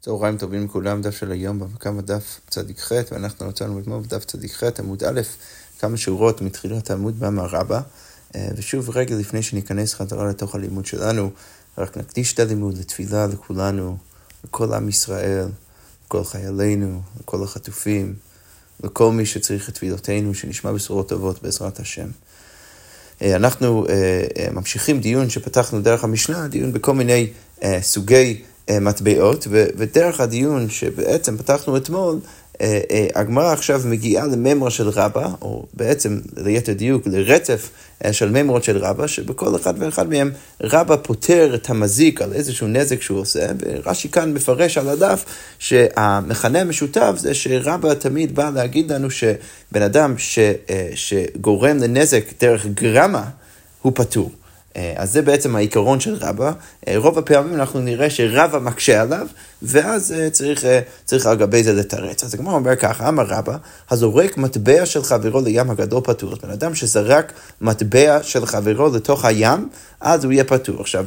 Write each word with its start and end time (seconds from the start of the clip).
צהריים 0.00 0.36
טובים 0.36 0.64
לכולם, 0.64 1.02
דף 1.02 1.16
של 1.16 1.32
היום 1.32 1.58
במקם 1.58 1.98
הדף 1.98 2.40
צ"ח, 2.50 2.92
ואנחנו 3.12 3.46
נותנו 3.46 3.78
אתמול 3.78 4.00
בדף 4.00 4.24
צ"ח, 4.24 4.62
עמוד 4.78 5.04
א', 5.04 5.20
כמה 5.80 5.96
שורות 5.96 6.42
מתחילת 6.42 6.90
העמוד 6.90 7.20
באמר 7.20 7.46
רבא. 7.46 7.80
אה, 8.34 8.48
ושוב, 8.56 8.90
רגע 8.90 9.16
לפני 9.16 9.42
שניכנס 9.42 9.94
חזרה 9.94 10.28
לתוך 10.28 10.54
הלימוד 10.54 10.86
שלנו, 10.86 11.30
רק 11.78 11.96
נקדיש 11.96 12.34
את 12.34 12.40
הלימוד 12.40 12.78
לתפילה 12.78 13.26
לכולנו, 13.26 13.96
לכל 14.44 14.74
עם 14.74 14.88
ישראל, 14.88 15.48
לכל 16.06 16.24
חיילינו, 16.24 17.00
לכל 17.20 17.42
החטופים, 17.42 18.14
לכל 18.84 19.12
מי 19.12 19.26
שצריך 19.26 19.68
את 19.68 19.74
תפילותינו, 19.74 20.34
שנשמע 20.34 20.72
בשורות 20.72 21.08
טובות 21.08 21.42
בעזרת 21.42 21.80
השם. 21.80 22.08
אה, 23.22 23.36
אנחנו 23.36 23.86
אה, 23.88 24.50
ממשיכים 24.52 25.00
דיון 25.00 25.30
שפתחנו 25.30 25.80
דרך 25.80 26.04
המשנה, 26.04 26.48
דיון 26.48 26.72
בכל 26.72 26.94
מיני 26.94 27.30
סוגי 27.82 28.42
מטבעות, 28.80 29.46
ודרך 29.50 30.20
הדיון 30.20 30.70
שבעצם 30.70 31.36
פתחנו 31.36 31.76
אתמול, 31.76 32.18
אה, 32.60 32.80
אה, 32.90 33.06
הגמרא 33.14 33.52
עכשיו 33.52 33.80
מגיעה 33.84 34.26
לממרה 34.26 34.70
של 34.70 34.88
רבא, 34.88 35.28
או 35.42 35.66
בעצם 35.74 36.20
ליתר 36.36 36.72
דיוק 36.72 37.06
לרצף 37.06 37.70
אה, 38.04 38.12
של 38.12 38.30
ממרות 38.30 38.64
של 38.64 38.78
רבא, 38.78 39.06
שבכל 39.06 39.56
אחד 39.56 39.74
ואחד 39.78 40.08
מהם 40.08 40.30
רבא 40.62 40.96
פותר 41.02 41.54
את 41.54 41.70
המזיק 41.70 42.22
על 42.22 42.32
איזשהו 42.32 42.66
נזק 42.66 43.02
שהוא 43.02 43.20
עושה, 43.20 43.46
ורש"י 43.60 44.08
כאן 44.08 44.34
מפרש 44.34 44.78
על 44.78 44.88
הדף 44.88 45.24
שהמכנה 45.58 46.60
המשותף 46.60 47.12
זה 47.16 47.34
שרבא 47.34 47.94
תמיד 47.94 48.34
בא 48.34 48.50
להגיד 48.54 48.92
לנו 48.92 49.10
שבן 49.10 49.82
אדם 49.82 50.14
ש, 50.18 50.38
שגורם 50.94 51.76
לנזק 51.76 52.24
דרך 52.40 52.66
גרמה, 52.66 53.24
הוא 53.82 53.92
פטור. 53.94 54.30
אה, 54.76 54.92
אז 54.96 55.12
זה 55.12 55.22
בעצם 55.22 55.56
העיקרון 55.56 56.00
של 56.00 56.14
רבא. 56.14 56.52
אה, 56.88 56.94
רוב 56.96 57.18
הפעמים 57.18 57.54
אנחנו 57.54 57.80
נראה 57.80 58.10
שרבא 58.10 58.58
מקשה 58.58 59.02
עליו, 59.02 59.26
ואז 59.62 60.12
אה, 60.12 60.30
צריך, 60.30 60.64
צריך 61.04 61.26
על 61.26 61.36
גבי 61.36 61.62
זה 61.62 61.72
לתרץ. 61.72 62.24
אז 62.24 62.34
הגמרא 62.34 62.54
אומר 62.54 62.76
ככה, 62.76 63.08
אמר 63.08 63.24
רבא, 63.28 63.56
הזורק 63.90 64.36
מטבע 64.36 64.86
של 64.86 65.02
חברו 65.02 65.40
לים 65.40 65.70
הגדול 65.70 66.00
פטור. 66.04 66.34
בן 66.42 66.50
אדם 66.50 66.74
שזרק 66.74 67.32
מטבע 67.60 68.22
של 68.22 68.46
חברו 68.46 68.88
לתוך 68.88 69.24
הים, 69.24 69.68
אז 70.00 70.24
הוא 70.24 70.32
יהיה 70.32 70.44
פטור. 70.44 70.80
עכשיו, 70.80 71.06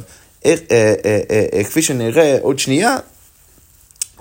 כפי 1.64 1.82
שנראה 1.82 2.38
עוד 2.40 2.58
שנייה, 2.58 2.96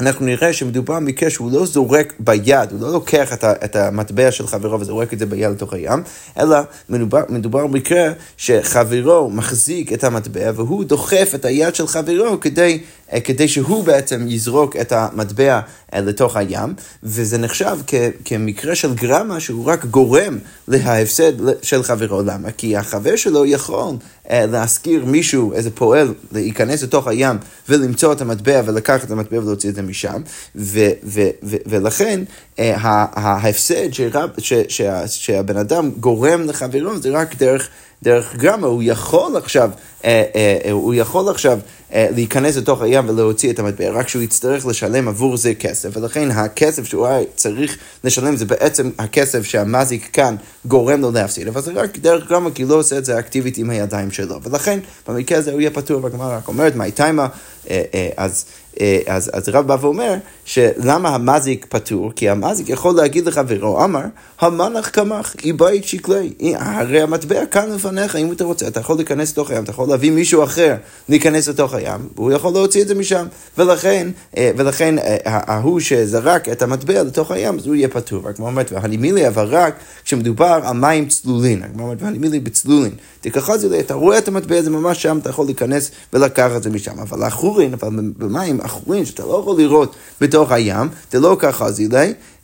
אנחנו 0.01 0.25
נראה 0.25 0.53
שמדובר 0.53 0.95
במקרה 0.95 1.29
שהוא 1.29 1.51
לא 1.51 1.65
זורק 1.65 2.13
ביד, 2.19 2.71
הוא 2.71 2.81
לא 2.81 2.91
לוקח 2.91 3.33
את, 3.33 3.43
ה, 3.43 3.51
את 3.51 3.75
המטבע 3.75 4.31
של 4.31 4.47
חברו 4.47 4.79
וזורק 4.79 5.13
את 5.13 5.19
זה 5.19 5.25
ביד 5.25 5.51
לתוך 5.51 5.73
הים, 5.73 6.03
אלא 6.39 6.57
מדובר, 6.89 7.21
מדובר 7.29 7.67
במקרה 7.67 8.11
שחברו 8.37 9.29
מחזיק 9.29 9.93
את 9.93 10.03
המטבע 10.03 10.51
והוא 10.55 10.83
דוחף 10.83 11.31
את 11.35 11.45
היד 11.45 11.75
של 11.75 11.87
חברו 11.87 12.39
כדי 12.39 12.79
כדי 13.19 13.47
שהוא 13.47 13.83
בעצם 13.83 14.25
יזרוק 14.27 14.75
את 14.75 14.91
המטבע 14.91 15.59
אה, 15.93 16.01
לתוך 16.01 16.35
הים, 16.35 16.73
וזה 17.03 17.37
נחשב 17.37 17.77
כ- 17.87 17.93
כמקרה 18.25 18.75
של 18.75 18.93
גרמה 18.93 19.39
שהוא 19.39 19.65
רק 19.65 19.85
גורם 19.85 20.37
להפסד 20.67 21.33
של 21.61 21.83
חברו. 21.83 22.21
למה? 22.21 22.51
כי 22.51 22.77
החבר 22.77 23.15
שלו 23.15 23.45
יכול 23.45 23.95
אה, 24.29 24.45
להזכיר 24.45 25.05
מישהו, 25.05 25.53
איזה 25.53 25.71
פועל, 25.71 26.13
להיכנס 26.31 26.83
לתוך 26.83 27.07
הים 27.07 27.37
ולמצוא 27.69 28.13
את 28.13 28.21
המטבע 28.21 28.61
ולקחת 28.65 29.03
את 29.03 29.11
המטבע 29.11 29.39
ולהוציא 29.39 29.69
את 29.69 29.75
זה 29.75 29.81
משם, 29.81 30.21
ו- 30.55 30.89
ו- 31.03 31.29
ו- 31.43 31.55
ולכן 31.65 32.21
ההפסד 32.57 33.93
שרב, 33.93 34.29
ש- 34.37 34.53
ש- 34.67 34.81
שהבן 35.07 35.57
אדם 35.57 35.91
גורם 35.99 36.41
לחברו 36.47 36.97
זה 36.97 37.09
רק 37.09 37.35
דרך... 37.35 37.69
דרך 38.03 38.35
גרמה, 38.35 38.67
הוא 38.67 38.83
יכול 38.85 39.37
עכשיו, 39.37 39.69
אה, 40.05 40.23
אה, 40.35 40.57
אה, 40.65 40.71
הוא 40.71 40.93
יכול 40.93 41.29
עכשיו 41.29 41.59
אה, 41.93 42.07
להיכנס 42.11 42.55
לתוך 42.55 42.81
הים 42.81 43.09
ולהוציא 43.09 43.51
את 43.51 43.59
המטבע, 43.59 43.89
רק 43.91 44.07
שהוא 44.07 44.21
יצטרך 44.21 44.65
לשלם 44.65 45.07
עבור 45.07 45.37
זה 45.37 45.53
כסף, 45.53 45.89
ולכן 45.97 46.31
הכסף 46.31 46.85
שהוא 46.85 47.07
היה 47.07 47.19
צריך 47.35 47.77
לשלם 48.03 48.35
זה 48.35 48.45
בעצם 48.45 48.89
הכסף 48.99 49.43
שהמזיק 49.43 50.09
כאן 50.13 50.35
גורם 50.65 51.01
לו 51.01 51.11
להפסיד, 51.11 51.47
אבל 51.47 51.61
זה 51.61 51.71
רק 51.71 51.97
דרך 51.97 52.29
גרמה, 52.29 52.51
כי 52.51 52.65
לא 52.65 52.75
עושה 52.75 52.97
את 52.97 53.05
זה 53.05 53.19
אקטיבית 53.19 53.57
עם 53.57 53.69
הידיים 53.69 54.11
שלו, 54.11 54.43
ולכן 54.43 54.79
במקרה 55.07 55.37
הזה 55.37 55.51
הוא 55.51 55.61
יהיה 55.61 55.71
פטור, 55.71 56.03
והגמרא 56.03 56.37
רק 56.37 56.47
אומרת, 56.47 56.75
מה 56.75 56.85
איתיימה, 56.85 57.27
אה, 57.69 57.81
אה, 57.93 58.09
אז... 58.17 58.45
אה, 58.79 58.99
אז, 59.07 59.31
אז 59.33 59.49
רב 59.49 59.67
בא 59.67 59.77
ואומר 59.81 60.13
שלמה 60.45 61.09
המזיק 61.09 61.65
פטור? 61.69 62.11
כי 62.15 62.29
המזיק 62.29 62.69
יכול 62.69 62.95
להגיד 62.95 63.25
לחברו, 63.27 63.83
אמר, 63.83 64.03
המנח 64.39 64.89
קמח, 64.89 65.35
איבית 65.43 65.85
שקלי, 65.85 66.33
הרי 66.55 67.01
המטבע 67.01 67.45
כאן 67.45 67.69
לפניך, 67.71 68.15
אם 68.15 68.31
אתה 68.31 68.43
רוצה, 68.43 68.67
אתה 68.67 68.79
יכול 68.79 68.95
להיכנס 68.95 69.31
לתוך 69.31 69.51
הים, 69.51 69.63
אתה 69.63 69.71
יכול 69.71 69.89
להביא 69.89 70.11
מישהו 70.11 70.43
אחר 70.43 70.75
להיכנס 71.09 71.47
לתוך 71.47 71.73
הים, 71.73 72.07
והוא 72.15 72.31
יכול 72.31 72.53
להוציא 72.53 72.81
את 72.81 72.87
זה 72.87 72.95
משם. 72.95 73.25
ולכן, 73.57 74.07
אה, 74.37 74.51
ולכן 74.57 74.97
אה, 74.97 75.17
ההוא 75.25 75.79
שזרק 75.79 76.49
את 76.49 76.61
המטבע 76.61 77.03
לתוך 77.03 77.31
הים, 77.31 77.59
אז 77.59 77.67
הוא 77.67 77.75
יהיה 77.75 77.87
פטור. 77.87 78.21
רק 78.29 78.39
אומרת, 78.39 78.71
והנימילי 78.71 79.27
אבל 79.27 79.45
רק 79.45 79.75
כשמדובר 80.03 80.59
על 80.63 80.77
מים 80.77 81.07
צלולין, 81.07 81.63
רק 81.63 81.69
אומרת, 81.79 82.01
והנימילי 82.01 82.39
בצלולין. 82.39 82.91
תיקחה 83.21 83.57
זה, 83.57 83.79
אתה 83.79 83.93
רואה 83.93 84.17
את 84.17 84.27
המטבע 84.27 84.57
הזה 84.57 84.69
ממש 84.69 85.01
שם, 85.01 85.17
אתה 85.17 85.29
יכול 85.29 85.45
להיכנס 85.45 85.91
ולקחת 86.13 86.55
את 86.55 86.63
זה 86.63 86.69
משם. 86.69 86.99
אבל 86.99 87.23
החורין, 87.23 87.73
אבל 87.73 87.89
במים 88.17 88.60
אחורים 88.61 89.05
שאתה 89.05 89.23
לא 89.23 89.39
יכול 89.41 89.57
לראות 89.57 89.95
בתוך 90.21 90.51
הים, 90.51 90.89
זה 91.11 91.19
לא 91.19 91.37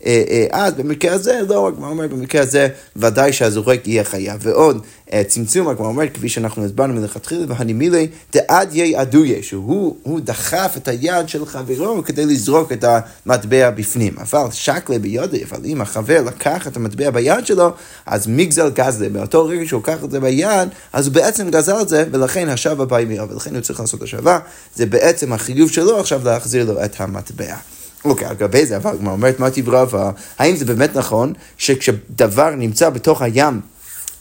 אה, 0.06 0.24
אה, 0.30 0.46
אז 0.52 0.74
במקרה 0.74 1.13
הזה, 1.13 1.40
לא, 1.50 1.59
רק 1.59 1.74
מה 1.80 1.88
אומר, 1.88 2.08
במקרה 2.08 2.41
הזה 2.41 2.68
ודאי 2.96 3.34
שהזורק 3.34 3.88
יהיה 3.88 4.03
חייב. 4.03 4.40
ועוד 4.44 4.85
אה, 5.13 5.24
צמצום, 5.24 5.68
רק 5.68 5.80
מה 5.80 5.85
אומר, 5.85 6.09
כפי 6.13 6.30
שאנחנו 6.30 6.66
הסברנו 6.66 6.94
מלכתחילה, 6.94 7.46
והנימילי 7.47 8.07
דעד 8.34 8.75
יהיה 8.75 9.02
עדויה, 9.02 9.44
שהוא 9.44 10.19
דחף 10.19 10.74
את 10.78 10.88
היד 10.88 11.30
של 11.30 11.46
חברו 11.46 12.03
כדי 12.03 12.25
לזרוק 12.25 12.72
את 12.72 12.86
המטבע 12.88 13.69
בפנים. 13.69 14.13
אבל 14.18 14.52
שקלה 14.52 15.00
בידי, 15.00 15.44
אבל 15.44 15.66
אם 15.66 15.81
החבר 15.81 16.22
לקח 16.22 16.68
את 16.68 16.78
המטבע 16.78 17.09
ביד 17.09 17.46
שלו, 17.46 17.72
אז 18.06 18.28
מגזל 18.28 18.69
גזלה, 18.69 19.09
באותו 19.09 19.46
רגע 19.46 19.66
שהוא 19.66 19.81
לקח 19.81 20.03
את 20.03 20.12
זה 20.12 20.19
ביד, 20.19 20.69
אז 20.94 21.07
הוא 21.07 21.13
בעצם 21.13 21.52
גזל 21.52 21.81
את 21.81 21.90
זה, 21.90 22.06
ולכן 22.12 22.50
השבה 22.50 22.86
בא 22.86 22.97
עם 22.97 23.12
ולכן 23.30 23.56
הוא 23.56 23.62
צריך 23.62 23.80
לעשות 23.80 24.02
השבה, 24.02 24.40
זה 24.75 24.86
בעצם 24.86 25.34
החיוב 25.34 25.72
שלו 25.72 26.00
עכשיו 26.00 26.22
להחזיר 26.25 26.66
לו 26.66 26.86
את 26.86 26.96
המטבע. 27.02 27.56
אוקיי, 28.06 28.28
על 28.28 28.35
גבי 28.35 28.66
זה, 28.66 28.78
אבל 28.78 28.91
הגמרא 28.91 29.13
אומרת, 29.13 29.40
מה 29.40 29.50
תברא, 29.50 30.12
האם 30.40 30.56
זה 30.56 30.66
באמת 30.66 30.96
נכון 30.96 31.34
שכשדבר 31.58 32.50
נמצא 32.50 32.90
בתוך 32.90 33.22
הים 33.22 33.62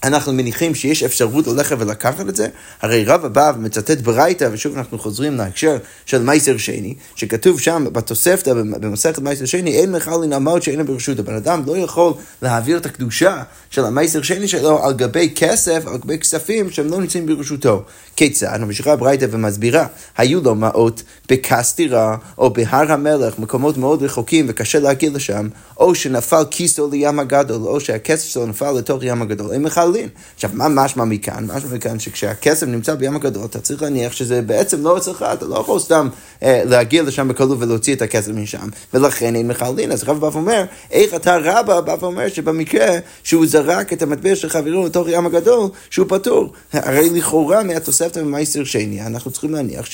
אנחנו 0.05 0.33
מניחים 0.33 0.75
שיש 0.75 1.03
אפשרות 1.03 1.47
ללכת 1.47 1.77
ולקחת 1.79 2.29
את 2.29 2.37
זה? 2.37 2.49
הרי 2.83 3.05
רב 3.05 3.27
בא 3.27 3.53
ומצטט 3.57 4.01
ברייתא, 4.01 4.49
ושוב 4.53 4.77
אנחנו 4.77 4.99
חוזרים 4.99 5.37
להקשר 5.37 5.77
של 6.07 6.23
מייסר 6.23 6.57
שני, 6.57 6.95
שכתוב 7.15 7.61
שם 7.61 7.85
בתוספתא, 7.93 8.53
במסכת 8.55 9.19
מייסר 9.19 9.45
שני, 9.45 9.75
אין 9.75 9.93
מחל 9.93 10.17
לנעמוד 10.23 10.63
שאין 10.63 10.87
ברשות. 10.87 11.19
הבן 11.19 11.35
אדם 11.35 11.63
לא 11.67 11.77
יכול 11.77 12.13
להעביר 12.43 12.77
את 12.77 12.87
הקדושה 12.87 13.43
של 13.71 13.85
המייסר 13.85 14.23
שני 14.23 14.49
שלו 14.49 14.85
על 14.85 14.93
גבי 14.93 15.33
כסף, 15.37 15.83
על 15.87 15.97
גבי 15.99 16.19
כספים 16.19 16.71
שהם 16.71 16.91
לא 16.91 17.01
נמצאים 17.01 17.27
ברשותו. 17.27 17.83
כיצד? 18.17 18.59
ממשיכה 18.61 18.93
הברייתא 18.93 19.27
ומסבירה, 19.31 19.87
היו 20.17 20.41
לו 20.43 20.55
מעות 20.55 21.03
בקסטירה 21.29 22.17
או 22.39 22.51
בהר 22.51 22.93
המלך, 22.93 23.39
מקומות 23.39 23.77
מאוד 23.77 24.03
רחוקים 24.03 24.47
וקשה 24.49 24.79
להגיע 24.79 25.11
לשם, 25.15 25.49
או 25.77 25.95
שנפל 25.95 26.43
כיסו 26.51 26.91
לים 26.91 27.19
הגדול, 27.19 27.63
או 27.63 27.81
שהכסף 27.81 28.29
שלו 28.29 28.47
נפל 28.47 28.73
לתוך 28.73 29.03
ים 29.03 29.23
הגדול. 29.23 29.51
מחללים. 29.97 30.09
עכשיו, 30.35 30.51
מה 30.55 30.69
משמע 30.69 31.05
מכאן? 31.05 31.47
משמע 31.55 31.75
מכאן 31.75 31.99
שכשהכסף 31.99 32.67
נמצא 32.67 32.95
בים 32.95 33.17
הגדול, 33.17 33.45
אתה 33.45 33.61
צריך 33.61 33.83
להניח 33.83 34.13
שזה 34.13 34.43
בעצם 34.43 34.83
לא 34.83 34.97
אצלך, 34.99 35.25
אתה 35.33 35.47
לא 35.47 35.59
יכול 35.59 35.79
סתם 35.79 36.09
אה, 36.43 36.63
להגיע 36.65 37.03
לשם 37.03 37.29
בקלות 37.29 37.59
ולהוציא 37.61 37.95
את 37.95 38.03
הכסף 38.03 38.29
משם, 38.29 38.69
ולכן 38.95 39.37
אין 39.37 39.49
מחללים. 39.49 39.93
אז 39.93 40.05
רב 40.05 40.21
בא 40.21 40.27
ואומר, 40.27 40.65
איך 40.91 41.15
אתה 41.15 41.37
רבא 41.37 41.81
בא 41.81 41.97
ואומר 42.01 42.29
שבמקרה 42.29 42.99
שהוא 43.23 43.47
זרק 43.47 43.93
את 43.93 44.03
המטבע 44.03 44.37
של 44.37 44.49
חברו 44.49 44.87
לתוך 44.87 45.09
ים 45.11 45.27
הגדול, 45.27 45.69
שהוא 45.91 46.07
פטור. 46.09 46.53
הרי 46.73 47.11
לכאורה 47.11 47.63
מהתוספתא 47.63 48.21
במייסר 48.23 48.65
שני, 48.65 49.07
אנחנו 49.07 49.31
צריכים 49.31 49.55
להניח 49.55 49.87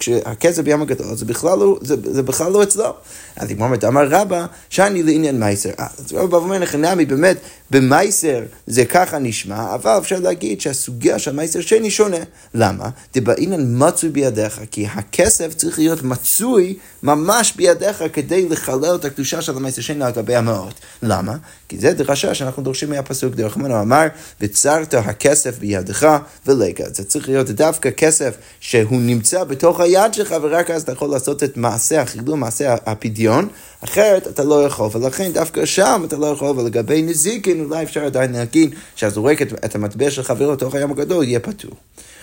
שהכסף 0.00 0.62
בים 0.62 0.82
הגדול 0.82 1.14
זה 1.14 1.24
בכלל 1.24 1.58
לא, 1.58 1.78
זה, 1.80 1.96
זה 2.02 2.22
בכלל 2.22 2.52
לא 2.52 2.62
אצלו. 2.62 2.92
אז 3.36 3.50
היא 3.50 3.56
אומרת, 3.60 3.84
אמר 3.84 4.06
רבא, 4.10 4.46
שאני 4.70 5.02
לעניין 5.02 5.40
מייסר. 5.40 5.70
אה, 5.80 5.86
אז 5.98 6.12
רבא 6.12 6.36
אומר 6.36 6.58
לך, 6.58 6.74
נעמי, 6.74 7.04
באמת, 7.04 7.36
במייסר 7.72 8.42
זה 8.66 8.84
ככה 8.84 9.18
נשמע, 9.18 9.74
אבל 9.74 9.98
אפשר 9.98 10.18
להגיד 10.18 10.60
שהסוגיה 10.60 11.18
של 11.18 11.32
מייסר 11.32 11.60
שני 11.60 11.90
שונה. 11.90 12.16
למה? 12.54 12.88
דבעינן 13.14 13.86
מצוי 13.86 14.10
בידיך, 14.10 14.60
כי 14.70 14.86
הכסף 14.86 15.54
צריך 15.54 15.78
להיות 15.78 16.02
מצוי 16.02 16.76
ממש 17.02 17.52
בידיך 17.56 18.04
כדי 18.12 18.48
לחלל 18.48 18.94
את 18.94 19.04
הקדושה 19.04 19.42
של 19.42 19.56
המייסר 19.56 19.82
שני 19.82 20.04
על 20.04 20.12
גבי 20.12 20.34
המאות. 20.34 20.74
למה? 21.02 21.36
כי 21.68 21.78
זה 21.78 21.92
דרשה 21.92 22.34
שאנחנו 22.34 22.62
דורשים 22.62 22.90
מהפסוק 22.90 23.34
דרך 23.34 23.56
מנו 23.56 23.80
אמר, 23.80 24.06
וצרת 24.40 24.94
הכסף 24.94 25.58
בידך 25.58 26.18
ולגע. 26.46 26.86
זה 26.92 27.04
צריך 27.04 27.28
להיות 27.28 27.50
דווקא 27.50 27.90
כסף 27.90 28.34
שהוא 28.60 29.00
נמצא 29.00 29.44
בתוך 29.44 29.80
היד 29.80 30.14
שלך, 30.14 30.34
ורק 30.42 30.70
אז 30.70 30.82
אתה 30.82 30.92
יכול 30.92 31.10
לעשות 31.10 31.42
את 31.42 31.56
מעשה 31.56 32.02
החילול, 32.02 32.38
מעשה 32.38 32.74
הפדיון, 32.86 33.48
אחרת 33.84 34.28
אתה 34.28 34.44
לא 34.44 34.64
יכול, 34.64 34.90
ולכן 34.92 35.32
דווקא 35.32 35.66
שם 35.66 36.02
אתה 36.04 36.16
לא 36.16 36.26
יכול, 36.26 36.58
ולגבי 36.60 37.02
נזיקין 37.02 37.60
אולי 37.64 37.82
אפשר 37.82 38.04
עדיין 38.04 38.32
להגיד 38.32 38.74
שהזורק 38.96 39.42
את, 39.42 39.64
את 39.64 39.74
המטבע 39.74 40.10
של 40.10 40.22
חברו 40.22 40.52
לתוך 40.52 40.74
הים 40.74 40.90
הגדול 40.90 41.24
יהיה 41.24 41.40
פטור. 41.40 41.72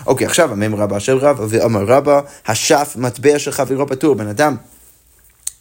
אוקיי, 0.06 0.28
עכשיו 0.28 0.52
המם 0.52 0.76
רבא 0.76 1.00
של 1.00 1.18
רבא, 1.18 1.46
ואמר 1.50 1.84
רבא, 1.84 2.22
השף 2.48 2.94
מטבע 2.98 3.40
של 3.40 3.52
חברו 3.52 3.88
פטור, 3.88 4.16
בן 4.16 4.28
אדם 4.28 4.56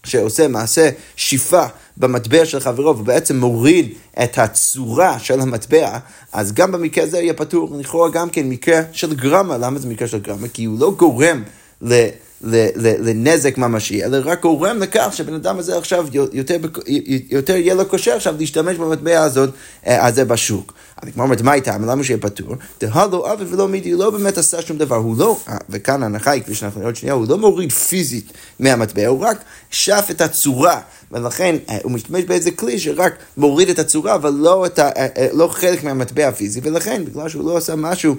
שעושה 0.04 0.48
מעשה 0.48 0.90
שיפה 1.16 1.64
במטבע 1.96 2.44
של 2.44 2.60
חברו 2.60 2.98
ובעצם 2.98 3.36
מוריד 3.36 3.92
את 4.22 4.38
הצורה 4.38 5.18
של 5.18 5.40
המטבע, 5.40 5.98
אז 6.32 6.52
גם 6.52 6.72
במקרה 6.72 7.04
הזה 7.04 7.18
יהיה 7.18 7.34
פטור, 7.34 7.76
לכאורה 7.78 8.10
גם 8.10 8.30
כן 8.30 8.48
מקרה 8.48 8.80
של 8.92 9.14
גרמה, 9.14 9.58
למה 9.58 9.78
זה 9.78 9.88
מקרה 9.88 10.08
של 10.08 10.18
גרמה? 10.18 10.48
כי 10.48 10.64
הוא 10.64 10.80
לא 10.80 10.90
גורם 10.90 11.42
ל... 11.82 12.08
לנזק 12.42 13.58
ממשי, 13.58 14.04
אלא 14.04 14.18
רק 14.24 14.42
גורם 14.42 14.78
לכך 14.78 15.10
שבן 15.12 15.34
אדם 15.34 15.58
הזה 15.58 15.78
עכשיו 15.78 16.06
יותר, 16.32 16.56
יותר 17.30 17.56
יהיה 17.56 17.74
לו 17.74 17.88
כושר 17.88 18.12
עכשיו 18.12 18.34
להשתמש 18.38 18.76
במטבע 18.76 19.20
הזאת, 19.22 19.50
אה, 19.86 20.06
הזה 20.06 20.24
בשוק. 20.24 20.72
אז 21.02 21.08
כמו 21.14 21.22
אומרת, 21.22 21.40
מה 21.40 21.54
איתה? 21.54 21.76
למה 21.78 22.04
שיהיה 22.04 22.20
פטור? 22.20 22.54
דהלו 22.80 23.26
עוול 23.26 23.46
ולא 23.50 23.68
מידי, 23.68 23.92
לא 23.92 24.10
באמת 24.10 24.38
עשה 24.38 24.62
שום 24.62 24.78
דבר, 24.78 24.96
הוא 24.96 25.18
לא, 25.18 25.38
אה, 25.48 25.56
וכאן 25.70 26.02
ההנחה 26.02 26.30
היא, 26.30 26.42
כפי 26.42 26.54
שאנחנו 26.54 26.80
נראה 26.80 26.88
עוד 26.88 26.96
שנייה, 26.96 27.14
הוא 27.14 27.26
לא 27.28 27.38
מוריד 27.38 27.72
פיזית 27.72 28.32
מהמטבע, 28.60 29.06
הוא 29.06 29.20
רק 29.20 29.44
שף 29.70 30.06
את 30.10 30.20
הצורה. 30.20 30.80
ולכן 31.12 31.56
אה, 31.68 31.78
הוא 31.82 31.92
משתמש 31.92 32.24
באיזה 32.24 32.50
כלי 32.50 32.78
שרק 32.78 33.14
מוריד 33.36 33.68
את 33.68 33.78
הצורה, 33.78 34.14
אבל 34.14 34.30
לא, 34.30 34.66
את 34.66 34.78
ה, 34.78 34.90
לא 35.32 35.48
חלק 35.52 35.84
מהמטבע 35.84 36.28
הפיזי, 36.28 36.60
ולכן 36.62 37.04
בגלל 37.04 37.28
שהוא 37.28 37.44
לא 37.44 37.56
עשה 37.56 37.74
משהו, 37.76 38.14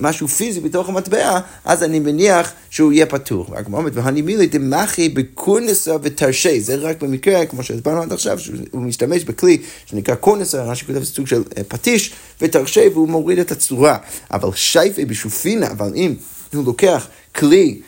משהו 0.00 0.28
פיזי 0.28 0.60
בתוך 0.60 0.88
המטבע, 0.88 1.40
אז 1.64 1.82
אני 1.82 1.98
מניח 1.98 2.52
שהוא 2.70 2.92
יהיה 2.92 3.06
פטור. 3.06 3.43
הפוך. 3.44 3.56
והגמרא 3.56 3.78
אומרת, 3.78 3.92
והנימילי 3.96 4.46
דמחי 4.46 5.08
בקורנסה 5.08 5.96
ותרשי, 6.02 6.60
זה 6.60 6.74
רק 6.74 7.02
במקרה, 7.02 7.46
כמו 7.46 7.62
שהסברנו 7.62 8.02
עד 8.02 8.12
עכשיו, 8.12 8.38
שהוא 8.38 8.82
משתמש 8.82 9.24
בכלי 9.24 9.58
שנקרא 9.86 10.14
קורנסה, 10.14 10.64
רש"י 10.64 10.84
כותב 10.84 11.04
סוג 11.04 11.26
של 11.26 11.42
אה, 11.58 11.64
פטיש, 11.68 12.12
ותרשי 12.40 12.88
והוא 12.88 13.08
מוריד 13.08 13.38
את 13.38 13.52
הצורה. 13.52 13.98
אבל 14.30 14.48
שייפה 14.54 15.04
בשופינה, 15.04 15.70
אבל 15.70 15.92
אם 15.94 16.14
הוא 16.54 16.64
לוקח 16.64 17.08
כלי 17.34 17.80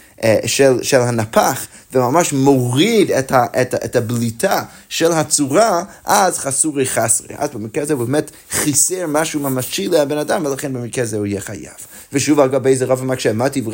של, 0.46 0.82
של 0.82 1.00
הנפח 1.00 1.66
וממש 1.92 2.32
מוריד 2.32 3.10
את, 3.10 3.32
ה, 3.32 3.44
את, 3.62 3.74
את 3.74 3.96
הבליטה 3.96 4.62
של 4.88 5.12
הצורה, 5.12 5.82
אז 6.04 6.38
חסורי 6.38 6.86
חסרי. 6.86 7.34
אז 7.38 7.50
במקרה 7.50 7.82
הזה 7.82 7.94
הוא 7.94 8.04
באמת 8.04 8.30
חיסר 8.50 9.06
משהו 9.08 9.40
ממשי 9.40 9.88
לבן 9.88 10.18
אדם, 10.18 10.46
ולכן 10.46 10.72
במקרה 10.72 11.04
הזה 11.04 11.16
הוא 11.16 11.26
יהיה 11.26 11.40
חייב. 11.40 11.72
ושוב 12.12 12.40
על 12.40 12.48
גבי 12.48 12.76
זה 12.76 12.84
רבא 12.84 13.04
מקשה, 13.04 13.32
מה 13.32 13.48
טיב 13.48 13.68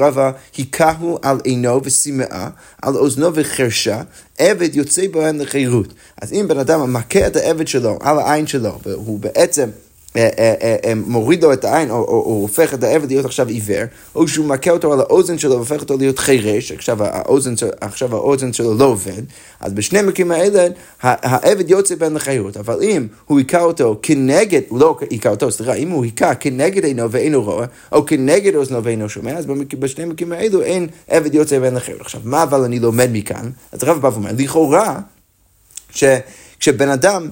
היכהו 0.57 1.19
על 1.23 1.41
עינו 1.45 1.81
ושמאה, 1.85 2.49
על 2.83 2.97
אוזנו 2.97 3.31
וחרשה, 3.35 4.03
עבד 4.39 4.77
יוצא 4.77 5.03
בהם 5.13 5.41
לחירות. 5.41 5.95
אז 6.23 6.33
אם 6.33 6.49
בן 6.49 6.59
אדם 6.59 6.93
מכה 6.93 7.27
את 7.27 7.37
העבד 7.37 7.69
שלו 7.69 7.99
על 8.01 8.19
העין 8.19 8.47
שלו, 8.47 8.79
והוא 8.85 9.19
בעצם... 9.19 9.69
אה, 10.17 10.29
אה, 10.39 10.77
אה, 10.85 10.93
מוריד 10.95 11.43
לו 11.43 11.53
את 11.53 11.65
העין, 11.65 11.91
או, 11.91 11.97
או, 11.97 12.03
או 12.03 12.39
הופך 12.41 12.75
את 12.75 12.85
העבד 12.85 13.09
להיות 13.09 13.25
עכשיו 13.25 13.49
עיוור, 13.49 13.83
או 14.15 14.29
שהוא 14.29 14.47
מכה 14.47 14.71
אותו 14.71 14.93
על 14.93 15.01
האוזן 15.01 15.39
שלו 15.39 15.51
והופך 15.51 15.81
אותו 15.81 15.97
להיות 15.97 16.19
חירש, 16.19 16.73
עכשיו 16.73 17.05
האוזן, 17.05 17.55
עכשיו 17.81 18.15
האוזן 18.15 18.53
שלו 18.53 18.75
לא 18.75 18.85
עובד, 18.85 19.23
אז 19.61 19.73
בשני 19.73 19.99
המקרים 19.99 20.31
האלה 20.31 20.67
העבד 21.03 21.71
יוצא 21.71 21.95
בין 21.95 22.15
לחיות, 22.15 22.57
אבל 22.57 22.83
אם 22.83 23.07
הוא 23.27 23.39
היכה 23.39 23.61
אותו 23.61 23.99
כנגד, 24.03 24.61
לא 24.71 24.99
היכה 25.11 25.29
אותו, 25.29 25.51
סליחה, 25.51 25.75
אם 25.75 25.91
הוא 25.91 26.05
היכה 26.05 26.35
כנגד 26.35 26.85
עינו 26.85 27.11
ואינו 27.11 27.43
רואה, 27.43 27.67
או 27.93 28.07
כנגד 28.07 28.55
אוזנו 28.55 28.85
ואינו 28.85 29.09
שומע, 29.09 29.33
אז 29.33 29.47
בשני 29.79 30.05
המקרים 30.05 30.33
האלו 30.33 30.63
אין 30.63 30.89
עבד 31.09 31.35
יוצא 31.35 31.59
בין 31.59 31.75
לחיות. 31.75 32.01
עכשיו, 32.01 32.21
מה 32.25 32.43
אבל 32.43 32.65
אני 32.65 32.79
לומד 32.79 33.09
מכאן? 33.13 33.51
אז 33.73 33.83
הרב 33.83 34.01
בא 34.01 34.09
ואומר, 34.09 34.31
לכאורה, 34.39 35.01
כשבן 36.59 36.89
אדם 36.89 37.29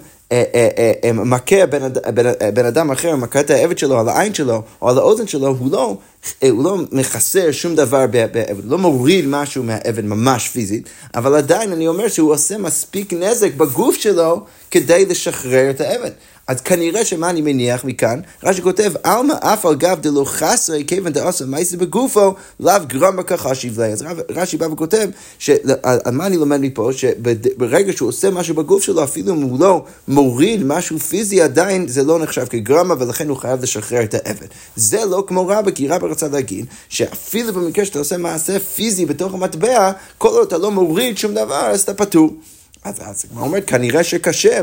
מכה 1.14 1.66
בן, 1.66 1.92
בן, 2.14 2.32
בן 2.54 2.66
אדם 2.66 2.90
אחר, 2.90 3.16
מכה 3.16 3.40
את 3.40 3.50
העבד 3.50 3.78
שלו 3.78 4.00
על 4.00 4.08
העין 4.08 4.34
שלו 4.34 4.62
או 4.82 4.88
על 4.88 4.98
האוזן 4.98 5.26
שלו, 5.26 5.46
הוא 5.46 5.72
לא, 5.72 5.96
הוא 6.42 6.64
לא 6.64 6.76
מחסר 6.92 7.52
שום 7.52 7.74
דבר 7.74 8.06
בעבד, 8.06 8.50
הוא 8.50 8.62
לא 8.64 8.78
מוריד 8.78 9.24
משהו 9.28 9.62
מהעבד 9.62 10.04
ממש 10.04 10.48
פיזית, 10.48 10.88
אבל 11.14 11.34
עדיין 11.34 11.72
אני 11.72 11.88
אומר 11.88 12.08
שהוא 12.08 12.32
עושה 12.32 12.58
מספיק 12.58 13.12
נזק 13.12 13.54
בגוף 13.54 13.96
שלו 13.96 14.40
כדי 14.70 15.06
לשחרר 15.06 15.70
את 15.70 15.80
העבד. 15.80 16.10
אז 16.50 16.60
כנראה 16.60 17.04
שמה 17.04 17.30
אני 17.30 17.40
מניח 17.40 17.84
מכאן, 17.84 18.20
רש"י 18.44 18.62
כותב, 18.62 18.92
עלמא 19.02 19.34
אף 19.40 19.66
על 19.66 19.74
גב 19.74 19.98
דלא 20.00 20.24
חסרי 20.24 20.84
כיוון 20.86 21.12
דעשה 21.12 21.44
מייסה 21.44 21.76
בגופו, 21.76 22.34
לאו 22.60 22.74
גרמה 22.86 23.22
כחשיב 23.22 23.80
ליה. 23.80 23.92
אז 23.92 24.04
רש"י 24.30 24.56
בא 24.56 24.66
וכותב, 24.66 25.08
מה 26.12 26.26
אני 26.26 26.36
לומד 26.36 26.60
מפה? 26.60 26.90
שברגע 26.92 27.92
שהוא 27.92 28.08
עושה 28.08 28.30
משהו 28.30 28.54
בגוף 28.54 28.82
שלו, 28.82 29.04
אפילו 29.04 29.34
אם 29.34 29.42
הוא 29.42 29.60
לא 29.60 29.84
מוריד 30.08 30.64
משהו 30.64 30.98
פיזי, 30.98 31.42
עדיין 31.42 31.88
זה 31.88 32.02
לא 32.02 32.18
נחשב 32.18 32.44
כגרמה, 32.44 32.94
ולכן 32.98 33.28
הוא 33.28 33.36
חייב 33.36 33.62
לשחרר 33.62 34.02
את 34.02 34.14
העבד. 34.14 34.46
זה 34.76 35.04
לא 35.04 35.24
כמו 35.26 35.48
רבא, 35.48 35.70
כי 35.70 35.88
רבא 35.88 36.06
רצה 36.06 36.28
להגיד, 36.28 36.66
שאפילו 36.88 37.52
במקרה 37.52 37.84
שאתה 37.84 37.98
עושה 37.98 38.16
מעשה 38.16 38.58
פיזי 38.58 39.06
בתוך 39.06 39.34
המטבע, 39.34 39.92
כל 40.18 40.28
עוד 40.28 40.46
אתה 40.46 40.58
לא 40.58 40.70
מוריד 40.70 41.18
שום 41.18 41.34
דבר, 41.34 41.66
אז 41.66 41.80
אתה 41.80 41.94
פטור. 41.94 42.30
אז 42.84 43.24
הגמרא 43.30 43.44
אומרת, 43.44 43.64
כנראה 43.66 44.04
שקשה 44.04 44.60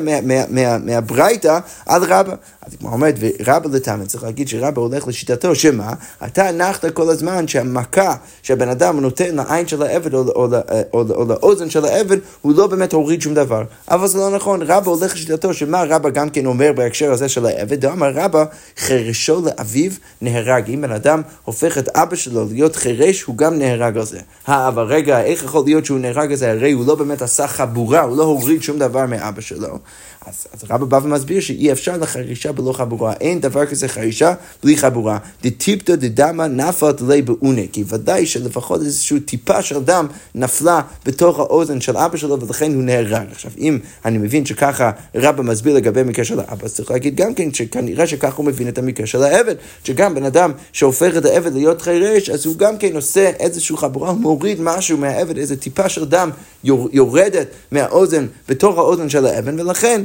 מהברייתא 0.84 1.60
עד 1.86 2.04
רבא. 2.04 2.36
אז 2.62 2.74
הגמרא 2.74 2.94
אומרת, 2.94 3.16
ורבא 3.20 3.70
לטעם, 3.70 4.06
צריך 4.06 4.24
להגיד 4.24 4.48
שרבא 4.48 4.82
הולך 4.82 5.08
לשיטתו, 5.08 5.56
שמה? 5.56 5.94
אתה 6.26 6.50
הנחת 6.50 6.86
כל 6.86 7.10
הזמן 7.10 7.48
שהמכה 7.48 8.16
שהבן 8.44 8.70
אדם 8.70 9.00
נותן 9.00 9.36
לעין 9.36 9.68
של 9.68 9.84
העבד 9.84 10.14
או, 10.14 10.20
או, 10.20 10.48
או, 10.94 11.04
או 11.16 11.26
לאוזן 11.26 11.70
של 11.70 11.86
העבד, 11.86 12.18
הוא 12.42 12.54
לא 12.56 12.68
באמת 12.68 12.94
הוריד 12.94 13.22
שום 13.22 13.34
דבר. 13.34 13.64
אבל 13.92 14.08
זה 14.08 14.18
לא 14.18 14.36
נכון, 14.36 14.62
רבא 14.62 14.92
הולך 14.92 15.14
לשיטתו, 15.14 15.54
שמה 15.54 15.84
רבא 15.84 16.10
גם 16.10 16.30
כן 16.30 16.46
אומר 16.46 16.72
בהקשר 16.76 17.12
הזה 17.12 17.30
של 17.30 17.46
העבד? 17.46 17.82
דאמר 17.82 18.12
רבא, 18.16 18.46
חרשו 18.78 19.42
לאביו 19.46 19.92
נהרג. 20.22 20.70
אם 20.70 20.82
בן 20.82 20.92
אדם 20.92 21.22
הופך 21.44 21.78
את 21.78 21.90
אבא 21.90 22.16
שלו 22.16 22.46
להיות 22.52 22.76
חירש, 22.76 23.24
הוא 23.24 23.38
גם 23.38 23.60
נהרג 23.60 23.98
על 23.98 24.06
זה. 24.06 24.20
אבל 24.48 24.84
רגע, 24.84 25.22
איך 25.22 25.44
יכול 25.44 25.64
להיות 25.66 25.86
שהוא 25.86 26.00
נהרג 26.00 26.32
על 26.32 26.38
זה? 26.38 26.52
הרי 26.52 26.72
הוא 26.72 26.88
לא 26.88 26.96
באמת 26.96 27.22
עשה 27.22 27.48
חבורה. 27.48 28.07
הוא 28.08 28.18
לא 28.18 28.24
הוריד 28.24 28.64
שום 28.64 28.80
דבר 28.80 29.06
מאבא 29.06 29.42
שלו. 29.42 29.80
אז, 30.28 30.48
אז 30.54 30.64
רבא 30.70 30.86
בא 30.86 31.00
ומסביר 31.04 31.40
שאי 31.40 31.72
אפשר 31.72 31.98
לחרישה 31.98 32.52
בלא 32.52 32.74
חבורה, 32.74 33.14
אין 33.14 33.42
דבר 33.42 33.66
כזה 33.66 33.88
חרישה 33.88 34.34
בלי 34.64 34.78
חבורה. 34.78 35.18
דטיפתא 35.44 35.96
דדמא 35.96 36.44
נפלת 36.48 37.02
לי 37.02 37.22
באונה, 37.22 37.62
כי 37.72 37.84
ודאי 37.88 38.26
שלפחות 38.26 38.82
איזושהי 38.82 39.20
טיפה 39.20 39.62
של 39.62 39.84
דם 39.84 40.08
נפלה 40.36 40.82
בתוך 41.06 41.40
האוזן 41.40 41.82
של 41.82 41.98
אבא 41.98 42.18
שלו 42.18 42.42
ולכן 42.42 42.74
הוא 42.74 42.84
נהרג. 42.84 43.28
עכשיו, 43.32 43.52
אם 43.58 43.80
אני 44.06 44.18
מבין 44.18 44.46
שככה 44.46 44.92
רבא 45.16 45.44
מסביר 45.44 45.76
לגבי 45.76 46.00
המקרה 46.02 46.26
של 46.26 46.40
האבא, 46.40 46.66
אז 46.66 46.74
צריך 46.74 46.92
להגיד 46.92 47.16
גם 47.16 47.34
כן 47.34 47.54
שכנראה 47.54 48.08
שככה 48.08 48.38
הוא 48.38 48.46
מבין 48.46 48.68
את 48.68 48.78
המקרה 48.78 49.06
של 49.06 49.24
העבד, 49.24 49.56
שגם 49.84 50.16
בן 50.16 50.24
אדם 50.24 50.52
שהופך 50.74 51.18
את 51.18 51.26
העבד 51.26 51.54
להיות 51.54 51.82
חירש, 51.82 52.30
אז 52.30 52.46
הוא 52.46 52.58
גם 52.58 52.78
כן 52.78 52.96
עושה 52.96 53.30
איזושהי 53.40 53.78
חבורה, 53.78 54.10
הוא 54.10 54.20
מוריד 54.20 54.62
משהו 54.62 54.98
מהעבד, 54.98 55.38
איזה 55.38 55.58
טיפה 55.58 55.90
של 55.90 56.06
דם 56.06 56.30
יורדת 56.92 57.48
מהאוזן 57.72 58.26
בתוך 58.50 58.78
האוזן 58.78 59.10
של 59.10 59.26
העבד, 59.26 59.60
ולכן 59.60 60.02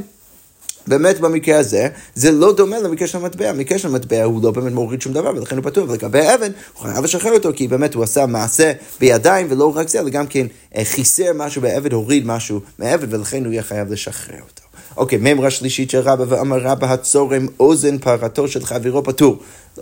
באמת 0.87 1.19
במקרה 1.19 1.59
הזה, 1.59 1.87
זה 2.15 2.31
לא 2.31 2.53
דומה 2.53 2.79
למקרה 2.79 3.07
של 3.07 3.17
המטבע. 3.17 3.49
המקרה 3.49 3.77
של 3.77 3.87
המטבע 3.87 4.23
הוא 4.23 4.43
לא 4.43 4.51
באמת 4.51 4.73
מוריד 4.73 5.01
שום 5.01 5.13
דבר, 5.13 5.29
ולכן 5.35 5.55
הוא 5.55 5.63
פתוח. 5.63 5.89
ולגבי 5.89 6.19
האבן, 6.19 6.51
הוא 6.73 6.81
חייב 6.81 7.03
לשחרר 7.03 7.31
אותו, 7.33 7.49
כי 7.55 7.67
באמת 7.67 7.93
הוא 7.93 8.03
עשה 8.03 8.25
מעשה 8.25 8.71
בידיים, 8.99 9.47
ולא 9.49 9.77
רק 9.77 9.89
זה, 9.89 9.99
אלא 9.99 10.09
גם 10.09 10.27
כן 10.27 10.47
אה, 10.75 10.85
חיסר 10.85 11.31
משהו 11.35 11.61
בעבד, 11.61 11.93
הוריד 11.93 12.27
משהו 12.27 12.59
מהעבד, 12.79 13.13
ולכן 13.13 13.45
הוא 13.45 13.53
יהיה 13.53 13.63
חייב 13.63 13.91
לשחרר 13.91 14.39
אותו. 14.41 14.63
אוקיי, 14.97 15.17
מימרה 15.17 15.49
שלישית 15.49 15.89
של 15.89 15.99
רבא 15.99 16.25
ואמר 16.27 16.57
רבא 16.61 16.93
הצורם 16.93 17.47
אוזן 17.59 17.97
פרתו 17.97 18.47
של 18.47 18.65
חברו 18.65 19.03
פטור. 19.03 19.37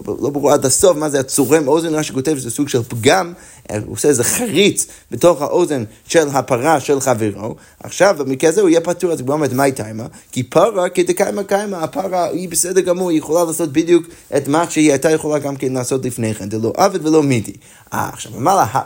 לא, 0.07 0.17
לא 0.21 0.29
ברור 0.29 0.51
עד 0.51 0.65
הסוף 0.65 0.97
מה 0.97 1.09
זה 1.09 1.19
הצורם 1.19 1.67
אוזן, 1.67 1.93
מה 1.93 2.03
שכותב 2.03 2.37
שזה 2.37 2.51
סוג 2.51 2.69
של 2.69 2.83
פגם, 2.83 3.33
אה, 3.71 3.77
הוא 3.85 3.93
עושה 3.93 4.07
איזה 4.07 4.23
חריץ 4.23 4.87
בתוך 5.11 5.41
האוזן 5.41 5.83
של 6.07 6.27
הפרה 6.33 6.79
של 6.79 6.99
חברו. 6.99 7.55
עכשיו, 7.83 8.15
במקרה 8.19 8.49
הזה 8.49 8.61
הוא 8.61 8.69
יהיה 8.69 8.81
פטור, 8.81 9.11
אז 9.11 9.21
הוא 9.21 9.29
אומר, 9.29 9.47
מה 9.53 9.63
היא 9.63 9.73
מה? 9.93 10.05
כי 10.31 10.43
פרה 10.43 10.89
כדקיימה 10.89 11.43
קיימה, 11.43 11.77
הפרה 11.77 12.25
היא 12.25 12.49
בסדר 12.49 12.81
גמור, 12.81 13.09
היא 13.09 13.17
יכולה 13.17 13.43
לעשות 13.43 13.71
בדיוק 13.71 14.05
את 14.37 14.47
מה 14.47 14.69
שהיא 14.69 14.91
הייתה 14.91 15.11
יכולה 15.11 15.39
גם 15.39 15.55
כן 15.55 15.73
לעשות 15.73 16.05
לפני 16.05 16.33
כן, 16.33 16.51
זה 16.51 16.57
לא 16.57 16.73
עבד 16.77 17.05
ולא 17.05 17.23
מידי. 17.23 17.53
אה, 17.93 18.09
עכשיו, 18.13 18.31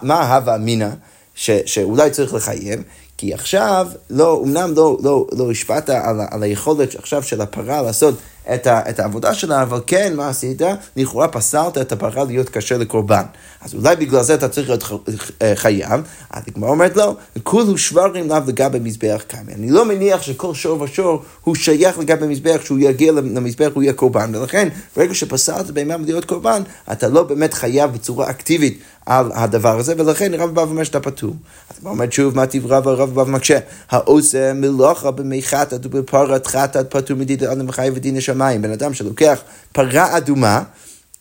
מה 0.02 0.36
הווה 0.36 0.56
אמינא? 0.56 0.90
שאולי 1.66 2.10
צריך 2.10 2.34
לחייב, 2.34 2.80
כי 3.18 3.34
עכשיו, 3.34 3.88
לא, 4.10 4.42
אמנם 4.46 4.74
לא, 4.76 4.98
לא, 5.04 5.28
לא 5.32 5.52
השפעת 5.52 5.90
על, 5.90 6.22
על 6.32 6.44
היכולת 6.44 6.96
עכשיו 6.96 7.24
של 7.24 7.42
הפרה 7.42 7.82
לעשות 7.82 8.16
את, 8.54 8.68
ה, 8.68 8.90
את 8.90 9.00
העבודה 9.00 9.34
שלה, 9.34 9.62
אבל 9.62 9.80
כן, 9.88 10.14
מה 10.16 10.30
עשית? 10.30 10.62
לכאורה 10.96 11.28
פסלת 11.28 11.78
את 11.78 11.92
הפרה 11.92 12.24
להיות 12.24 12.50
קשה 12.50 12.78
לקורבן. 12.78 13.24
אז 13.62 13.74
אולי 13.76 13.96
בגלל 13.96 14.24
זה 14.24 14.34
אתה 14.34 14.50
צריך 14.50 14.70
להיות 14.70 14.84
אה, 15.42 15.56
חייב, 15.56 16.02
אז 16.30 16.44
הגמרא 16.48 16.70
אומרת 16.70 16.98
לא, 16.98 17.16
כולו 17.44 17.78
שברים 17.78 18.30
לאו 18.30 18.38
לגבי 18.48 18.80
מזבח 18.80 19.24
קיימי. 19.28 19.54
אני 19.54 19.70
לא 19.70 19.86
מניח 19.86 20.22
שכל 20.22 20.54
שור 20.54 20.82
ושור 20.82 21.24
הוא 21.44 21.56
שייך 21.56 22.00
לגבי 22.00 22.28
מזבח, 22.28 22.62
שהוא 22.64 22.80
יגיע 22.80 23.12
למזבח, 23.12 23.70
הוא 23.74 23.84
יהיה 23.84 23.94
קורבן, 23.94 24.36
ולכן 24.36 24.70
ברגע 24.98 25.14
שפסלת 25.14 25.72
בהמה 25.72 25.98
להיות 25.98 26.26
קורבן, 26.26 26.64
אתה 26.92 27.08
לא 27.08 27.24
באמת 27.24 27.54
חייב 27.54 27.94
בצורה 27.94 28.30
אקטיבית 28.30 28.80
על 29.06 29.32
הדבר 29.34 29.80
הזה, 29.80 29.94
ולכן 29.98 30.34
רב 30.34 30.56
בא 30.56 30.62
ואומר 30.62 30.84
שאתה 30.84 31.00
פטור. 31.00 31.34
אז 31.70 31.76
הוא 31.82 31.92
אומר 31.92 32.06
שוב, 32.12 32.36
מה 32.36 32.48
טיב 32.48 32.66
רב 32.66 32.88
הרב 32.88 33.16
בא 33.16 33.22
ומקשה? 33.22 33.60
העושה 33.90 34.54
מלאכה 34.54 35.12
במי 35.12 35.42
חטאת 35.42 35.86
ובפרת 35.86 36.48
חטאת 36.48 36.92
פטור 36.92 37.18
מדידת 37.18 37.50
אדם 37.50 37.70
וחי 37.70 37.90
ודין 37.96 38.18
השמיים. 38.18 38.62
בן 38.62 38.72
אדם 38.72 38.94
שלוקח 38.94 39.42
פרה 39.72 40.18
אדומה, 40.18 40.64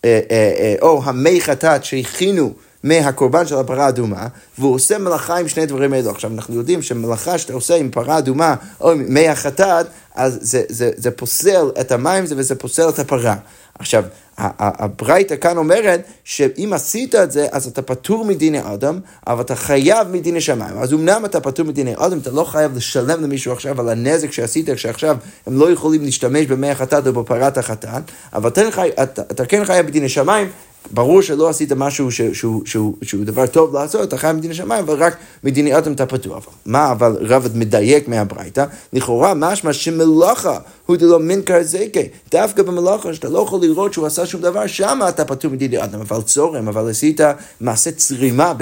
אה, 0.04 0.20
אה, 0.30 0.52
אה, 0.58 0.74
או 0.82 1.02
המי 1.04 1.40
חטאת 1.40 1.84
שהכינו 1.84 2.52
מהקורבן 2.84 3.46
של 3.46 3.56
הפרה 3.56 3.84
האדומה, 3.84 4.26
והוא 4.58 4.74
עושה 4.74 4.98
מלאכה 4.98 5.36
עם 5.36 5.48
שני 5.48 5.66
דברים 5.66 5.92
האלו. 5.92 6.10
עכשיו, 6.10 6.30
אנחנו 6.34 6.54
יודעים 6.54 6.82
שמלאכה 6.82 7.38
שאתה 7.38 7.52
עושה 7.52 7.74
עם 7.74 7.90
פרה 7.90 8.18
אדומה 8.18 8.54
או 8.80 8.92
עם 8.92 9.04
מי 9.08 9.28
החטאת, 9.28 9.86
אז 10.14 10.38
זה, 10.42 10.62
זה, 10.68 10.90
זה 10.96 11.10
פוסל 11.10 11.66
את 11.80 11.92
המים 11.92 12.24
וזה 12.28 12.54
פוסל 12.54 12.88
את 12.88 12.98
הפרה. 12.98 13.36
עכשיו, 13.78 14.04
הברייתא 14.38 15.36
כאן 15.36 15.56
אומרת 15.56 16.02
שאם 16.24 16.72
עשית 16.72 17.14
את 17.14 17.30
זה, 17.30 17.46
אז 17.52 17.66
אתה 17.66 17.82
פטור 17.82 18.24
מדיני 18.24 18.60
אדם, 18.74 19.00
אבל 19.26 19.40
אתה 19.40 19.56
חייב 19.56 20.08
מדיני 20.08 20.40
שמיים. 20.40 20.78
אז 20.78 20.92
אמנם 20.92 21.24
אתה 21.24 21.40
פטור 21.40 21.66
מדיני 21.66 21.94
אדם, 21.96 22.18
אתה 22.18 22.30
לא 22.30 22.44
חייב 22.44 22.76
לשלם 22.76 23.22
למישהו 23.22 23.52
עכשיו 23.52 23.80
על 23.80 23.88
הנזק 23.88 24.32
שעשית, 24.32 24.70
כשעכשיו 24.70 25.16
הם 25.46 25.58
לא 25.58 25.72
יכולים 25.72 26.04
להשתמש 26.04 26.46
במי 26.46 26.70
החטאת 26.70 27.06
או 27.06 27.12
בפרת 27.12 27.58
החטאת, 27.58 28.02
אבל 28.32 28.48
אתה, 28.48 28.62
אתה, 29.02 29.22
אתה 29.22 29.46
כן 29.46 29.64
חייב 29.64 29.86
מדיני 29.86 30.08
שמיים, 30.08 30.48
ברור 30.90 31.22
שלא 31.22 31.48
עשית 31.48 31.72
משהו 31.72 32.12
שהוא, 32.12 32.34
שהוא, 32.34 32.62
שהוא 32.66 32.94
שהוא 33.02 33.24
דבר 33.24 33.46
טוב 33.46 33.74
לעשות, 33.74 34.08
אתה 34.08 34.18
חייב 34.18 34.36
מדיני 34.36 34.54
שמיים, 34.54 34.84
אבל 34.84 35.02
רק 35.02 35.16
מדיני 35.44 35.78
אדם 35.78 35.92
אתה 35.92 36.06
פתוח. 36.06 36.46
מה 36.66 36.92
אבל 36.92 37.16
רבד 37.20 37.56
מדייק 37.56 38.08
מהברייתא? 38.08 38.64
לכאורה 38.92 39.34
משמע 39.34 39.72
שמלאכה 39.72 40.58
הוא 40.86 40.96
דלא 40.96 41.18
מנקר 41.18 41.62
זקה. 41.62 42.00
דווקא 42.30 42.62
במלאכה 42.62 43.14
שאתה 43.14 43.28
לא 43.28 43.38
יכול 43.38 43.60
לראות 43.60 43.92
שהוא 43.92 44.06
עשה 44.06 44.26
שום 44.26 44.40
דבר, 44.40 44.66
שם 44.66 45.00
אתה 45.08 45.24
פטור 45.24 45.50
מדיני 45.50 45.84
אדם. 45.84 46.00
אבל 46.00 46.22
צורם, 46.22 46.68
אבל 46.68 46.90
עשית 46.90 47.20
מעשה 47.60 47.90
צרימה 47.90 48.52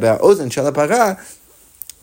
באוזן 0.00 0.50
של 0.50 0.66
הפרה, 0.66 1.12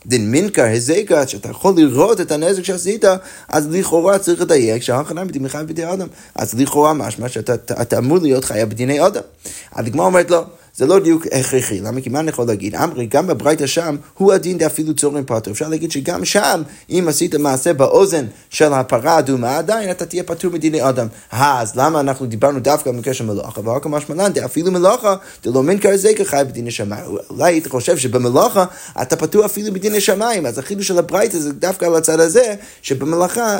דין 0.05 0.31
מינקר 0.31 0.65
הזקה, 0.73 1.27
שאתה 1.27 1.49
יכול 1.49 1.73
לראות 1.77 2.21
את 2.21 2.31
הנזק 2.31 2.63
שעשית, 2.63 3.05
אז 3.49 3.67
לכאורה 3.71 4.19
צריך 4.19 4.41
לדייק 4.41 4.83
שההכנה 4.83 5.23
חייב 5.49 5.67
בדיני 5.67 5.93
אדם. 5.93 6.07
אז 6.35 6.53
לכאורה 6.53 6.93
משמע 6.93 7.29
שאתה 7.29 7.97
אמור 7.97 8.17
להיות 8.17 8.45
חייב 8.45 8.69
בדיני 8.69 9.07
אדם. 9.07 9.21
הדגמר 9.73 10.03
אומרת 10.03 10.31
לו, 10.31 10.37
לא. 10.37 10.45
זה 10.77 10.85
לא 10.85 10.99
דיוק 10.99 11.25
הכרחי. 11.31 11.79
למה? 11.79 12.01
כי 12.01 12.09
מה 12.09 12.19
אני 12.19 12.29
יכול 12.29 12.47
להגיד? 12.47 12.75
אמרי, 12.75 13.05
גם 13.05 13.27
בברייתא 13.27 13.67
שם, 13.67 13.95
הוא 14.17 14.33
הדין 14.33 14.57
דאפילו 14.57 14.93
צורם 14.93 15.23
פטור. 15.23 15.53
אפשר 15.53 15.67
להגיד 15.67 15.91
שגם 15.91 16.25
שם, 16.25 16.61
אם 16.89 17.05
עשית 17.09 17.35
מעשה 17.35 17.73
באוזן 17.73 18.25
של 18.49 18.73
הפרה 18.73 19.15
האדומה, 19.15 19.57
עדיין 19.57 19.91
אתה 19.91 20.05
תהיה 20.05 20.23
פטור 20.23 20.51
מדיני 20.51 20.89
אדם. 20.89 21.07
אז 21.31 21.75
למה 21.75 21.99
אנחנו 21.99 22.25
דיברנו 22.25 22.59
דווקא 22.59 22.91
במקרה 22.91 23.13
של 23.13 23.25
מלאכה? 23.25 23.61
ורק 23.69 23.85
המשמען, 23.85 24.33
דאפילו 24.33 24.71
מלאכה, 24.71 25.15
דלא 25.43 25.63
מן 25.63 25.79
כזה 25.79 26.11
כחי 26.17 26.41
בדיני 26.47 26.71
שמיים. 26.71 27.05
אולי 27.29 27.53
היית 27.53 27.67
חושב 27.67 27.97
שבמלאכה 27.97 28.65
אתה 29.01 29.15
פטור 29.15 29.45
אפילו 29.45 29.73
בדיני 29.73 30.01
שמיים. 30.01 30.45
אז 30.45 30.57
החידוש 30.57 30.87
של 30.87 30.97
הברייתא 30.97 31.37
זה 31.39 31.53
דווקא 31.53 31.85
על 31.85 31.95
הצד 31.95 32.19
הזה, 32.19 32.55
שבמלאכה, 32.81 33.59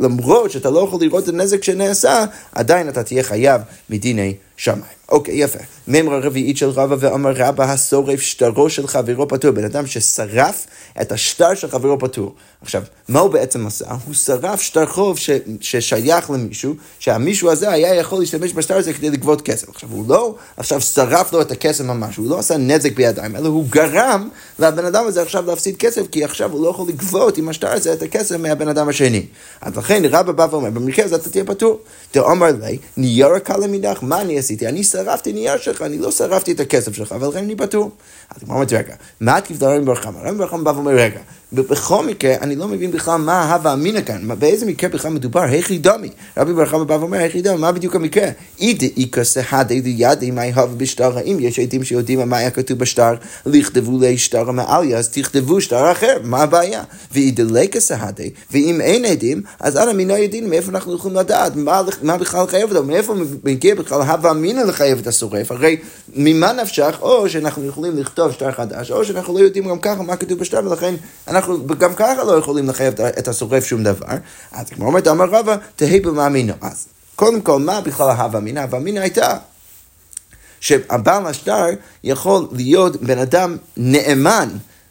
למרות 0.00 0.50
שאתה 0.50 0.70
לא 0.70 0.80
יכול 0.80 1.00
לראות 1.00 1.24
את 1.24 1.28
הנזק 1.28 1.64
שנעשה, 1.64 2.24
עדיין 2.52 2.88
אתה 2.88 3.02
תהיה 3.02 3.22
חייב 3.22 3.60
מדיני 3.90 4.34
שמיים. 4.56 5.04
אוקיי, 5.08 5.34
יפה. 5.42 5.58
מימרה 5.88 6.18
רביעית 6.18 6.56
של 6.56 6.68
רבא 6.68 6.96
ואמר 6.98 7.32
רבא 7.36 7.64
השורף 7.64 8.20
שטרו 8.20 8.70
של 8.70 8.86
חברו 8.86 9.28
פטור. 9.28 9.50
בן 9.50 9.64
אדם 9.64 9.86
ששרף 9.86 10.66
את 11.00 11.12
השטר 11.12 11.54
של 11.54 11.68
חברו 11.70 11.98
פטור. 11.98 12.34
עכשיו, 12.62 12.82
מה 13.08 13.20
הוא 13.20 13.30
בעצם 13.30 13.66
עשה? 13.66 13.84
הוא 14.06 14.14
שרף 14.14 14.60
שטר 14.60 14.86
חוב 14.86 15.18
ש, 15.18 15.30
ששייך 15.60 16.30
למישהו, 16.30 16.74
שהמישהו 16.98 17.50
הזה 17.50 17.70
היה 17.70 17.94
יכול 17.94 18.20
להשתמש 18.20 18.52
בשטר 18.52 18.76
הזה 18.76 18.92
כדי 18.92 19.10
לגבות 19.10 19.42
כסף. 19.42 19.68
עכשיו, 19.68 19.88
הוא 19.92 20.04
לא 20.08 20.34
עכשיו 20.56 20.80
שרף 20.80 21.32
לו 21.32 21.40
את 21.40 21.50
הכסף 21.50 21.84
ממש, 21.84 22.16
הוא 22.16 22.30
לא 22.30 22.38
עשה 22.38 22.56
נזק 22.56 22.92
בידיים, 22.92 23.36
אלא 23.36 23.48
הוא 23.48 23.64
גרם 23.70 24.28
לבן 24.58 24.84
אדם 24.84 25.06
הזה 25.06 25.22
עכשיו 25.22 25.46
להפסיד 25.46 25.76
כסף, 25.76 26.02
כי 26.12 26.24
עכשיו 26.24 26.52
הוא 26.52 26.64
לא 26.64 26.68
יכול 26.68 26.88
לגבות 26.88 27.38
עם 27.38 27.48
השטר 27.48 27.72
הזה 27.72 27.92
את 27.92 28.02
הכסף 28.02 28.36
מהבן 28.36 28.68
אדם 28.68 28.88
השני. 28.88 29.26
אז 29.60 29.76
לכן 29.76 30.02
רבא 30.10 30.32
בא 30.32 30.46
ואומר, 30.50 30.70
במקרה 30.70 31.04
הזה 31.04 31.16
אתה 31.16 31.30
תהיה 31.30 31.44
פטור. 31.44 31.80
תאמר 32.10 32.46
לי, 32.60 32.78
נייר 32.96 33.34
הקל 33.34 33.66
מידך, 33.66 33.98
מה 34.02 34.20
אני 34.20 34.38
עשיתי? 34.38 34.68
אני 34.68 34.84
שרפתי 34.84 35.32
נייר 35.32 35.58
שלך, 35.58 35.82
אני 35.82 35.98
לא 35.98 36.10
שרפתי 36.10 36.52
את 36.52 36.60
הכסף 36.60 36.94
שלך, 36.94 37.14
ולכן 37.20 37.38
אני 37.38 37.56
פטור. 37.56 37.90
אז 38.30 38.42
הוא 38.42 38.54
אומר, 38.54 38.66
רגע, 38.72 38.94
מה 39.20 39.40
תפתר 39.40 39.66
רבי 39.66 39.84
בר 39.84 39.94
חמא? 39.94 40.18
רבי 40.18 40.38
בר 40.38 40.46
חמא 40.46 40.62
בא 40.62 40.70
ואומר, 40.70 40.92
רגע, 40.92 41.20
בכל 41.62 42.06
מקרה, 42.06 42.34
אני 42.40 42.56
לא 42.56 42.68
מבין 42.68 42.90
בכלל 42.90 43.16
מה 43.16 43.32
ההווה 43.32 43.72
אמינא 43.72 44.00
כאן, 44.00 44.28
באיזה 44.38 44.66
מקרה 44.66 44.90
בכלל 44.90 45.10
מדובר, 45.10 45.40
היכי 45.40 45.78
דמי. 45.78 46.08
רבי 46.36 46.52
בר 46.52 46.66
חמא 46.66 46.84
בא 46.84 46.94
ואומר, 46.94 47.18
היכי 47.18 47.42
דמי, 47.42 47.56
מה 47.56 47.72
בדיוק 47.72 47.96
המקרה? 47.96 48.28
אידי 48.60 48.92
איכא 48.96 49.24
סהדי 49.24 49.80
לידי 49.80 50.30
מה 50.30 50.42
הווה 50.42 50.66
בשטר, 50.66 51.18
האם 51.18 51.36
יש 51.40 51.58
עדים 51.58 51.84
שיודעים 51.84 52.28
מה 52.28 52.36
היה 52.36 52.50
כתוב 52.50 52.78
בשטר, 52.78 53.14
לכתבו 53.46 53.98
לי 54.00 54.18
שטר 54.18 54.48
המעליה, 54.48 54.98
אז 54.98 55.08
תכתבו 55.08 55.60
שטר 55.60 55.92
אחר, 55.92 56.16
מה 56.22 56.42
הבעיה? 56.42 56.82
ואידלקא 57.12 57.80
סהדי, 57.80 58.30
ואם 58.50 58.80
אין 58.80 59.04
עדים, 59.04 59.42
אז 59.60 59.76
אנא 59.76 59.92
מינו 59.92 60.16
יודעים 60.16 60.50
מאיפה 60.50 60.70
אנחנו 60.70 60.94
יכולים 60.94 61.16
לדעת, 61.16 61.56
מה, 61.56 61.82
מה 62.02 62.16
בכלל 62.18 62.44
לחייב 62.44 62.70
אותו, 62.70 62.84
מאיפה 62.84 63.14
מגיע 63.44 63.74
בכלל 63.74 64.02
הווה 64.02 64.30
אמינא 64.30 64.60
לחייב 64.60 64.98
את 64.98 65.06
השורף, 65.06 65.50
הרי 65.50 65.76
ממה 66.16 66.52
נפשך, 66.52 66.98
או 67.00 67.28
שאנחנו 67.28 67.66
יכולים 67.66 67.96
לכתוב 67.96 68.32
שטר 68.32 68.52
חדש, 68.52 68.90
או 68.90 69.04
שאנחנו 69.04 69.34
לא 69.34 69.38
יודעים 69.38 69.68
גם 69.68 69.78
ככה 69.78 70.02
מה 70.02 70.16
כתוב 70.16 70.38
בשטר, 70.38 70.60
ולכן 70.64 70.94
אנחנו 71.28 71.43
גם 71.78 71.94
ככה 71.94 72.24
לא 72.24 72.38
יכולים 72.38 72.68
לחייב 72.68 72.94
את 73.00 73.28
השורף 73.28 73.64
שום 73.64 73.84
דבר. 73.84 74.06
אז 74.52 74.70
כמו 74.70 74.86
אומרת, 74.86 75.08
אמר 75.08 75.24
רבא, 75.24 75.56
תהי 75.76 76.00
במאמינו. 76.00 76.54
אז 76.60 76.86
קודם 77.16 77.40
כל, 77.40 77.58
מה 77.58 77.80
בכלל 77.80 78.10
ההווה 78.10 78.40
אמינא? 78.40 78.60
ההווה 78.60 78.78
אמינא 78.78 79.00
הייתה 79.00 79.36
שהבעל 80.60 81.26
השטר 81.26 81.66
יכול 82.04 82.46
להיות 82.52 83.02
בן 83.02 83.18
אדם 83.18 83.56
נאמן. 83.76 84.48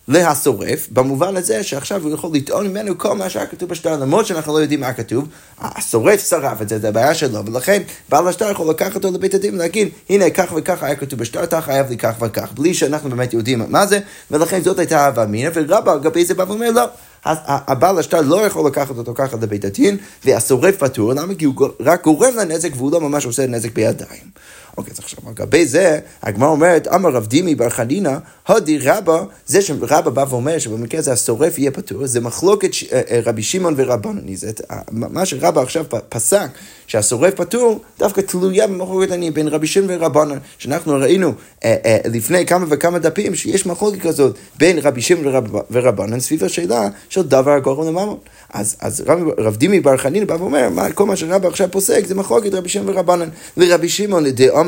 להשורף, 0.07 0.87
במובן 0.91 1.37
הזה 1.37 1.63
שעכשיו 1.63 2.03
הוא 2.03 2.13
יכול 2.13 2.29
לטעון 2.33 2.67
ממנו 2.67 2.97
כל 2.97 3.13
מה 3.13 3.29
שהיה 3.29 3.45
כתוב 3.45 3.69
בשטר, 3.69 3.97
למרות 3.97 4.25
שאנחנו 4.25 4.53
לא 4.53 4.59
יודעים 4.59 4.79
מה 4.79 4.93
כתוב, 4.93 5.27
השורף 5.61 6.29
שרף 6.29 6.61
את 6.61 6.69
זה, 6.69 6.79
זה 6.79 6.89
הבעיה 6.89 7.13
שלו, 7.13 7.45
ולכן 7.45 7.81
בעל 8.09 8.27
השטר 8.27 8.51
יכול 8.51 8.69
לקחת 8.69 8.95
אותו 8.95 9.11
לבית 9.11 9.33
הדין 9.33 9.55
ולהגיד, 9.55 9.89
הנה 10.09 10.29
כך 10.29 10.53
וכך 10.55 10.83
היה 10.83 10.95
כתוב 10.95 11.19
בשטר, 11.19 11.43
אתה 11.43 11.61
חייב 11.61 11.89
לי 11.89 11.97
כך 11.97 12.15
וכך, 12.21 12.51
בלי 12.53 12.73
שאנחנו 12.73 13.09
באמת 13.09 13.33
יודעים 13.33 13.61
מה 13.67 13.87
זה, 13.87 13.99
ולכן 14.31 14.61
זאת 14.61 14.79
הייתה 14.79 15.05
אהבה 15.05 15.25
מינה, 15.25 15.49
ורבא 15.53 15.95
לגבי 15.95 16.25
זה 16.25 16.33
בא 16.33 16.45
ואומר 16.47 16.71
לא. 16.71 16.83
הבעל 17.25 17.99
השטר 17.99 18.21
לא 18.21 18.45
יכול 18.45 18.67
לקחת 18.67 18.97
אותו 18.97 19.13
ככה 19.15 19.37
לבית 19.41 19.65
הדין, 19.65 19.97
והשורף 20.25 20.77
פטור, 20.77 21.13
למה? 21.13 21.35
כי 21.35 21.45
הוא 21.45 21.55
רק 21.79 22.03
גורם 22.03 22.35
לנזק 22.37 22.69
והוא 22.75 22.91
לא 22.91 23.01
ממש 23.01 23.25
עושה 23.25 23.47
נזק 23.47 23.73
בידיים. 23.73 24.33
אוקיי, 24.77 24.93
אז 24.93 24.99
עכשיו, 24.99 25.19
לגבי 25.29 25.65
זה, 25.65 25.99
הגמרא 26.23 26.49
אומרת, 26.49 26.87
אמר 26.87 27.09
רב 27.09 27.27
דימי 27.27 27.55
בר 27.55 27.69
חנינא, 27.69 28.17
הודי 28.47 28.79
רבא, 28.79 29.23
זה 29.45 29.61
שרבא 29.61 30.09
בא 30.09 30.25
ואומר 30.29 30.59
שבמקרה 30.59 30.99
הזה 30.99 31.11
השורף 31.13 31.57
יהיה 31.57 31.71
פטור, 31.71 32.07
זה 32.07 32.21
מחלוקת 32.21 32.69
אה, 32.91 33.01
אה, 33.11 33.19
רבי 33.25 33.43
שמעון 33.43 33.73
ורבנוני. 33.77 34.35
זה 34.35 34.51
מה 34.91 35.25
שרבא 35.25 35.61
עכשיו 35.61 35.85
פסק, 36.09 36.47
שהשורף 36.87 37.33
פטור, 37.33 37.81
דווקא 37.99 38.21
תלויה 38.21 38.67
במחלוקת 38.67 39.11
אני 39.11 39.31
בין 39.31 39.47
רבי 39.47 39.67
שמעון 39.67 39.89
ורבנון, 39.91 40.39
שאנחנו 40.57 40.93
ראינו 40.93 41.33
אה, 41.65 41.97
לפני 42.05 42.45
כמה 42.45 42.65
וכמה 42.69 42.99
דפים, 42.99 43.35
שיש 43.35 43.65
מחלוקת 43.65 44.01
כזאת 44.01 44.37
בין 44.57 44.79
רבי 44.79 45.01
שמעון 45.01 45.45
ורבנון 45.71 46.19
סביב 46.19 46.43
השאלה 46.43 46.87
של 47.09 47.21
דבר 47.21 47.51
הגורם 47.51 47.87
לממון. 47.87 48.17
אז, 48.53 48.75
אז 48.79 49.03
רב, 49.07 49.19
רב 49.37 49.55
דימי 49.55 49.79
בר 49.79 49.97
חנין 49.97 50.27
בא 50.27 50.33
ואומר, 50.33 50.69
מה, 50.69 50.91
כל 50.91 51.05
מה 51.05 51.15
שרבא 51.15 51.47
עכשיו 51.47 51.67
פוסק 51.71 52.05
זה 52.05 52.15
מחלוקת 52.15 52.53
רבי 52.53 52.69
שמעון 52.69 52.89
ורבנן. 52.89 53.29
לרבי 53.57 53.89
שמעון 53.89 54.29
דאמר 54.29 54.62